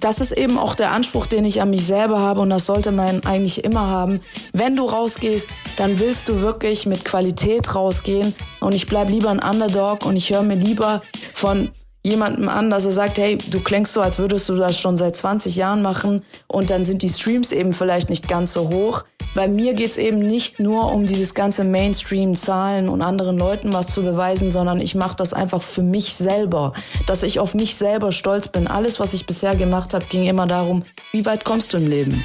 das 0.01 0.21
ist 0.21 0.33
eben 0.33 0.59
auch 0.59 0.75
der 0.75 0.91
Anspruch, 0.91 1.27
den 1.27 1.45
ich 1.45 1.63
an 1.63 1.71
mich 1.71 1.87
selber 1.87 2.19
habe 2.19 2.41
und 2.41 2.51
das 2.51 2.67
sollte 2.67 2.91
man 2.91 3.25
eigentlich 3.25 3.63
immer 3.63 3.87
haben. 3.87 4.21
Wenn 4.53 4.75
du 4.75 4.87
rausgehst, 4.87 5.49
dann 5.77 6.01
willst 6.01 6.29
du 6.29 6.41
wirklich 6.41 6.87
mit 6.87 7.05
Qualität 7.05 7.75
rausgehen 7.75 8.35
und 8.61 8.75
ich 8.75 8.87
bleib 8.87 9.09
lieber 9.09 9.31
ein 9.31 9.39
Underdog 9.39 10.05
und 10.05 10.17
ich 10.17 10.31
höre 10.31 10.43
mir 10.43 10.57
lieber 10.57 11.03
von 11.33 11.71
jemandem 12.05 12.51
an, 12.51 12.71
dass 12.71 12.85
er 12.85 12.93
sagt, 12.93 13.17
hey, 13.17 13.39
du 13.39 13.61
klingst 13.61 13.95
so, 13.95 14.03
als 14.03 14.19
würdest 14.19 14.49
du 14.49 14.57
das 14.57 14.79
schon 14.79 14.97
seit 14.97 15.17
20 15.17 15.57
Jahren 15.57 15.81
machen 15.81 16.23
und 16.47 16.69
dann 16.69 16.85
sind 16.85 17.01
die 17.03 17.09
Streams 17.09 17.51
eben 17.51 17.73
vielleicht 17.73 18.11
nicht 18.11 18.29
ganz 18.29 18.53
so 18.53 18.69
hoch. 18.69 19.05
Bei 19.35 19.49
mir 19.49 19.73
geht's 19.75 19.97
eben 19.97 20.19
nicht 20.19 20.61
nur 20.61 20.93
um 20.93 21.07
dieses 21.07 21.35
ganze 21.35 21.65
Mainstream-Zahlen 21.65 22.89
und 22.91 23.01
anderen 23.01 23.39
Leuten 23.39 23.73
was 23.73 23.89
zu 23.89 24.03
beweisen, 24.03 24.51
sondern 24.51 24.81
ich 24.81 24.95
mache 24.95 25.17
das 25.17 25.33
einfach 25.33 25.63
für 25.63 25.83
mich 25.83 26.15
selber, 26.15 26.75
dass 27.07 27.23
ich 27.23 27.41
auf 27.41 27.55
mich 27.55 27.75
selber 27.75 28.13
stolz 28.13 28.49
bin. 28.49 28.67
Alles, 28.67 29.01
was 29.01 29.15
ich 29.15 29.27
bisher 29.27 29.57
gemacht 29.57 29.95
habe, 29.95 30.05
ging 30.05 30.27
immer 30.27 30.47
darum, 30.47 30.85
wie 31.11 31.25
weit 31.25 31.45
kommst 31.45 31.73
du 31.73 31.79
im 31.79 31.89
Leben? 31.89 32.23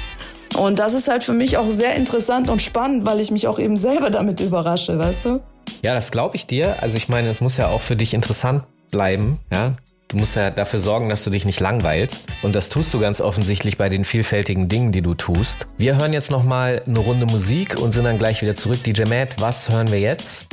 Und 0.58 0.78
das 0.78 0.94
ist 0.94 1.08
halt 1.08 1.24
für 1.24 1.32
mich 1.32 1.56
auch 1.56 1.70
sehr 1.70 1.94
interessant 1.94 2.50
und 2.50 2.60
spannend, 2.60 3.06
weil 3.06 3.18
ich 3.18 3.30
mich 3.30 3.48
auch 3.48 3.58
eben 3.58 3.76
selber 3.78 4.10
damit 4.10 4.40
überrasche, 4.40 4.98
weißt 4.98 5.24
du? 5.24 5.40
Ja, 5.82 5.94
das 5.94 6.10
glaube 6.10 6.36
ich 6.36 6.46
dir. 6.46 6.76
Also 6.82 6.96
ich 6.98 7.08
meine, 7.08 7.28
es 7.28 7.40
muss 7.40 7.56
ja 7.56 7.68
auch 7.68 7.80
für 7.80 7.96
dich 7.96 8.12
interessant 8.14 8.64
bleiben, 8.90 9.38
ja. 9.50 9.76
Du 10.08 10.16
musst 10.16 10.34
ja 10.34 10.50
dafür 10.50 10.80
sorgen, 10.80 11.08
dass 11.08 11.22
du 11.22 11.30
dich 11.30 11.44
nicht 11.44 11.60
langweilst. 11.60 12.24
Und 12.42 12.56
das 12.56 12.68
tust 12.68 12.92
du 12.92 12.98
ganz 12.98 13.20
offensichtlich 13.20 13.78
bei 13.78 13.88
den 13.88 14.04
vielfältigen 14.04 14.66
Dingen, 14.66 14.90
die 14.90 15.02
du 15.02 15.14
tust. 15.14 15.68
Wir 15.78 15.96
hören 15.96 16.12
jetzt 16.12 16.32
nochmal 16.32 16.82
eine 16.84 16.98
Runde 16.98 17.26
Musik 17.26 17.76
und 17.78 17.92
sind 17.92 18.04
dann 18.04 18.18
gleich 18.18 18.42
wieder 18.42 18.56
zurück. 18.56 18.82
DJ 18.82 19.04
Matt, 19.04 19.40
was 19.40 19.70
hören 19.70 19.88
wir 19.92 20.00
jetzt? 20.00 20.46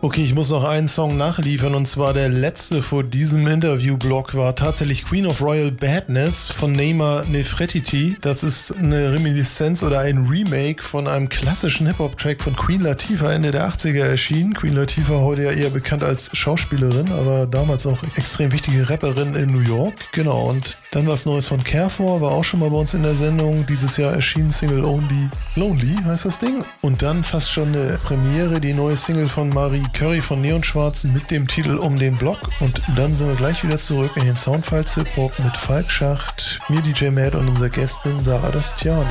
Okay, 0.00 0.22
ich 0.22 0.32
muss 0.32 0.50
noch 0.50 0.62
einen 0.62 0.86
Song 0.86 1.16
nachliefern 1.16 1.74
und 1.74 1.86
zwar 1.86 2.12
der 2.12 2.28
letzte 2.28 2.82
vor 2.84 3.02
diesem 3.02 3.48
Interview-Blog 3.48 4.36
war 4.36 4.54
tatsächlich 4.54 5.04
Queen 5.04 5.26
of 5.26 5.40
Royal 5.40 5.72
Badness 5.72 6.52
von 6.52 6.70
Neymar 6.70 7.24
Nefretiti. 7.24 8.16
Das 8.20 8.44
ist 8.44 8.76
eine 8.76 9.12
Reminiszenz 9.12 9.82
oder 9.82 9.98
ein 9.98 10.28
Remake 10.28 10.84
von 10.84 11.08
einem 11.08 11.28
klassischen 11.28 11.88
Hip-Hop-Track 11.88 12.40
von 12.40 12.54
Queen 12.54 12.82
Latifah 12.82 13.32
Ende 13.32 13.50
der 13.50 13.68
80er 13.68 14.04
erschienen. 14.04 14.54
Queen 14.54 14.76
Latifah 14.76 15.18
heute 15.18 15.42
ja 15.42 15.50
eher 15.50 15.70
bekannt 15.70 16.04
als 16.04 16.30
Schauspielerin, 16.32 17.10
aber 17.10 17.46
damals 17.48 17.84
auch 17.84 18.00
extrem 18.14 18.52
wichtige 18.52 18.88
Rapperin 18.88 19.34
in 19.34 19.50
New 19.50 19.68
York. 19.68 20.12
Genau, 20.12 20.48
und 20.48 20.78
dann 20.92 21.08
was 21.08 21.26
Neues 21.26 21.48
von 21.48 21.64
Careful, 21.64 22.20
war 22.20 22.30
auch 22.30 22.44
schon 22.44 22.60
mal 22.60 22.70
bei 22.70 22.78
uns 22.78 22.94
in 22.94 23.02
der 23.02 23.16
Sendung. 23.16 23.66
Dieses 23.66 23.96
Jahr 23.96 24.12
erschienen 24.12 24.52
Single 24.52 24.84
Only 24.84 25.28
Lonely 25.56 25.96
heißt 26.04 26.24
das 26.24 26.38
Ding. 26.38 26.64
Und 26.82 27.02
dann 27.02 27.24
fast 27.24 27.50
schon 27.50 27.74
eine 27.74 27.98
Premiere, 27.98 28.60
die 28.60 28.74
neue 28.74 28.96
Single 28.96 29.28
von 29.28 29.48
Marie 29.48 29.87
Curry 29.92 30.22
von 30.22 30.40
Neon 30.40 30.62
Schwarz 30.62 31.04
mit 31.04 31.30
dem 31.30 31.46
Titel 31.46 31.76
Um 31.76 31.98
den 31.98 32.16
Block. 32.16 32.38
Und 32.60 32.80
dann 32.96 33.12
sind 33.12 33.28
wir 33.28 33.36
gleich 33.36 33.62
wieder 33.64 33.78
zurück 33.78 34.12
in 34.16 34.26
den 34.26 34.36
Soundfiles 34.36 34.94
Hip 34.94 35.08
Hop 35.16 35.38
mit 35.38 35.56
Falk 35.56 35.90
Schacht, 35.90 36.60
mir 36.68 36.80
DJ 36.80 37.10
Matt 37.10 37.34
und 37.34 37.48
unserer 37.48 37.68
Gästin 37.68 38.18
Sarah 38.20 38.50
Dastiani. 38.50 39.08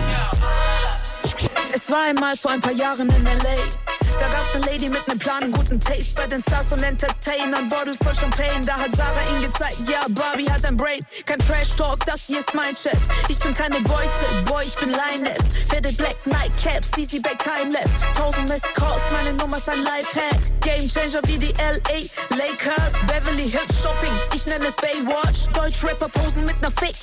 Es 1.74 1.90
war 1.92 2.06
einmal 2.10 2.36
vor 2.36 2.52
ein 2.52 2.62
paar 2.62 2.74
Jahren 2.74 3.10
in 3.10 3.26
L.A. 3.26 3.97
Da 4.20 4.28
gab's 4.30 4.56
eine 4.56 4.66
Lady 4.66 4.90
mit 4.90 5.08
nem 5.08 5.20
Plan 5.20 5.52
guten 5.52 5.80
Taste 5.80 6.14
bei 6.16 6.26
den 6.28 6.42
Stars 6.42 6.72
und 6.72 6.82
Entertainern, 6.82 7.70
Bottles 7.70 7.98
voll 7.98 8.16
Champagne. 8.16 8.66
Da 8.66 8.78
hat 8.78 8.96
Sarah 8.96 9.30
ihn 9.30 9.42
gezeigt, 9.42 9.78
ja, 9.88 10.06
Barbie 10.10 10.50
hat 10.50 10.66
ein 10.66 10.76
Brain. 10.76 11.06
Kein 11.26 11.40
Trash 11.40 11.76
Talk, 11.76 12.04
das 12.06 12.26
hier 12.26 12.40
ist 12.40 12.54
mein 12.54 12.76
Chef. 12.76 12.98
Ich 13.30 13.38
bin 13.40 13.54
keine 13.54 13.80
Beute, 13.82 14.26
Boy, 14.46 14.64
ich 14.66 14.76
bin 14.76 14.90
Lioness. 14.90 15.66
Faded 15.70 15.98
Black 15.98 16.16
Nightcaps, 16.26 16.92
CC 16.92 17.20
Back 17.20 17.38
Timeless. 17.44 17.92
Tausend 18.16 18.50
Missed 18.50 18.74
Calls, 18.74 19.12
meine 19.12 19.34
Nummer 19.34 19.58
ist 19.58 19.70
ein 19.70 19.84
Lifehack. 19.84 20.62
Game 20.62 20.88
Changer 20.88 21.22
wie 21.28 21.38
die 21.38 21.54
L.A. 21.60 22.36
Lakers, 22.36 22.94
Beverly 23.06 23.50
Hills 23.52 23.82
Shopping, 23.82 24.14
ich 24.34 24.46
nenne 24.48 24.68
es 24.68 24.76
Baywatch. 24.76 25.48
Deutsch 25.54 25.84
Rapper 25.84 26.10
posen 26.10 26.46
mit 26.46 26.60
ner 26.62 26.72
Fake, 26.72 26.98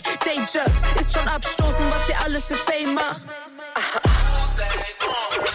just. 0.53 0.85
Ist 1.01 1.13
schon 1.13 1.29
abstoßen, 1.29 1.87
was 1.91 2.09
ihr 2.09 2.21
alles 2.25 2.45
für 2.45 2.57
Fame 2.57 2.95
macht. 2.95 3.23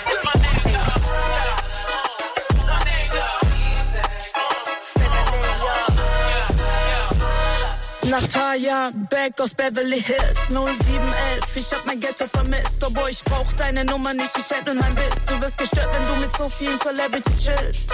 Nach 8.10 8.28
paar 8.30 8.56
Jahren 8.56 9.08
back 9.08 9.40
aus 9.40 9.54
Beverly 9.54 10.02
Hills 10.02 10.50
0711, 10.50 11.56
ich 11.56 11.72
hab 11.72 11.86
mein 11.86 12.00
Ghetto 12.00 12.26
vermisst 12.26 12.84
Oh 12.84 12.90
boy, 12.90 13.12
ich 13.12 13.24
brauch 13.24 13.54
deine 13.54 13.86
Nummer 13.86 14.16
nicht, 14.16 14.36
ich 14.36 14.50
hätte 14.50 14.74
mein 14.74 14.96
Biss 14.96 15.26
Du 15.28 15.40
wirst 15.40 15.60
gestört, 15.60 15.90
wenn 15.94 16.02
du 16.02 16.16
mit 16.20 16.32
so 16.36 16.50
vielen 16.50 16.80
Celebrities 16.80 17.44
chillst. 17.44 17.94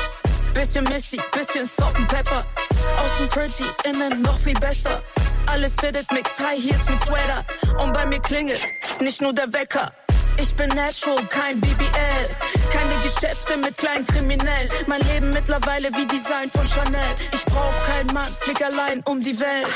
Bisschen 0.53 0.85
Missy, 0.85 1.19
bisschen 1.33 1.65
Salt 1.65 1.97
and 1.97 2.07
Pepper. 2.07 2.39
Außen 2.97 3.27
pretty, 3.27 3.65
innen 3.83 4.21
noch 4.21 4.37
viel 4.37 4.57
besser. 4.57 5.03
Alles 5.51 5.73
fitted, 5.81 6.09
mix 6.13 6.39
High 6.39 6.63
Heels 6.63 6.87
mit 6.87 7.03
Sweater. 7.03 7.83
Und 7.83 7.91
bei 7.91 8.05
mir 8.05 8.19
klingelt 8.21 8.63
nicht 9.01 9.21
nur 9.21 9.33
der 9.33 9.51
Wecker 9.51 9.91
ich 10.45 10.55
bin 10.55 10.69
natural, 10.69 11.25
kein 11.29 11.59
BBL. 11.59 12.25
Keine 12.71 13.01
Geschäfte 13.01 13.57
mit 13.57 13.77
kleinen 13.77 14.05
Kriminellen. 14.05 14.69
Mein 14.85 15.01
Leben 15.01 15.29
mittlerweile 15.31 15.89
wie 15.93 16.05
Design 16.05 16.49
von 16.49 16.65
Chanel. 16.67 17.15
Ich 17.31 17.43
brauch 17.45 17.85
keinen 17.85 18.13
Mann, 18.13 18.31
flieg 18.41 18.63
allein 18.63 19.01
um 19.05 19.21
die 19.21 19.39
Welt. 19.39 19.67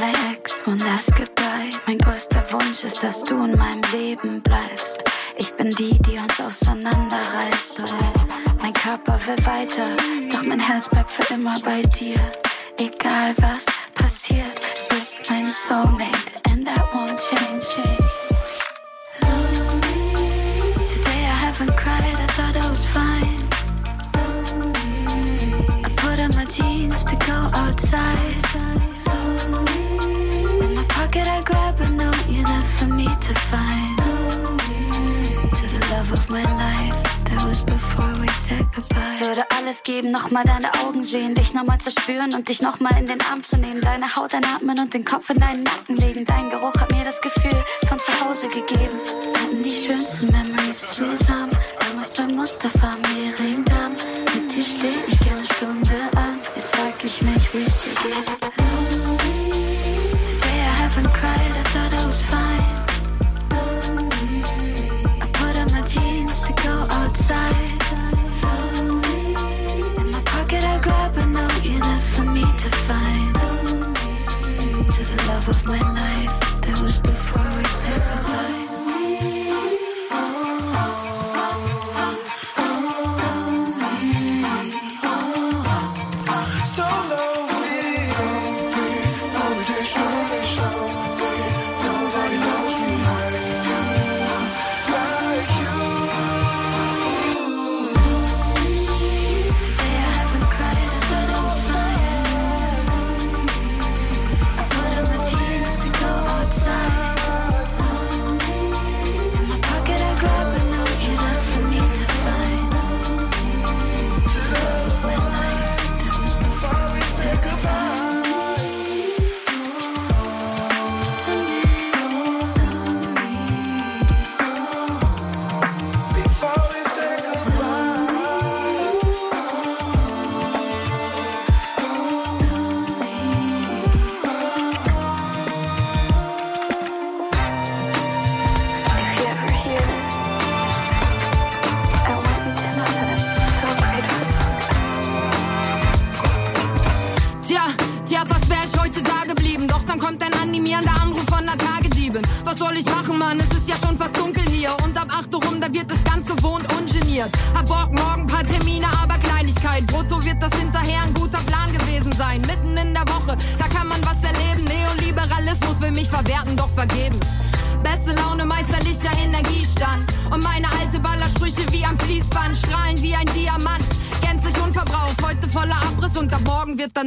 LAX, 0.00 0.66
one 0.66 0.78
last 0.84 1.14
goodbye. 1.16 1.70
Mein 1.86 1.98
größter 1.98 2.44
Wunsch 2.52 2.84
ist, 2.84 3.02
dass 3.02 3.22
du 3.24 3.44
in 3.44 3.56
meinem 3.56 3.82
Leben 3.92 4.42
bleibst. 4.42 5.04
Ich 5.40 5.54
bin 5.54 5.70
die, 5.70 5.96
die 6.02 6.18
uns 6.18 6.40
auseinanderreißt. 6.40 7.80
Mein 8.60 8.72
Körper 8.72 9.18
will 9.26 9.46
weiter, 9.46 9.96
doch 10.32 10.42
mein 10.42 10.58
Herz 10.58 10.88
bleibt 10.88 11.10
für 11.10 11.32
immer 11.32 11.54
bei 11.64 11.82
dir. 11.82 12.16
Egal 12.76 13.34
was 13.38 13.66
passiert, 13.94 14.60
du 14.88 14.96
bist 14.96 15.18
mein 15.30 15.46
Soulmate, 15.48 16.32
and 16.50 16.66
that 16.66 16.92
won't 16.92 17.16
change. 17.18 17.66
Today 20.92 21.22
I 21.24 21.46
haven't 21.46 21.76
cried, 21.76 22.16
I 22.18 22.26
thought 22.32 22.56
I 22.56 22.68
was 22.68 22.84
fine. 22.86 23.38
I 25.84 25.88
put 25.94 26.18
on 26.18 26.34
my 26.34 26.46
jeans 26.46 27.04
to 27.04 27.16
go 27.16 27.50
outside. 27.56 28.77
Würde 39.20 39.44
alles 39.50 39.82
geben, 39.82 40.12
nochmal 40.12 40.44
deine 40.44 40.72
Augen 40.80 41.02
sehen, 41.02 41.34
dich 41.34 41.52
nochmal 41.52 41.78
zu 41.78 41.90
spüren 41.90 42.34
und 42.34 42.48
dich 42.48 42.62
nochmal 42.62 42.96
in 42.98 43.08
den 43.08 43.20
Arm 43.20 43.42
zu 43.42 43.56
nehmen. 43.56 43.80
Deine 43.80 44.14
Haut 44.14 44.32
einatmen 44.32 44.78
und 44.78 44.94
den 44.94 45.04
Kopf 45.04 45.28
in 45.30 45.40
deinen 45.40 45.64
Nacken 45.64 45.96
legen. 45.96 46.24
Dein 46.24 46.50
Geruch 46.50 46.74
hat 46.74 46.92
mir 46.92 47.04
das 47.04 47.20
Gefühl 47.20 47.64
von 47.88 47.98
zu 47.98 48.12
Hause 48.24 48.48
gegeben. 48.48 49.00
hatten 49.34 49.62
die 49.62 49.74
schönsten 49.74 50.26
Memories 50.26 50.80
zusammen. 50.94 51.50
Damals 51.80 52.10
beim 52.10 52.36
Mustafa 52.36 52.96
Mehringdamm. 53.08 53.92
Mit 54.34 54.54
dir 54.54 54.62
steh 54.62 54.94
ich 55.08 55.18
gerne 55.20 55.44
Stunde 55.44 55.96
an. 56.14 56.38
Jetzt 56.54 56.76
frag 56.76 57.02
ich 57.02 57.20
mich, 57.22 57.54
wie's 57.54 57.82
dir 57.82 58.10
geht. 58.10 59.27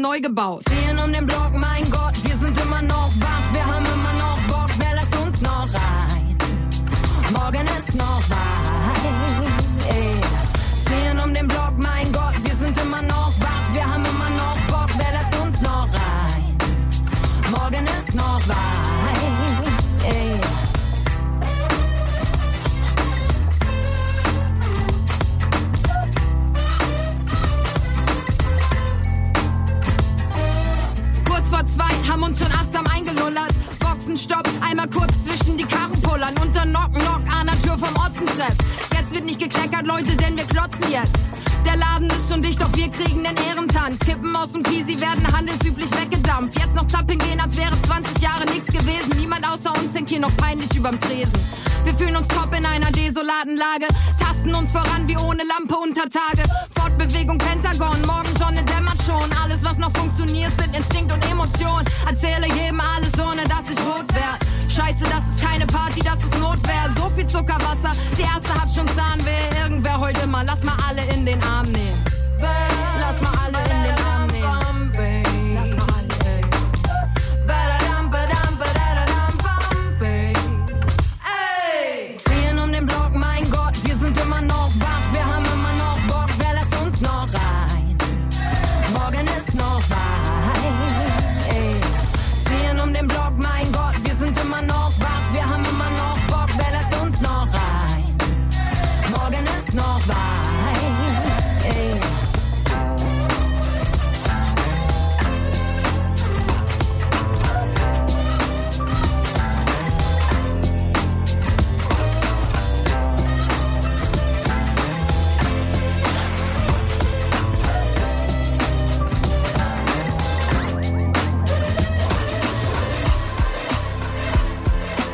Neu 0.02 0.20
gebaut. 0.20 0.80
Den 43.52 43.58
Ehrentanz. 43.58 43.99
Kippen 43.99 44.36
aus 44.36 44.52
dem 44.52 44.64
Kiesi 44.64 44.99
werden 44.99 45.26
handelsüblich 45.32 45.89
weggedampft. 45.91 46.58
Jetzt 46.60 46.76
noch 46.76 46.88
zappeln 46.88 47.20
gehen, 47.20 47.39
als 47.39 47.58
wäre 47.58 47.80
20 47.84 48.22
Jahre 48.22 48.45
nichts 48.45 48.68
gewesen. 48.68 49.18
Niemand 49.18 49.45
außer 49.47 49.72
uns 49.72 49.91
denkt 49.93 50.10
hier 50.10 50.20
noch 50.20 50.36
peinlich 50.38 50.74
überm 50.76 50.99
Tresen. 50.99 51.34
Wir 51.84 51.93
fühlen 51.95 52.16
uns 52.16 52.28
top 52.28 52.56
in 52.56 52.66
einer 52.66 52.91
desolaten 52.91 53.58
Lage. 53.58 53.88
Tasten 54.20 54.54
uns 54.54 54.72
voran 54.72 55.08
wie 55.08 55.18
ohne 55.18 55.43
Lampe 55.43 55.76
unter 55.76 56.04
Tage. 56.04 56.43
Fortbewegung 56.78 57.38
Pentagon, 57.38 58.02
morgen 58.06 58.34
Sonne 58.38 58.64
dämmert 58.64 59.02
schon. 59.06 59.30
Alles, 59.43 59.64
was 59.64 59.78
noch 59.78 59.91
funktioniert, 59.97 60.52
sind 60.60 60.76
Instinkt 60.76 61.12
und 61.12 61.24
Emotion. 61.32 61.84
Erzähle 62.08 62.47
jedem 62.47 62.80
alles, 62.80 63.14
ohne 63.20 63.43
dass 63.43 63.66
ich 63.72 63.80
rot 63.80 64.08
werd. 64.14 64.39
Scheiße, 64.70 65.04
das 65.04 65.26
ist 65.32 65.41
keine 65.41 65.66
Party, 65.68 66.02
das 66.02 66.16
ist 66.24 66.39
Notwehr. 66.39 66.89
So 66.95 67.10
viel 67.16 67.28
Zuckerwasser, 67.28 67.91
die 68.18 68.22
erste 68.22 68.54
hat 68.54 68.70
schon 68.74 68.88
Zahnweh. 68.89 69.64
Irgendwer 69.64 69.99
heute 69.99 70.28
mal, 70.28 70.45
lass 70.45 70.64
mal 70.64 70.78
alle 70.88 71.04
in 71.14 71.26
den 71.26 71.41
Arm 71.43 71.72
nehmen. 71.72 72.11
Lass 73.00 73.22
mal 73.22 73.34
alle 73.46 73.51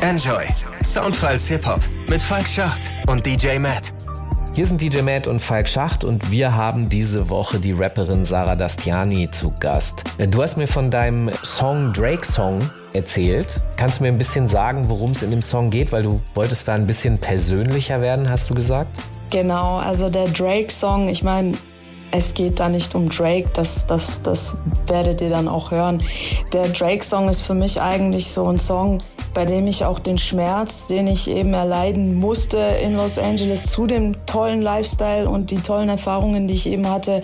Enjoy. 0.08 0.42
Soundfiles 0.82 1.48
Hip-Hop 1.48 1.80
mit 2.08 2.22
Falk 2.22 2.48
Schacht 2.48 2.94
und 3.08 3.26
DJ 3.26 3.58
Matt. 3.58 3.92
Hier 4.54 4.64
sind 4.64 4.80
DJ 4.80 5.02
Matt 5.02 5.26
und 5.26 5.38
Falk 5.38 5.68
Schacht 5.68 6.02
und 6.02 6.30
wir 6.30 6.56
haben 6.56 6.88
diese 6.88 7.28
Woche 7.28 7.60
die 7.60 7.72
Rapperin 7.72 8.24
Sarah 8.24 8.56
Dastiani 8.56 9.30
zu 9.30 9.52
Gast. 9.60 10.04
Du 10.30 10.42
hast 10.42 10.56
mir 10.56 10.66
von 10.66 10.90
deinem 10.90 11.30
Song 11.44 11.92
Drake 11.92 12.24
Song 12.24 12.58
erzählt. 12.94 13.60
Kannst 13.76 13.98
du 13.98 14.04
mir 14.04 14.08
ein 14.08 14.16
bisschen 14.16 14.48
sagen, 14.48 14.88
worum 14.88 15.10
es 15.10 15.20
in 15.20 15.30
dem 15.30 15.42
Song 15.42 15.68
geht? 15.68 15.92
Weil 15.92 16.04
du 16.04 16.22
wolltest 16.32 16.66
da 16.68 16.72
ein 16.72 16.86
bisschen 16.86 17.18
persönlicher 17.18 18.00
werden, 18.00 18.30
hast 18.30 18.48
du 18.48 18.54
gesagt? 18.54 18.88
Genau, 19.28 19.76
also 19.76 20.08
der 20.08 20.28
Drake-Song, 20.28 21.10
ich 21.10 21.22
meine, 21.22 21.52
es 22.12 22.32
geht 22.32 22.60
da 22.60 22.70
nicht 22.70 22.94
um 22.94 23.10
Drake, 23.10 23.50
das, 23.52 23.86
das, 23.86 24.22
das 24.22 24.56
werdet 24.86 25.20
ihr 25.20 25.28
dann 25.28 25.48
auch 25.48 25.70
hören. 25.70 26.02
Der 26.54 26.66
Drake-Song 26.66 27.28
ist 27.28 27.42
für 27.42 27.52
mich 27.52 27.78
eigentlich 27.78 28.30
so 28.30 28.48
ein 28.48 28.58
Song, 28.58 29.02
bei 29.34 29.44
dem 29.44 29.66
ich 29.66 29.84
auch 29.84 29.98
den 29.98 30.18
Schmerz, 30.18 30.86
den 30.86 31.06
ich 31.06 31.28
eben 31.28 31.54
erleiden 31.54 32.16
musste 32.16 32.58
in 32.58 32.94
Los 32.94 33.18
Angeles 33.18 33.66
zu 33.66 33.86
dem 33.86 34.14
tollen 34.26 34.62
Lifestyle 34.62 35.28
und 35.28 35.50
die 35.50 35.58
tollen 35.58 35.88
Erfahrungen, 35.88 36.48
die 36.48 36.54
ich 36.54 36.66
eben 36.66 36.88
hatte. 36.88 37.22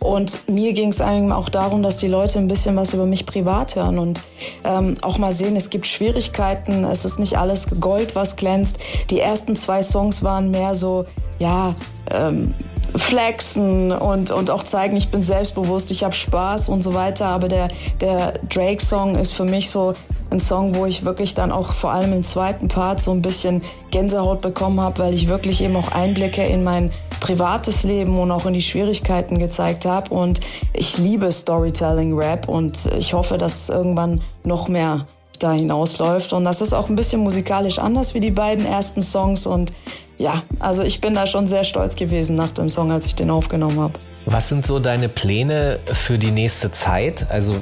Und 0.00 0.48
mir 0.48 0.72
ging 0.72 0.88
es 0.88 1.02
eigentlich 1.02 1.32
auch 1.32 1.50
darum, 1.50 1.82
dass 1.82 1.98
die 1.98 2.08
Leute 2.08 2.38
ein 2.38 2.48
bisschen 2.48 2.74
was 2.74 2.94
über 2.94 3.04
mich 3.04 3.26
privat 3.26 3.76
hören 3.76 3.98
und 3.98 4.20
ähm, 4.64 4.94
auch 5.02 5.18
mal 5.18 5.30
sehen, 5.30 5.56
es 5.56 5.68
gibt 5.68 5.86
Schwierigkeiten, 5.86 6.84
es 6.84 7.04
ist 7.04 7.18
nicht 7.18 7.36
alles 7.36 7.66
Gold, 7.80 8.16
was 8.16 8.36
glänzt. 8.36 8.78
Die 9.10 9.20
ersten 9.20 9.56
zwei 9.56 9.82
Songs 9.82 10.22
waren 10.22 10.50
mehr 10.50 10.74
so, 10.74 11.04
ja, 11.38 11.74
ähm, 12.10 12.54
flexen 12.96 13.92
und, 13.92 14.30
und 14.30 14.50
auch 14.50 14.62
zeigen, 14.62 14.96
ich 14.96 15.10
bin 15.10 15.22
selbstbewusst, 15.22 15.90
ich 15.90 16.04
habe 16.04 16.14
Spaß 16.14 16.68
und 16.68 16.82
so 16.82 16.94
weiter. 16.94 17.26
Aber 17.26 17.48
der, 17.48 17.68
der 18.00 18.34
Drake-Song 18.48 19.16
ist 19.16 19.32
für 19.32 19.44
mich 19.44 19.70
so 19.70 19.94
ein 20.30 20.40
Song, 20.40 20.74
wo 20.74 20.86
ich 20.86 21.04
wirklich 21.04 21.34
dann 21.34 21.52
auch 21.52 21.72
vor 21.72 21.92
allem 21.92 22.12
im 22.12 22.22
zweiten 22.22 22.68
Part 22.68 23.00
so 23.00 23.10
ein 23.10 23.22
bisschen 23.22 23.62
Gänsehaut 23.90 24.40
bekommen 24.40 24.80
habe, 24.80 24.98
weil 24.98 25.14
ich 25.14 25.28
wirklich 25.28 25.62
eben 25.62 25.76
auch 25.76 25.92
Einblicke 25.92 26.44
in 26.44 26.62
mein 26.62 26.92
privates 27.20 27.82
Leben 27.82 28.18
und 28.18 28.30
auch 28.30 28.46
in 28.46 28.54
die 28.54 28.62
Schwierigkeiten 28.62 29.38
gezeigt 29.38 29.86
habe. 29.86 30.14
Und 30.14 30.40
ich 30.72 30.98
liebe 30.98 31.30
Storytelling-Rap 31.30 32.48
und 32.48 32.86
ich 32.96 33.12
hoffe, 33.12 33.38
dass 33.38 33.68
irgendwann 33.68 34.22
noch 34.44 34.68
mehr 34.68 35.06
da 35.38 35.52
hinausläuft. 35.52 36.32
Und 36.32 36.44
das 36.44 36.60
ist 36.60 36.72
auch 36.72 36.88
ein 36.88 36.96
bisschen 36.96 37.22
musikalisch 37.22 37.78
anders 37.78 38.14
wie 38.14 38.20
die 38.20 38.30
beiden 38.30 38.66
ersten 38.66 39.02
Songs. 39.02 39.46
Und 39.46 39.72
ja, 40.20 40.42
also 40.58 40.82
ich 40.82 41.00
bin 41.00 41.14
da 41.14 41.26
schon 41.26 41.46
sehr 41.46 41.64
stolz 41.64 41.96
gewesen 41.96 42.36
nach 42.36 42.48
dem 42.48 42.68
Song, 42.68 42.92
als 42.92 43.06
ich 43.06 43.14
den 43.14 43.30
aufgenommen 43.30 43.80
habe. 43.80 43.94
Was 44.26 44.50
sind 44.50 44.66
so 44.66 44.78
deine 44.78 45.08
Pläne 45.08 45.80
für 45.86 46.18
die 46.18 46.30
nächste 46.30 46.70
Zeit? 46.70 47.26
Also 47.30 47.54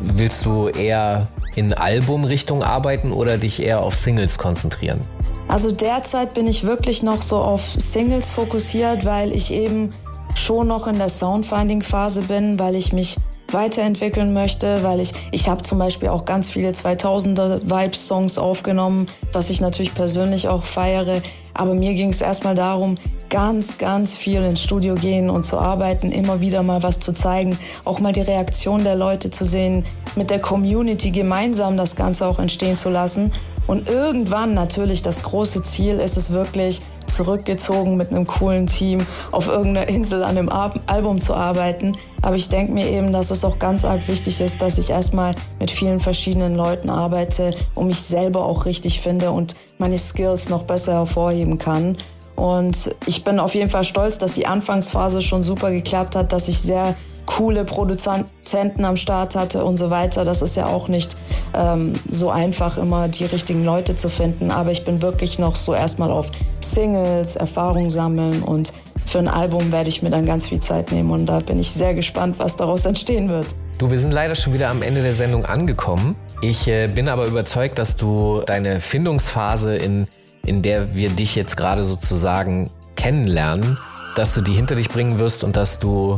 willst 0.00 0.46
du 0.46 0.68
eher 0.68 1.26
in 1.56 1.74
Albumrichtung 1.74 2.62
arbeiten 2.62 3.12
oder 3.12 3.36
dich 3.36 3.60
eher 3.60 3.82
auf 3.82 3.94
Singles 3.94 4.38
konzentrieren? 4.38 5.00
Also 5.48 5.72
derzeit 5.72 6.34
bin 6.34 6.46
ich 6.46 6.64
wirklich 6.64 7.02
noch 7.02 7.20
so 7.20 7.38
auf 7.38 7.74
Singles 7.78 8.30
fokussiert, 8.30 9.04
weil 9.04 9.32
ich 9.32 9.52
eben 9.52 9.92
schon 10.36 10.68
noch 10.68 10.86
in 10.86 10.98
der 10.98 11.08
Soundfinding-Phase 11.08 12.22
bin, 12.22 12.58
weil 12.58 12.76
ich 12.76 12.92
mich 12.92 13.16
weiterentwickeln 13.50 14.32
möchte, 14.32 14.82
weil 14.82 15.00
ich, 15.00 15.12
ich 15.32 15.48
habe 15.48 15.62
zum 15.62 15.78
Beispiel 15.78 16.08
auch 16.08 16.24
ganz 16.24 16.50
viele 16.50 16.70
2000er 16.70 17.60
Vibes-Songs 17.64 18.38
aufgenommen, 18.38 19.06
was 19.32 19.50
ich 19.50 19.60
natürlich 19.60 19.94
persönlich 19.94 20.48
auch 20.48 20.64
feiere. 20.64 21.20
Aber 21.54 21.74
mir 21.74 21.94
ging 21.94 22.10
es 22.10 22.20
erstmal 22.20 22.54
darum, 22.54 22.96
ganz, 23.30 23.78
ganz 23.78 24.16
viel 24.16 24.42
ins 24.42 24.62
Studio 24.62 24.94
gehen 24.94 25.30
und 25.30 25.44
zu 25.44 25.58
arbeiten, 25.58 26.12
immer 26.12 26.40
wieder 26.40 26.62
mal 26.62 26.82
was 26.82 27.00
zu 27.00 27.12
zeigen, 27.12 27.58
auch 27.84 28.00
mal 28.00 28.12
die 28.12 28.20
Reaktion 28.20 28.84
der 28.84 28.96
Leute 28.96 29.30
zu 29.30 29.44
sehen, 29.44 29.84
mit 30.16 30.30
der 30.30 30.40
Community 30.40 31.10
gemeinsam 31.10 31.76
das 31.76 31.96
Ganze 31.96 32.26
auch 32.26 32.38
entstehen 32.38 32.78
zu 32.78 32.90
lassen. 32.90 33.32
Und 33.66 33.88
irgendwann 33.88 34.54
natürlich 34.54 35.02
das 35.02 35.22
große 35.22 35.62
Ziel 35.62 35.98
ist 36.00 36.16
es 36.16 36.30
wirklich, 36.30 36.82
zurückgezogen 37.06 37.96
mit 37.96 38.10
einem 38.10 38.26
coolen 38.26 38.66
Team 38.66 39.06
auf 39.30 39.48
irgendeiner 39.48 39.88
Insel 39.88 40.22
an 40.22 40.36
einem 40.36 40.48
Album 40.48 41.20
zu 41.20 41.34
arbeiten. 41.34 41.96
Aber 42.22 42.36
ich 42.36 42.48
denke 42.48 42.72
mir 42.72 42.88
eben, 42.88 43.12
dass 43.12 43.30
es 43.30 43.44
auch 43.44 43.58
ganz 43.58 43.84
arg 43.84 44.06
wichtig 44.08 44.40
ist, 44.40 44.60
dass 44.60 44.78
ich 44.78 44.90
erstmal 44.90 45.34
mit 45.60 45.70
vielen 45.70 46.00
verschiedenen 46.00 46.54
Leuten 46.54 46.90
arbeite 46.90 47.54
und 47.74 47.86
mich 47.86 48.00
selber 48.00 48.44
auch 48.44 48.66
richtig 48.66 49.00
finde 49.00 49.30
und 49.30 49.54
meine 49.78 49.98
Skills 49.98 50.48
noch 50.48 50.64
besser 50.64 50.94
hervorheben 50.94 51.58
kann. 51.58 51.96
Und 52.36 52.94
ich 53.06 53.22
bin 53.22 53.38
auf 53.38 53.54
jeden 53.54 53.70
Fall 53.70 53.84
stolz, 53.84 54.18
dass 54.18 54.32
die 54.32 54.46
Anfangsphase 54.46 55.22
schon 55.22 55.44
super 55.44 55.70
geklappt 55.70 56.16
hat, 56.16 56.32
dass 56.32 56.48
ich 56.48 56.58
sehr 56.58 56.96
coole 57.26 57.64
Produzenten 57.64 58.84
am 58.84 58.96
Start 58.96 59.36
hatte 59.36 59.64
und 59.64 59.76
so 59.76 59.90
weiter. 59.90 60.24
Das 60.24 60.42
ist 60.42 60.56
ja 60.56 60.66
auch 60.66 60.88
nicht 60.88 61.16
ähm, 61.54 61.94
so 62.10 62.30
einfach, 62.30 62.78
immer 62.78 63.08
die 63.08 63.24
richtigen 63.24 63.64
Leute 63.64 63.96
zu 63.96 64.08
finden. 64.08 64.50
Aber 64.50 64.70
ich 64.70 64.84
bin 64.84 65.02
wirklich 65.02 65.38
noch 65.38 65.56
so 65.56 65.74
erstmal 65.74 66.10
auf 66.10 66.30
Singles, 66.60 67.36
Erfahrung 67.36 67.90
sammeln 67.90 68.42
und 68.42 68.72
für 69.06 69.18
ein 69.18 69.28
Album 69.28 69.70
werde 69.70 69.88
ich 69.88 70.02
mir 70.02 70.10
dann 70.10 70.24
ganz 70.26 70.48
viel 70.48 70.60
Zeit 70.60 70.90
nehmen 70.90 71.10
und 71.10 71.26
da 71.26 71.40
bin 71.40 71.58
ich 71.58 71.70
sehr 71.70 71.94
gespannt, 71.94 72.36
was 72.38 72.56
daraus 72.56 72.86
entstehen 72.86 73.28
wird. 73.28 73.46
Du, 73.78 73.90
wir 73.90 73.98
sind 73.98 74.12
leider 74.12 74.34
schon 74.34 74.52
wieder 74.52 74.70
am 74.70 74.82
Ende 74.82 75.02
der 75.02 75.12
Sendung 75.12 75.44
angekommen. 75.44 76.16
Ich 76.40 76.68
äh, 76.68 76.88
bin 76.88 77.08
aber 77.08 77.26
überzeugt, 77.26 77.78
dass 77.78 77.96
du 77.96 78.42
deine 78.46 78.80
Findungsphase, 78.80 79.76
in, 79.76 80.06
in 80.46 80.62
der 80.62 80.94
wir 80.94 81.10
dich 81.10 81.36
jetzt 81.36 81.56
gerade 81.56 81.84
sozusagen 81.84 82.70
kennenlernen, 82.96 83.78
dass 84.14 84.34
du 84.34 84.40
die 84.40 84.52
hinter 84.52 84.76
dich 84.76 84.88
bringen 84.88 85.18
wirst 85.18 85.44
und 85.44 85.56
dass 85.56 85.78
du 85.78 86.16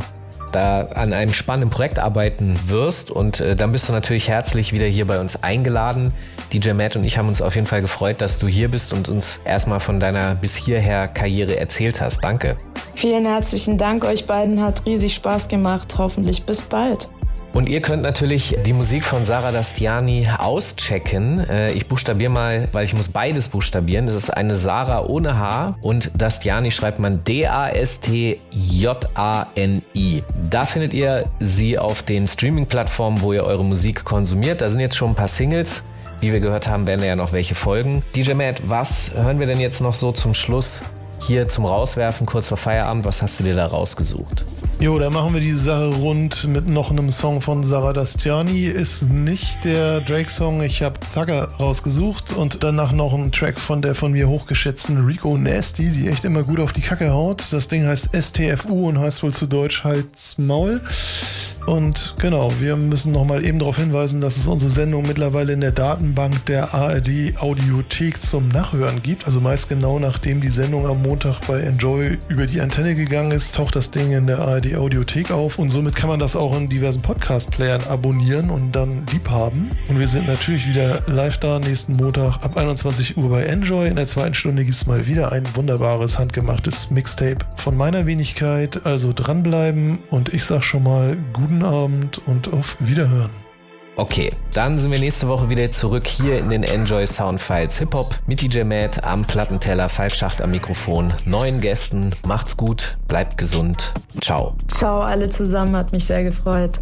da 0.57 0.87
an 0.99 1.13
einem 1.13 1.31
spannenden 1.31 1.69
Projekt 1.69 1.99
arbeiten 1.99 2.59
wirst. 2.65 3.11
Und 3.11 3.39
äh, 3.39 3.55
dann 3.55 3.71
bist 3.71 3.87
du 3.87 3.93
natürlich 3.93 4.27
herzlich 4.27 4.73
wieder 4.73 4.85
hier 4.85 5.05
bei 5.05 5.19
uns 5.19 5.43
eingeladen. 5.43 6.13
DJ 6.51 6.71
Matt 6.71 6.95
und 6.95 7.03
ich 7.03 7.17
haben 7.17 7.27
uns 7.27 7.41
auf 7.41 7.55
jeden 7.55 7.67
Fall 7.67 7.81
gefreut, 7.81 8.21
dass 8.21 8.39
du 8.39 8.47
hier 8.47 8.69
bist 8.69 8.93
und 8.93 9.09
uns 9.09 9.39
erstmal 9.45 9.79
von 9.79 9.99
deiner 9.99 10.35
bis 10.35 10.55
hierher 10.55 11.07
Karriere 11.07 11.57
erzählt 11.57 12.01
hast. 12.01 12.23
Danke. 12.23 12.57
Vielen 12.95 13.25
herzlichen 13.25 13.77
Dank 13.77 14.03
euch 14.03 14.25
beiden, 14.25 14.61
hat 14.61 14.85
riesig 14.85 15.13
Spaß 15.13 15.49
gemacht. 15.49 15.95
Hoffentlich 15.97 16.43
bis 16.43 16.61
bald. 16.63 17.09
Und 17.53 17.69
ihr 17.69 17.81
könnt 17.81 18.03
natürlich 18.03 18.55
die 18.65 18.73
Musik 18.73 19.03
von 19.03 19.25
Sarah 19.25 19.51
Dastiani 19.51 20.27
auschecken. 20.37 21.39
Äh, 21.49 21.71
Ich 21.71 21.87
buchstabiere 21.87 22.31
mal, 22.31 22.67
weil 22.71 22.85
ich 22.85 22.93
muss 22.93 23.09
beides 23.09 23.47
buchstabieren. 23.47 24.05
Das 24.05 24.13
ist 24.15 24.29
eine 24.29 24.53
Sarah 24.53 25.05
ohne 25.05 25.39
H 25.39 25.75
und 25.81 26.11
Dastiani 26.15 26.69
schreibt 26.71 26.99
man 26.99 27.23
D-A-S-T-J-A-N-I. 27.23 28.43
Da 30.49 30.65
findet 30.65 30.93
ihr 30.93 31.25
sie 31.39 31.79
auf 31.79 32.03
den 32.03 32.27
Streaming-Plattformen, 32.27 33.21
wo 33.21 33.33
ihr 33.33 33.43
eure 33.43 33.65
Musik 33.65 34.05
konsumiert. 34.05 34.61
Da 34.61 34.69
sind 34.69 34.79
jetzt 34.79 34.95
schon 34.95 35.09
ein 35.11 35.15
paar 35.15 35.27
Singles. 35.27 35.83
Wie 36.19 36.33
wir 36.33 36.39
gehört 36.39 36.67
haben, 36.67 36.87
werden 36.87 37.05
ja 37.05 37.15
noch 37.15 37.31
welche 37.31 37.53
folgen. 37.55 38.03
DJ 38.15 38.33
Matt, 38.33 38.61
was 38.67 39.11
hören 39.15 39.39
wir 39.39 39.45
denn 39.45 39.59
jetzt 39.59 39.81
noch 39.81 39.93
so 39.93 40.11
zum 40.11 40.33
Schluss 40.33 40.81
hier 41.21 41.47
zum 41.47 41.65
Rauswerfen, 41.65 42.25
kurz 42.25 42.47
vor 42.47 42.57
Feierabend? 42.57 43.05
Was 43.05 43.21
hast 43.21 43.39
du 43.39 43.43
dir 43.43 43.55
da 43.55 43.65
rausgesucht? 43.65 44.45
Jo, 44.79 44.99
da 44.99 45.09
machen 45.09 45.33
wir 45.33 45.41
die 45.41 45.53
Sache 45.53 45.87
rund 45.87 46.47
mit 46.47 46.67
noch 46.67 46.91
einem 46.91 47.09
Song 47.09 47.41
von 47.41 47.63
Sarah 47.63 47.93
Dastiani. 47.93 48.65
Ist 48.65 49.09
nicht 49.09 49.65
der 49.65 50.01
Drake-Song. 50.01 50.61
Ich 50.61 50.83
habe 50.83 50.99
Zacker 50.99 51.49
rausgesucht 51.59 52.35
und 52.37 52.63
danach 52.63 52.91
noch 52.91 53.11
einen 53.13 53.31
Track 53.31 53.59
von 53.59 53.81
der 53.81 53.95
von 53.95 54.11
mir 54.11 54.29
hochgeschätzten 54.29 55.03
Rico 55.03 55.35
Nasty, 55.35 55.89
die 55.89 56.07
echt 56.07 56.25
immer 56.25 56.43
gut 56.43 56.59
auf 56.59 56.73
die 56.73 56.81
Kacke 56.81 57.11
haut. 57.11 57.51
Das 57.51 57.67
Ding 57.67 57.87
heißt 57.87 58.09
STFU 58.15 58.89
und 58.89 58.99
heißt 58.99 59.23
wohl 59.23 59.33
zu 59.33 59.47
Deutsch 59.47 59.83
Hals 59.83 60.37
Maul. 60.37 60.79
Und 61.67 62.15
genau, 62.17 62.49
wir 62.59 62.77
müssen 62.77 63.11
noch 63.11 63.25
mal 63.25 63.43
eben 63.43 63.59
darauf 63.59 63.75
hinweisen, 63.75 64.21
dass 64.21 64.37
es 64.37 64.47
unsere 64.47 64.71
Sendung 64.71 65.03
mittlerweile 65.05 65.51
in 65.51 65.59
der 65.59 65.73
Datenbank 65.73 66.45
der 66.45 66.73
ARD 66.73 67.37
Audiothek 67.37 68.21
zum 68.21 68.47
Nachhören 68.47 69.03
gibt. 69.03 69.25
Also 69.25 69.41
meist 69.41 69.67
genau 69.67 69.99
nachdem 69.99 70.39
die 70.39 70.47
Sendung 70.47 70.87
am 70.87 71.01
Montag 71.01 71.41
bei 71.45 71.59
Enjoy 71.59 72.17
über 72.29 72.47
die 72.47 72.61
Antenne 72.61 72.95
gegangen 72.95 73.31
ist, 73.31 73.53
taucht 73.53 73.75
das 73.75 73.91
Ding 73.91 74.13
in 74.13 74.27
der 74.27 74.39
ARD 74.39 74.75
Audiothek 74.75 75.29
auf 75.31 75.59
und 75.59 75.69
somit 75.69 75.93
kann 75.93 76.07
man 76.07 76.21
das 76.21 76.37
auch 76.37 76.55
in 76.57 76.69
diversen 76.69 77.01
Podcast-Playern 77.01 77.81
abonnieren 77.89 78.49
und 78.49 78.71
dann 78.71 79.05
lieb 79.11 79.29
haben. 79.29 79.71
Und 79.89 79.99
wir 79.99 80.07
sind 80.07 80.25
natürlich 80.25 80.69
wieder 80.69 81.03
live 81.07 81.37
da 81.37 81.59
nächsten 81.59 81.97
Montag 81.97 82.45
ab 82.45 82.55
21 82.55 83.17
Uhr 83.17 83.29
bei 83.29 83.43
Enjoy. 83.43 83.89
In 83.89 83.97
der 83.97 84.07
zweiten 84.07 84.35
Stunde 84.35 84.63
gibt 84.63 84.77
es 84.77 84.85
mal 84.85 85.05
wieder 85.05 85.33
ein 85.33 85.43
wunderbares 85.53 86.17
handgemachtes 86.17 86.91
Mixtape 86.91 87.45
von 87.57 87.75
meiner 87.75 88.05
Wenigkeit. 88.05 88.85
Also 88.85 89.11
dranbleiben 89.13 89.99
und 90.11 90.33
ich 90.33 90.45
sag 90.45 90.63
schon 90.63 90.83
mal 90.83 91.17
guten 91.33 91.56
Abend 91.63 92.19
und 92.27 92.51
auf 92.53 92.77
Wiederhören. 92.79 93.31
Okay, 93.99 94.29
dann 94.53 94.77
sind 94.77 94.91
wir 94.91 94.99
nächste 94.99 95.27
Woche 95.27 95.49
wieder 95.49 95.71
zurück 95.71 96.05
hier 96.05 96.37
in 96.37 96.51
den 96.51 96.61
Enjoy 96.61 97.07
Soundfiles 97.07 97.79
Hip 97.79 97.95
Hop 97.95 98.13
mit 98.27 98.39
DJ 98.39 98.63
Matt 98.63 99.03
am 99.03 99.23
Plattenteller, 99.23 99.89
Falk 99.89 100.13
Schacht 100.13 100.39
am 100.39 100.51
Mikrofon, 100.51 101.11
neuen 101.25 101.59
Gästen. 101.59 102.13
Macht's 102.27 102.55
gut, 102.55 102.97
bleibt 103.07 103.39
gesund. 103.39 103.93
Ciao. 104.21 104.53
Ciao 104.67 104.99
alle 104.99 105.27
zusammen, 105.31 105.75
hat 105.75 105.93
mich 105.93 106.05
sehr 106.05 106.23
gefreut. 106.23 106.79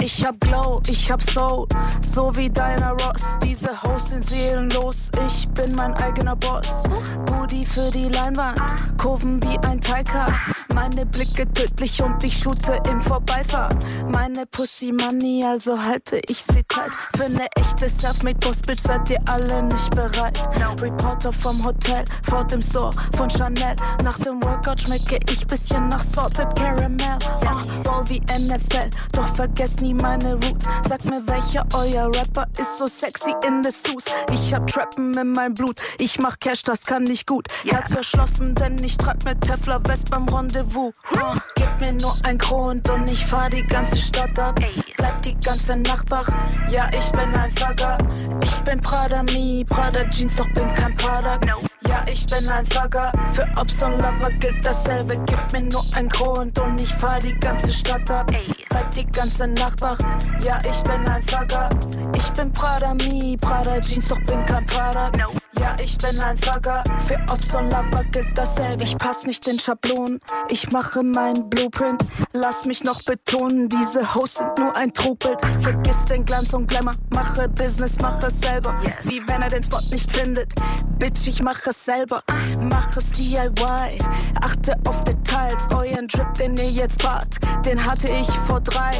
Ich 0.00 0.24
hab 0.24 0.40
Glow, 0.40 0.80
ich 0.88 1.10
hab 1.10 1.22
Soul, 1.22 1.66
so 2.12 2.36
wie 2.36 2.50
Diana 2.50 2.90
Ross. 2.90 3.22
Diese 3.44 3.70
Hosts 3.82 4.10
sind 4.10 4.24
seelenlos, 4.24 5.10
ich 5.28 5.48
bin 5.50 5.74
mein 5.76 5.94
eigener 5.94 6.34
Boss. 6.34 6.84
Booty 7.26 7.64
für 7.64 7.90
die 7.92 8.08
Leinwand, 8.08 8.60
Kurven 8.96 9.40
wie 9.44 9.58
ein 9.66 9.80
Taika. 9.80 10.26
Meine 10.74 11.06
Blicke 11.06 11.50
tödlich 11.52 12.02
und 12.02 12.22
ich 12.22 12.38
shoote 12.38 12.80
im 12.90 13.00
Vorbeifahren. 13.00 13.78
Meine 14.12 14.46
Pussy 14.46 14.92
Money, 14.92 15.44
also 15.44 15.80
halte 15.80 16.20
ich 16.28 16.42
sie 16.42 16.62
tight. 16.68 16.94
Für 17.16 17.24
eine 17.24 17.46
echte 17.56 17.88
Selfmade 17.88 18.38
Boss 18.38 18.58
Bitch 18.58 18.82
seid 18.82 19.10
ihr 19.10 19.20
alle 19.26 19.62
nicht 19.64 19.90
bereit. 19.90 20.38
Reporter 20.80 21.32
vom 21.32 21.64
Hotel, 21.64 22.04
vor 22.22 22.44
dem 22.44 22.62
Store 22.62 22.90
von 23.16 23.28
Chanel. 23.30 23.74
Nach 24.04 24.18
dem 24.18 24.42
Workout 24.44 24.82
schmecke 24.82 25.18
ich 25.30 25.46
bisschen 25.46 25.88
nach 25.88 26.02
Salted 26.14 26.54
Caramel. 26.54 27.18
Uh, 27.42 27.82
Ball 27.82 28.08
wie 28.08 28.20
NFL, 28.20 28.90
doch 29.12 29.34
vergesst 29.34 29.80
nie 29.82 29.94
meine 29.94 30.34
Roots. 30.34 30.66
Sagt 30.88 31.04
mir, 31.04 31.22
welcher 31.26 31.66
euer 31.74 32.06
Rapper 32.14 32.46
ist 32.58 32.78
so 32.78 32.86
sexy 32.86 33.34
in 33.46 33.62
the 33.64 33.70
Suits. 33.70 34.04
Ich 34.32 34.54
hab 34.54 34.66
Trappen 34.66 35.16
in 35.16 35.32
mein 35.32 35.54
Blut, 35.54 35.80
ich 35.98 36.18
mach 36.18 36.38
Cash, 36.38 36.62
das 36.62 36.86
kann 36.86 37.04
nicht 37.04 37.26
gut. 37.26 37.48
Herz 37.64 37.92
verschlossen, 37.92 38.54
denn 38.54 38.82
ich 38.82 38.96
trag 38.96 39.24
ne 39.24 39.38
Tefler 39.38 39.80
West 39.86 40.10
beim 40.10 40.26
Rendezvous. 40.58 40.92
Uh, 41.12 41.38
gib 41.54 41.80
mir 41.80 41.92
nur 41.92 42.14
ein 42.24 42.38
Grund 42.38 42.88
und 42.90 43.08
ich 43.08 43.24
fahr 43.24 43.48
die 43.48 43.62
ganze 43.62 44.00
Stadt 44.00 44.38
ab. 44.38 44.60
Bleib 44.96 45.22
die 45.22 45.34
ganze 45.38 45.76
Nacht 45.76 46.10
wach, 46.10 46.28
ja, 46.70 46.88
ich 46.92 47.10
bin 47.12 47.34
ein 47.34 47.54
Thugger. 47.54 47.98
Ich 48.42 48.54
bin 48.62 48.80
Prada 48.80 49.22
Me, 49.22 49.64
Prada 49.64 50.04
Jeans, 50.10 50.36
doch 50.36 50.48
bin 50.52 50.72
kein 50.74 50.94
Prada. 50.94 51.38
Ja, 51.86 52.04
ich 52.10 52.26
bin 52.26 52.48
ein 52.50 52.64
Thugger. 52.68 53.12
Für 53.32 53.48
Ops 53.56 53.82
und 53.82 53.98
Lover 53.98 54.30
gilt 54.40 54.64
dasselbe. 54.64 55.18
Gib 55.26 55.52
mir 55.52 55.68
nur 55.68 55.82
ein 55.94 56.08
Grund 56.08 56.58
und 56.58 56.80
ich 56.80 56.92
fahr 56.94 57.18
die 57.18 57.34
ganze 57.38 57.72
Stadt 57.72 58.10
ab. 58.10 58.30
Bleib 58.68 58.90
die 58.90 59.06
ganze 59.06 59.46
Nacht 59.48 59.80
wach. 59.80 59.98
Ja, 60.42 60.58
ich 60.68 60.82
bin 60.82 61.08
ein 61.08 61.24
Thugger. 61.24 61.68
Ich 62.16 62.30
bin 62.32 62.52
Prada 62.52 62.94
Me, 62.94 63.36
Prada 63.40 63.80
Jeans, 63.80 64.08
doch 64.08 64.20
bin 64.22 64.44
kein 64.46 64.66
Prada. 64.66 65.10
Ja, 65.60 65.76
ich 65.82 65.98
bin 65.98 66.18
ein 66.20 66.36
Thugger. 66.36 66.82
Für 67.06 67.16
Ops 67.30 67.54
und 67.54 67.72
Lover 67.72 68.04
gilt 68.12 68.36
dasselbe. 68.36 68.84
Ich 68.84 68.96
pass 68.96 69.24
nicht 69.26 69.46
in 69.48 69.58
Schablonen. 69.58 70.20
Ich 70.50 70.70
mache 70.70 71.02
meinen 71.02 71.50
Blueprint. 71.50 72.02
Lass 72.32 72.64
mich 72.64 72.84
noch 72.84 73.02
betonen, 73.04 73.68
diese 73.68 74.14
Hosts 74.14 74.38
sind 74.38 74.58
nur 74.58 74.76
ein 74.76 74.92
Trugbild. 74.92 75.40
Vergiss 75.62 76.04
den 76.04 76.24
Glanz 76.24 76.54
und 76.54 76.68
Glamour. 76.68 76.92
Mache 77.10 77.48
Business, 77.48 77.98
mache 78.00 78.28
es 78.28 78.40
selber. 78.40 78.80
Wie 79.02 79.20
wenn 79.26 79.42
er 79.42 79.48
den 79.48 79.62
Spot 79.62 79.80
nicht 79.90 80.10
findet. 80.10 80.52
Bitch, 80.98 81.26
ich 81.26 81.42
mache 81.42 81.70
es 81.70 81.84
selber. 81.84 82.22
Mach 82.60 82.96
es 82.96 83.10
DIY. 83.12 83.98
Achte 84.42 84.74
auf 84.86 85.02
Details. 85.04 85.68
Euren 85.74 86.08
Drip, 86.08 86.32
den 86.34 86.56
ihr 86.56 86.70
jetzt 86.70 87.02
fahrt, 87.02 87.38
den 87.64 87.84
hatte 87.84 88.12
ich 88.12 88.28
vor 88.46 88.60
drei. 88.60 88.92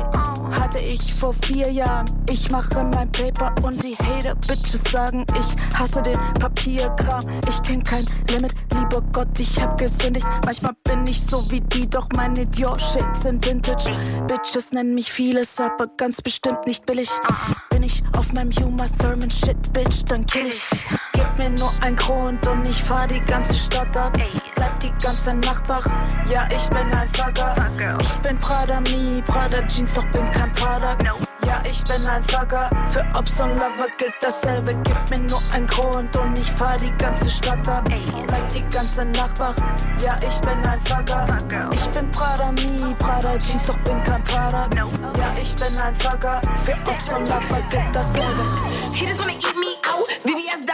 Hatte 0.60 0.78
ich 0.78 1.14
vor 1.14 1.34
vier 1.34 1.70
Jahren. 1.70 2.06
Ich 2.28 2.50
mache 2.50 2.82
mein 2.84 3.10
Paper 3.12 3.54
und 3.62 3.82
die 3.82 3.96
Hater 3.96 4.34
Bitches 4.34 4.82
sagen, 4.92 5.24
ich 5.38 5.78
hasse 5.78 6.02
den 6.02 6.18
Papierkram. 6.48 7.20
Ich 7.48 7.62
kenn 7.62 7.82
kein 7.82 8.04
Limit, 8.30 8.54
lieber 8.72 9.02
Gott, 9.12 9.38
ich 9.38 9.60
hab 9.60 9.76
gesündigt. 9.78 10.26
Manchmal 10.44 10.72
bin 10.84 11.06
ich 11.06 11.20
so 11.20 11.38
wie 11.50 11.60
die, 11.60 11.88
doch 11.88 12.08
meine 12.16 12.46
Dior 12.46 12.78
Shades 12.78 13.22
sind 13.22 13.44
Vintage. 13.44 13.92
Bitches 14.26 14.72
nennen 14.72 14.94
mich 14.94 15.12
vieles, 15.12 15.60
aber 15.60 15.88
ganz 15.96 16.22
bestimmt 16.22 16.66
nicht 16.66 16.86
billig. 16.86 17.10
Bin 17.70 17.82
ich 17.82 18.02
auf 18.16 18.32
meinem 18.32 18.50
Uma 18.64 18.86
Thurman 18.98 19.30
Shit, 19.30 19.72
Bitch, 19.72 20.04
dann 20.06 20.24
kill 20.26 20.46
ich. 20.46 20.70
Gib 21.18 21.36
mir 21.36 21.50
nur 21.50 21.72
ein 21.80 21.96
Grund 21.96 22.46
und 22.46 22.64
ich 22.64 22.80
fahr 22.80 23.08
die 23.08 23.20
ganze 23.20 23.58
Stadt 23.58 23.96
ab. 23.96 24.16
Bleib 24.54 24.78
die 24.78 24.92
ganze 25.02 25.34
Nacht 25.34 25.68
wach, 25.68 25.84
ja, 26.30 26.46
ich 26.48 26.68
bin 26.68 26.92
ein 26.92 27.08
Thugger. 27.12 27.56
Ich 28.00 28.12
bin 28.18 28.38
Prada 28.38 28.78
Me, 28.82 29.20
Prada 29.26 29.66
Jeans, 29.66 29.94
doch 29.94 30.06
bin 30.12 30.30
kein 30.30 30.52
Prada. 30.52 30.96
Ja, 31.44 31.60
ich 31.68 31.82
bin 31.82 32.06
ein 32.06 32.22
Thugger. 32.22 32.70
Für 32.84 33.04
Ops 33.14 33.40
und 33.40 33.50
Lover 33.54 33.88
gilt 33.96 34.14
dasselbe. 34.20 34.76
Gib 34.84 35.10
mir 35.10 35.26
nur 35.26 35.40
ein 35.54 35.66
Grund 35.66 36.16
und 36.16 36.38
ich 36.38 36.52
fahr 36.52 36.76
die 36.76 36.92
ganze 36.98 37.28
Stadt 37.28 37.68
ab. 37.68 37.82
Bleib 38.28 38.48
die 38.50 38.62
ganze 38.68 39.04
Nacht 39.06 39.40
wach, 39.40 39.56
ja, 40.00 40.14
ich 40.20 40.40
bin 40.42 40.64
ein 40.70 40.78
Thugger. 40.84 41.26
Ich 41.74 41.88
bin 41.88 42.12
Prada 42.12 42.52
Me, 42.52 42.94
Prada 42.96 43.36
Jeans, 43.38 43.66
doch 43.66 43.78
bin 43.78 44.00
kein 44.04 44.22
Prada. 44.22 44.68
Ja, 45.16 45.34
ich 45.42 45.52
bin 45.56 45.80
ein 45.80 45.98
Thugger. 45.98 46.40
Für 46.58 46.74
Ops 46.88 47.12
und 47.12 47.28
Lover 47.28 47.60
gilt 47.70 47.96
dasselbe. 47.96 48.44
He 48.94 49.04
just 49.04 49.18
wanna 49.18 49.32
eat 49.32 49.56
me 49.56 49.74
out. 49.90 50.17